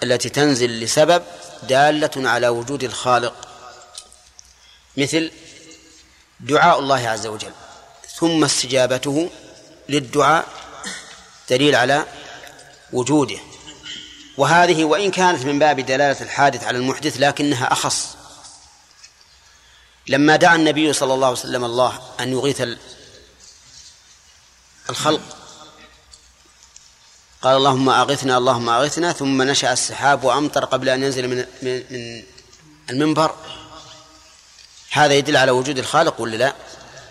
[0.03, 1.25] التي تنزل لسبب
[1.63, 3.49] دالة على وجود الخالق.
[4.97, 5.33] مثل
[6.41, 7.53] دعاء الله عز وجل
[8.15, 9.31] ثم استجابته
[9.89, 10.49] للدعاء
[11.51, 12.07] دليل على
[12.93, 13.54] وجوده.
[14.37, 18.17] وهذه وإن كانت من باب دلالة الحادث على المحدث لكنها أخص.
[20.07, 22.79] لما دعا النبي صلى الله عليه وسلم الله أن يغيث ال-
[24.91, 25.21] الخلق
[27.43, 32.23] قال اللهم أغثنا اللهم أغثنا ثم نشأ السحاب وأمطر قبل أن ينزل من من من
[32.91, 33.35] المنبر.
[34.91, 36.55] هذا يدل على وجود الخالق ولا لا؟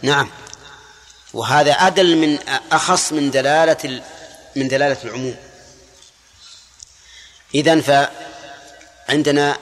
[0.01, 0.29] نعم.
[1.33, 2.39] وهذا أدل من
[2.71, 4.03] أخص من دلالة ال-
[4.55, 5.35] من دلالة العموم.
[7.55, 9.57] إذن فعندنا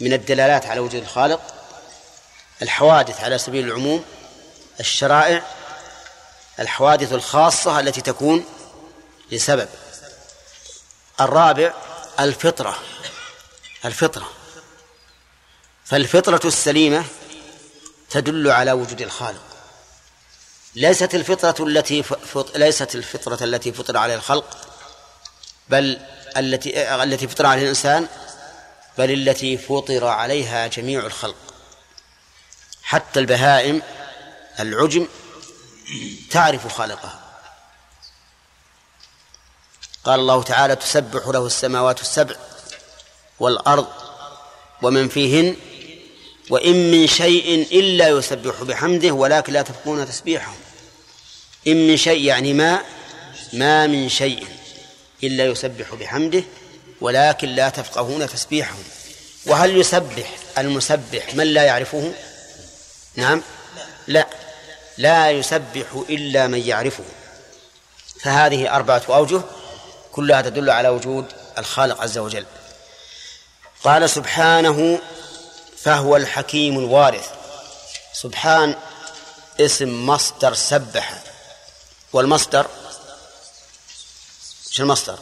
[0.00, 1.40] من الدلالات على وجود الخالق
[2.62, 4.04] الحوادث على سبيل العموم
[4.80, 5.42] الشرائع
[6.58, 8.44] الحوادث الخاصة التي تكون
[9.32, 9.68] لسبب.
[11.20, 11.72] الرابع
[12.20, 12.78] الفطرة.
[13.84, 14.30] الفطرة.
[15.84, 17.04] فالفطرة السليمة
[18.10, 19.42] تدل على وجود الخالق.
[20.74, 22.04] ليست الفطرة التي.
[22.54, 24.56] ليست الفطرة التي فطر عليها الخلق
[25.68, 26.00] بل
[26.38, 28.08] التي التي فطر عليها الإنسان
[28.98, 31.36] بل التي فطر عليها جميع الخلق.
[32.82, 33.82] حتى البهائم
[34.60, 35.08] العجم
[36.30, 37.20] تعرف خالقها.
[40.04, 42.36] قال الله تعالى تسبح له السماوات السبع
[43.40, 43.86] والأرض
[44.82, 45.56] ومن فيهن
[46.50, 50.58] وإن من شيء إلا يسبح بحمده ولكن لا تفقون تسبيحهم.
[51.66, 52.82] إن من شيء يعني ما
[53.52, 54.55] ما من شيء.
[55.24, 56.42] إلا يسبح بحمده
[57.00, 58.84] ولكن لا تفقهون تسبيحهم
[59.46, 62.12] وهل يسبح المسبح من لا يعرفه؟
[63.16, 63.42] نعم.
[64.06, 64.26] لا.
[64.98, 67.04] لا يسبح إلا من يعرفه.
[68.20, 69.42] فهذه أربعة أوجه
[70.12, 71.26] كلها تدل على وجود
[71.58, 72.46] الخالق عز وجل.
[73.84, 74.98] قال سبحانه
[75.78, 77.28] فهو الحكيم الوارث.
[78.12, 78.74] سبحان
[79.60, 81.22] اسم مصدر سبح.
[82.12, 82.66] والمصدر
[84.76, 85.18] شو المصدر؟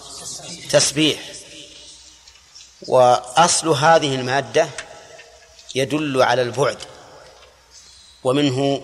[0.71, 1.33] تسبيح.
[2.83, 4.69] وأصل هذه المادة
[5.75, 6.79] يدل على البعد
[8.25, 8.83] ومنه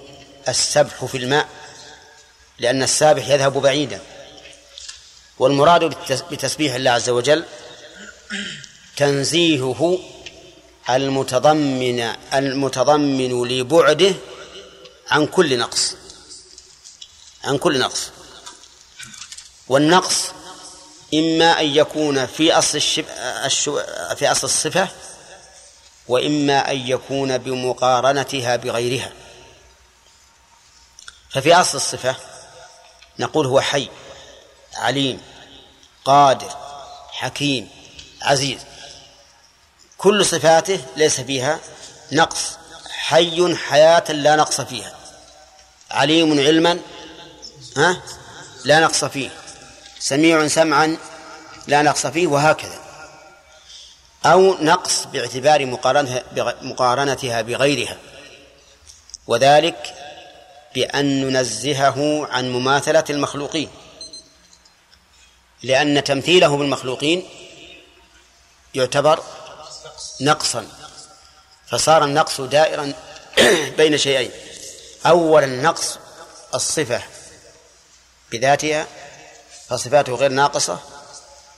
[0.49, 1.49] السبح في الماء
[2.59, 4.01] لأن السابح يذهب بعيدا.
[5.39, 5.85] والمراد
[6.31, 7.45] بتسبيح الله عز وجل
[8.97, 9.99] تنزيهه
[10.91, 12.01] المتضمن
[12.35, 14.15] المتضمن لبعده
[15.11, 15.95] عن كل نقص
[17.45, 18.11] عن كل نقص.
[19.69, 20.40] والنقص
[21.15, 23.05] إما أن يكون في أصل الشب...
[23.45, 23.81] الشو...
[24.17, 24.89] في أصل الصفة
[26.09, 29.13] وإما أن يكون بمقارنتها بغيرها.
[31.31, 32.17] ففي أصل الصفة
[33.19, 33.89] نقول هو حي
[34.75, 35.21] عليم
[36.05, 36.57] قادر
[37.13, 37.71] حكيم
[38.23, 38.61] عزيز.
[39.99, 41.59] كل صفاته ليس فيها
[42.13, 42.59] نقص.
[42.91, 44.95] حي حياة لا نقص فيها.
[45.91, 46.79] عليم علما
[47.77, 48.03] ها
[48.65, 49.31] لا نقص فيه.
[50.01, 50.97] سميع سمعا
[51.67, 52.79] لا نقص فيه وهكذا.
[54.27, 56.23] أو نقص باعتبار مقارنتها,
[56.63, 57.97] مقارنتها بغيرها.
[59.27, 59.95] وذلك
[60.75, 63.69] بأن ننزهه عن مماثلة المخلوقين.
[65.63, 67.29] لأن تمثيله بالمخلوقين
[68.75, 69.23] يعتبر
[70.21, 70.67] نقصا.
[71.67, 72.93] فصار النقص دائرا
[73.79, 74.31] بين شيئين.
[75.07, 75.99] أولا نقص
[76.55, 77.03] الصفة
[78.33, 78.87] بذاتها
[79.71, 80.79] فصفاته غير ناقصة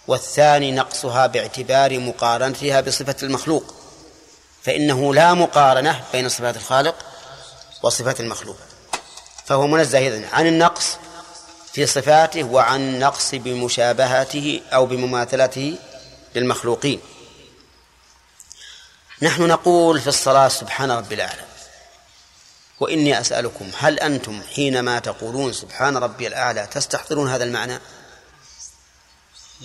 [0.06, 3.74] والثاني نقصها باعتبار مقارنتها بصفة المخلوق
[4.62, 6.94] فإنه لا مقارنة بين صفات الخالق
[7.82, 8.56] وصفات المخلوق.
[9.44, 10.96] فهو منزه إذن عن النقص
[11.72, 15.78] في صفاته وعن النقص بمشابهته أو بمماثلته
[16.34, 17.00] للمخلوقين.
[19.22, 21.44] نحن نقول في الصلاة سبحان ربي الأعلى.
[22.80, 27.78] وإني أسألكم هل أنتم حينما تقولون سبحان ربي الأعلى تستحضرون هذا المعنى؟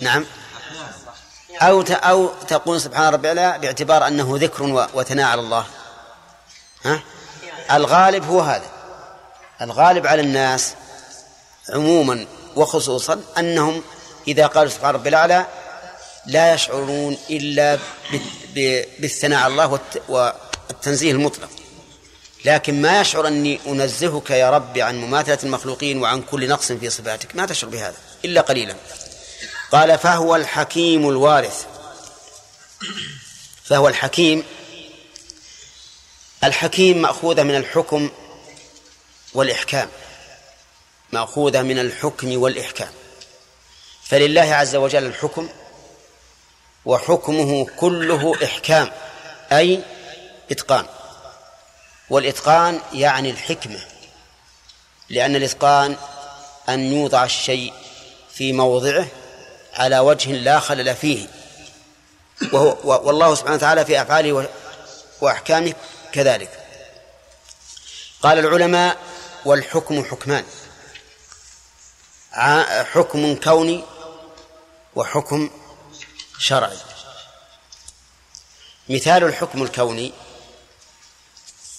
[0.00, 0.26] نعم.
[1.62, 5.66] أو أو تقول سبحان ربي الأعلى باعتبار أنه ذكر وثناء على الله.
[6.84, 7.00] ها؟
[7.72, 8.70] الغالب هو هذا.
[9.60, 10.74] الغالب على الناس
[11.74, 12.26] عموما
[12.56, 13.82] وخصوصا أنهم
[14.28, 15.46] إذا قالوا سبحان ربي الأعلى
[16.26, 17.78] لا يشعرون إلا
[18.98, 21.48] بالثناء على الله والتنزيه المطلق.
[22.44, 27.36] لكن ما يشعر أني أنزهك يا رب عن مماثلة المخلوقين وعن كل نقص في صفاتك.
[27.36, 28.74] ما تشعر بهذا إلا قليلا.
[29.72, 31.66] قال فهو الحكيم الوارث.
[33.64, 34.44] فهو الحكيم.
[36.44, 38.10] الحكيم مأخوذة من الحكم
[39.34, 39.88] والإحكام.
[41.12, 42.92] مأخوذة من الحكم والإحكام.
[44.04, 45.48] فلله عز وجل الحكم
[46.84, 48.92] وحكمه كله إحكام
[49.52, 49.82] أي
[50.50, 50.86] إتقان.
[52.10, 53.80] والإتقان يعني الحكمة
[55.08, 55.96] لأن الإتقان
[56.68, 57.72] أن يوضع الشيء
[58.34, 59.08] في موضعه
[59.78, 61.28] على وجه لا خلل فيه.
[62.52, 64.48] وهو والله سبحانه وتعالى في أفعاله
[65.20, 65.74] وأحكامه
[66.12, 66.64] كذلك.
[68.22, 68.96] قال العلماء
[69.44, 70.44] والحكم حكمان.
[72.92, 73.84] حكم كوني
[74.94, 75.50] وحكم
[76.38, 76.78] شرعي.
[78.88, 80.12] مثال الحكم الكوني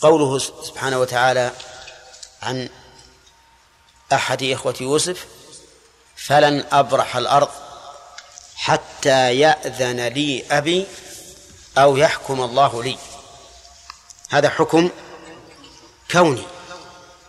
[0.01, 1.51] قوله سبحانه وتعالى
[2.41, 2.69] عن
[4.13, 5.26] أحد إخوة يوسف
[6.15, 7.49] فلن أبرح الأرض
[8.60, 10.88] حتى يأذن لي أبي
[11.77, 12.98] أو يحكم الله لي.
[14.30, 14.90] هذا حكم
[16.11, 16.44] كوني.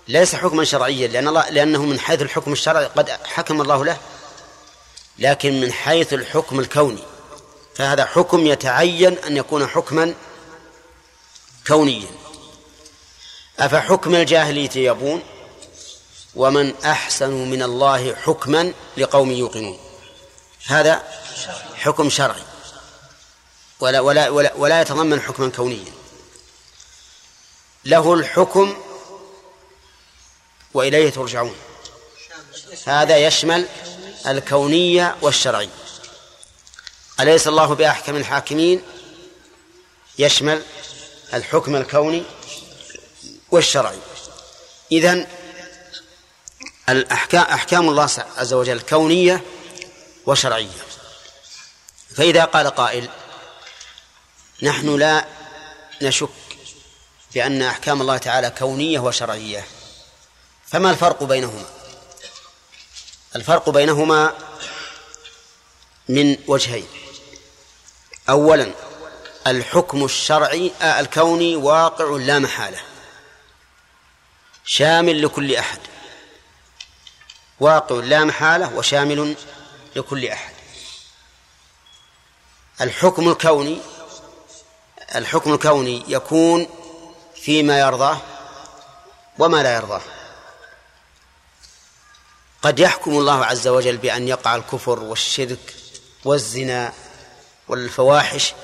[0.09, 3.97] ليس حكما شرعيا لأن الله لأنه من حيث الحكم الشرعي قد حكم الله له
[5.19, 7.03] لكن من حيث الحكم الكوني.
[7.75, 10.15] فهذا حكم يتعين أن يكون حكما
[11.67, 12.09] كونيا.
[13.59, 15.23] أفحكم الجاهلية يبون؟
[16.35, 19.90] ومن أحسن من الله حكما لقوم يوقنون.
[20.67, 21.03] هذا
[21.75, 22.43] حكم شرعي.
[23.81, 25.93] ولا ولا ولا, ولا يتضمن حكما كونيا.
[27.85, 28.83] له الحكم
[30.75, 31.57] وإليه ترجعون.
[32.87, 33.69] هذا يشمل
[34.27, 35.69] الكونية والشرعية.
[37.21, 38.83] أليس الله بأحكم الحاكمين؟
[40.19, 40.63] يشمل
[41.35, 42.23] الحكم الكوني
[43.51, 43.99] والشرعي.
[44.93, 45.27] إذن
[46.89, 49.45] الأحكام أحكام الله عز وجل كونية
[50.31, 50.87] وشرعية.
[52.17, 53.09] فإذا قال قائل
[54.63, 55.27] نحن لا
[56.03, 56.29] نشك
[57.35, 59.67] بأن أحكام الله تعالى كونية وشرعية
[60.67, 61.65] فما الفرق بينهما؟
[63.37, 64.35] الفرق بينهما
[66.09, 66.89] من وجهين.
[68.29, 68.73] أولا
[69.47, 72.81] الحكم الشرعي آه الكوني واقع لا محالة.
[74.65, 75.81] شامل لكل أحد.
[77.61, 79.37] واقع لا محالة وشامل
[79.97, 80.55] لكل أحد.
[82.81, 83.81] الحكم الكوني
[85.15, 86.67] الحكم الكوني يكون
[87.43, 88.19] فيما يرضاه
[89.39, 90.03] وما لا يرضاه.
[92.63, 95.75] قد يحكم الله عز وجل بأن يقع الكفر والشرك
[96.25, 96.93] والزنا
[97.69, 98.55] والفواحش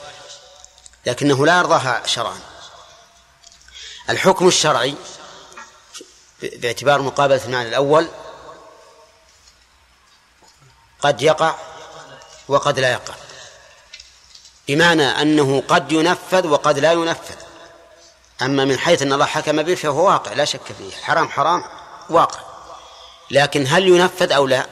[1.07, 2.41] لكنه لا يرضاها شرعا.
[4.11, 4.95] الحكم الشرعي
[6.43, 8.09] باعتبار مقابلة المعنى الأول
[11.07, 11.55] قد يقع
[12.49, 13.15] وقد لا يقع.
[14.69, 17.35] بمعنى أنه قد ينفذ وقد لا ينفذ.
[18.43, 20.97] أما من حيث أن الله حكم به فهو واقع لا شك فيه.
[21.03, 21.65] حرام حرام
[22.11, 22.41] واقع.
[23.31, 24.67] لكن هل ينفذ أو لا؟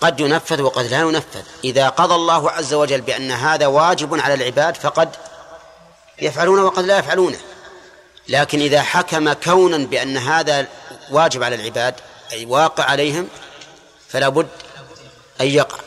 [0.00, 1.42] قد ينفذ وقد لا ينفذ.
[1.64, 5.16] إذا قضى الله عز وجل بأن هذا واجب على العباد فقد
[6.22, 7.38] يفعلون وقد لا يفعلونه
[8.28, 10.66] لكن إذا حكم كونا بأن هذا
[11.10, 11.94] واجب على العباد
[12.32, 13.28] أي واقع عليهم
[14.08, 14.48] فلا بد
[15.40, 15.78] أن يقع.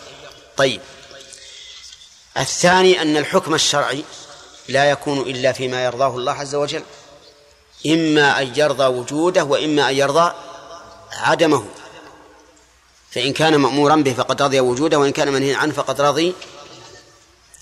[0.57, 0.81] طيب.
[2.37, 4.03] الثاني أن الحكم الشرعي
[4.67, 6.83] لا يكون إلا فيما يرضاه الله عز وجل
[7.85, 10.33] إما أن يرضى وجوده وإما أن يرضى
[11.11, 11.65] عدمه.
[13.11, 16.33] فإن كان مأمورا به فقد رضي وجوده وإن كان منهيا عنه فقد رضي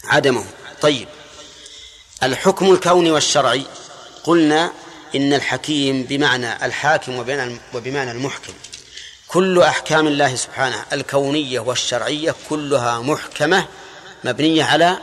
[0.04, 0.46] عدمه.
[0.82, 1.08] طيب.
[2.24, 3.64] الحكم الكوني والشرعي
[4.24, 4.72] قلنا
[5.16, 7.16] إن الحكيم بمعنى الحاكم
[7.74, 8.54] وبمعنى المحكم.
[9.36, 13.68] كل أحكام الله سبحانه الكونية والشرعية كلها محكمة
[14.24, 15.00] مبنية على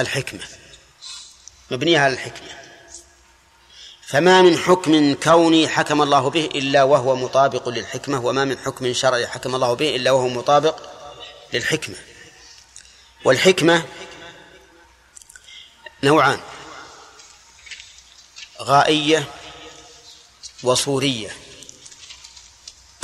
[0.00, 0.40] الحكمة.
[1.70, 2.48] مبنية على الحكمة.
[4.06, 9.26] فما من حكم كوني حكم الله به إلا وهو مطابق للحكمة وما من حكم شرعي
[9.26, 10.76] حكم الله به إلا وهو مطابق
[11.52, 11.96] للحكمة.
[13.24, 13.86] والحكمة
[16.02, 16.40] نوعان
[18.62, 19.24] غائية
[20.62, 21.41] وصورية.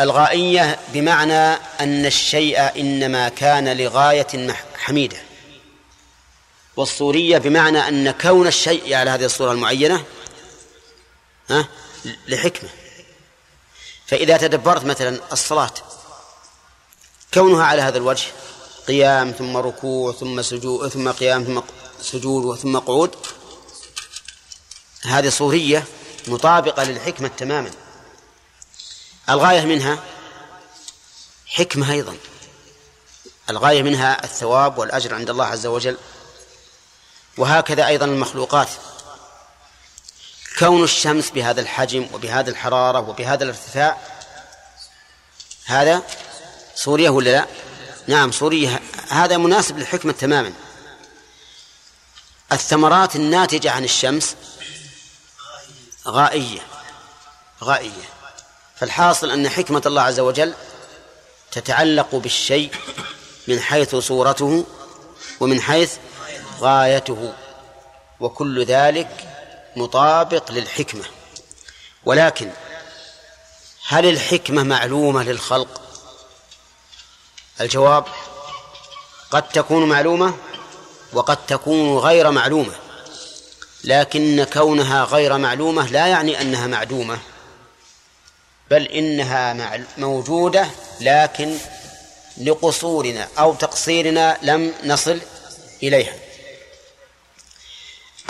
[0.01, 5.17] الغائية بمعنى أن الشيء إنما كان لغاية حميدة.
[6.77, 10.05] والصورية بمعنى أن كون الشيء على هذه الصورة المعينة
[11.51, 11.69] ها
[12.29, 12.71] لحكمة.
[14.07, 15.75] فإذا تدبرت مثلا الصلاة
[17.35, 18.27] كونها على هذا الوجه
[18.89, 21.61] قيام ثم ركوع ثم سجود ثم قيام ثم
[22.01, 23.15] سجود ثم قعود
[25.05, 25.85] هذه صورية
[26.29, 27.71] مطابقة للحكمة تماما.
[29.31, 29.99] الغاية منها
[31.47, 32.17] حكمة أيضا.
[33.51, 35.97] الغاية منها الثواب والأجر عند الله عز وجل.
[37.37, 38.69] وهكذا أيضا المخلوقات.
[40.59, 43.99] كون الشمس بهذا الحجم وبهذه الحرارة وبهذا الارتفاع
[45.65, 46.03] هذا
[46.75, 47.47] صورية ولا لا؟
[48.07, 50.53] نعم صورية هذا مناسب للحكمة تماما.
[52.53, 54.37] الثمرات الناتجة عن الشمس
[56.07, 56.61] غائية.
[57.65, 58.18] غائية.
[58.81, 60.55] فالحاصل أن حكمة الله عز وجل
[61.53, 62.71] تتعلق بالشيء
[63.49, 64.67] من حيث صورته
[65.41, 65.97] ومن حيث
[66.61, 67.33] غايته
[68.21, 69.29] وكل ذلك
[69.77, 71.05] مطابق للحكمة.
[72.05, 72.51] ولكن
[73.89, 75.81] هل الحكمة معلومة للخلق؟
[77.61, 78.05] الجواب
[79.31, 80.35] قد تكون معلومة
[81.13, 82.73] وقد تكون غير معلومة
[83.85, 87.19] لكن كونها غير معلومة لا يعني أنها معدومة.
[88.71, 90.71] بل إنها موجودة
[91.01, 91.59] لكن
[92.37, 95.21] لقصورنا أو تقصيرنا لم نصل
[95.83, 96.15] إليها.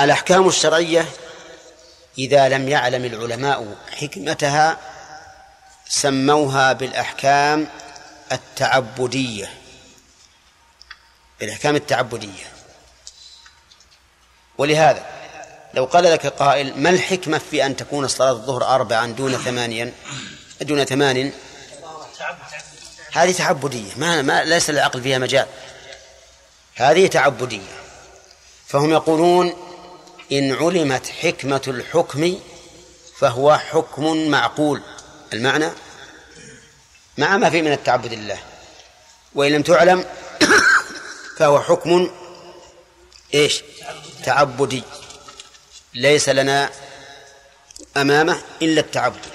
[0.00, 1.06] الأحكام الشرعية
[2.18, 4.78] إذا لم يعلم العلماء حكمتها
[5.88, 7.68] سموها بالأحكام
[8.32, 9.52] التعبدية.
[11.40, 12.46] بالأحكام التعبدية.
[14.58, 15.17] ولهذا
[15.74, 19.92] لو قال لك قائل ما الحكمة في أن تكون صلاة الظهر أربعا دون ثمانيا؟
[20.60, 21.32] دون ثمان
[23.12, 25.46] هذه تعبدية ما, ما ليس العقل فيها مجال.
[26.74, 27.78] هذه تعبدية.
[28.66, 29.54] فهم يقولون
[30.32, 32.38] إن علمت حكمة الحكم
[33.18, 34.82] فهو حكم معقول.
[35.32, 35.68] المعنى؟
[37.18, 38.38] مع ما فيه من التعبد لله.
[39.34, 40.04] وإن لم تعلم
[41.38, 42.10] فهو حكم
[43.34, 43.62] إيش؟
[44.24, 44.82] تعبدي.
[45.94, 46.70] ليس لنا
[47.96, 49.26] أمامه إلا التعبد.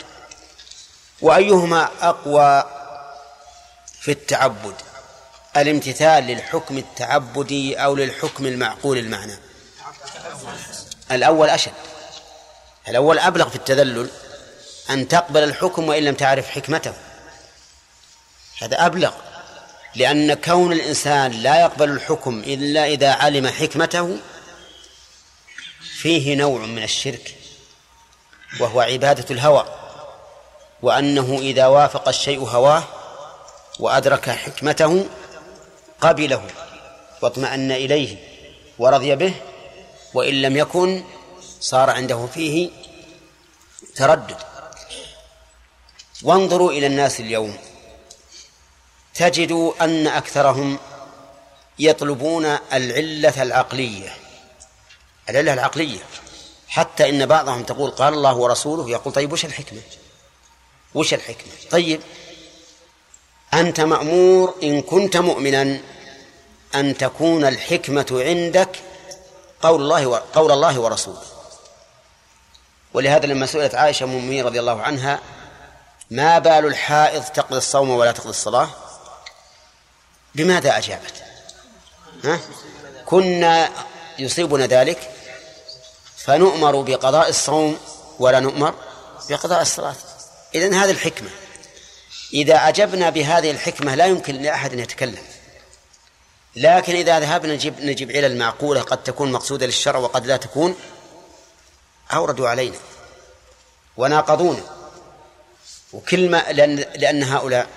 [1.22, 2.64] وأيهما أقوى
[4.02, 4.76] في التعبد؟
[5.58, 9.38] الامتثال للحكم التعبدي أو للحكم المعقول المعنى؟
[11.12, 11.74] الأول أشد.
[12.88, 14.10] الأول أبلغ في التذلل
[14.90, 16.94] أن تقبل الحكم وإن لم تعرف حكمته.
[18.62, 19.14] هذا أبلغ
[19.96, 24.18] لأن كون الإنسان لا يقبل الحكم إلا إذا علم حكمته
[26.04, 27.36] فيه نوع من الشرك
[28.60, 29.66] وهو عبادة الهوى
[30.82, 32.84] وأنه إذا وافق الشيء هواه
[33.80, 35.06] وأدرك حكمته
[36.02, 36.48] قبله
[37.22, 38.18] واطمأن إليه
[38.80, 39.34] ورضي به
[40.14, 41.04] وإن لم يكن
[41.60, 42.70] صار عنده فيه
[43.96, 44.38] تردد.
[46.24, 47.58] وانظروا إلى الناس اليوم
[49.14, 50.80] تجدوا أن أكثرهم
[51.80, 54.23] يطلبون العلة العقلية.
[55.30, 56.00] العلة العقلية.
[56.68, 59.82] حتى إن بعضهم تقول قال الله ورسوله يقول طيب وش الحكمة؟
[60.96, 62.02] وش الحكمة؟ طيب
[63.54, 65.80] أنت مأمور إن كنت مؤمنا
[66.76, 68.80] أن تكون الحكمة عندك
[69.62, 70.16] قول الله و...
[70.16, 71.22] قول الله ورسوله.
[72.94, 75.20] ولهذا لما سئلت عائشة أم رضي الله عنها
[76.12, 78.70] ما بال الحائض تقضي الصوم ولا تقضي الصلاة؟
[80.36, 81.24] بماذا أجابت؟
[82.24, 82.40] ها؟
[83.06, 83.70] كنا
[84.20, 85.13] يصيبنا ذلك
[86.26, 87.78] فنؤمر بقضاء الصوم
[88.20, 88.74] ولا نؤمر
[89.30, 89.96] بقضاء الصلاة.
[90.56, 91.30] إذن هذه الحكمة.
[92.34, 95.24] إذا أجبنا بهذه الحكمة لا يمكن لأحد أن يتكلم.
[96.56, 100.76] لكن إذا ذهبنا نجيب نجيب علل معقولة قد تكون مقصودة للشرع وقد لا تكون
[102.14, 102.78] أوردوا علينا.
[103.98, 104.64] وناقضونا.
[105.94, 107.68] وكل ما لأن, لأن هؤلاء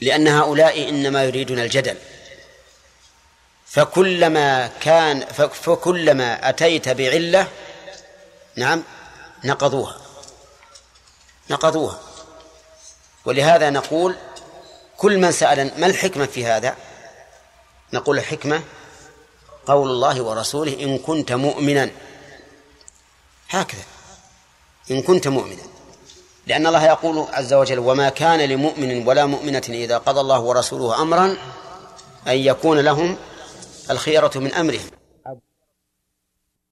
[0.00, 1.96] لأن هؤلاء إنما يريدون الجدل.
[3.74, 7.48] فكلما كان فكلما أتيت بعلة
[8.56, 8.82] نعم
[9.44, 9.96] نقضوها.
[11.50, 12.00] نقضوها.
[13.24, 14.16] ولهذا نقول
[14.96, 16.76] كل من سأل ما الحكمة في هذا؟
[17.92, 18.62] نقول الحكمة
[19.66, 21.90] قول الله ورسوله إن كنت مؤمنا.
[23.50, 23.84] هكذا.
[24.90, 25.62] إن كنت مؤمنا.
[26.46, 31.36] لأن الله يقول عز وجل وما كان لمؤمن ولا مؤمنة إذا قضى الله ورسوله أمرا
[32.26, 33.16] أن يكون لهم
[33.90, 35.03] الخيرة من أمرهم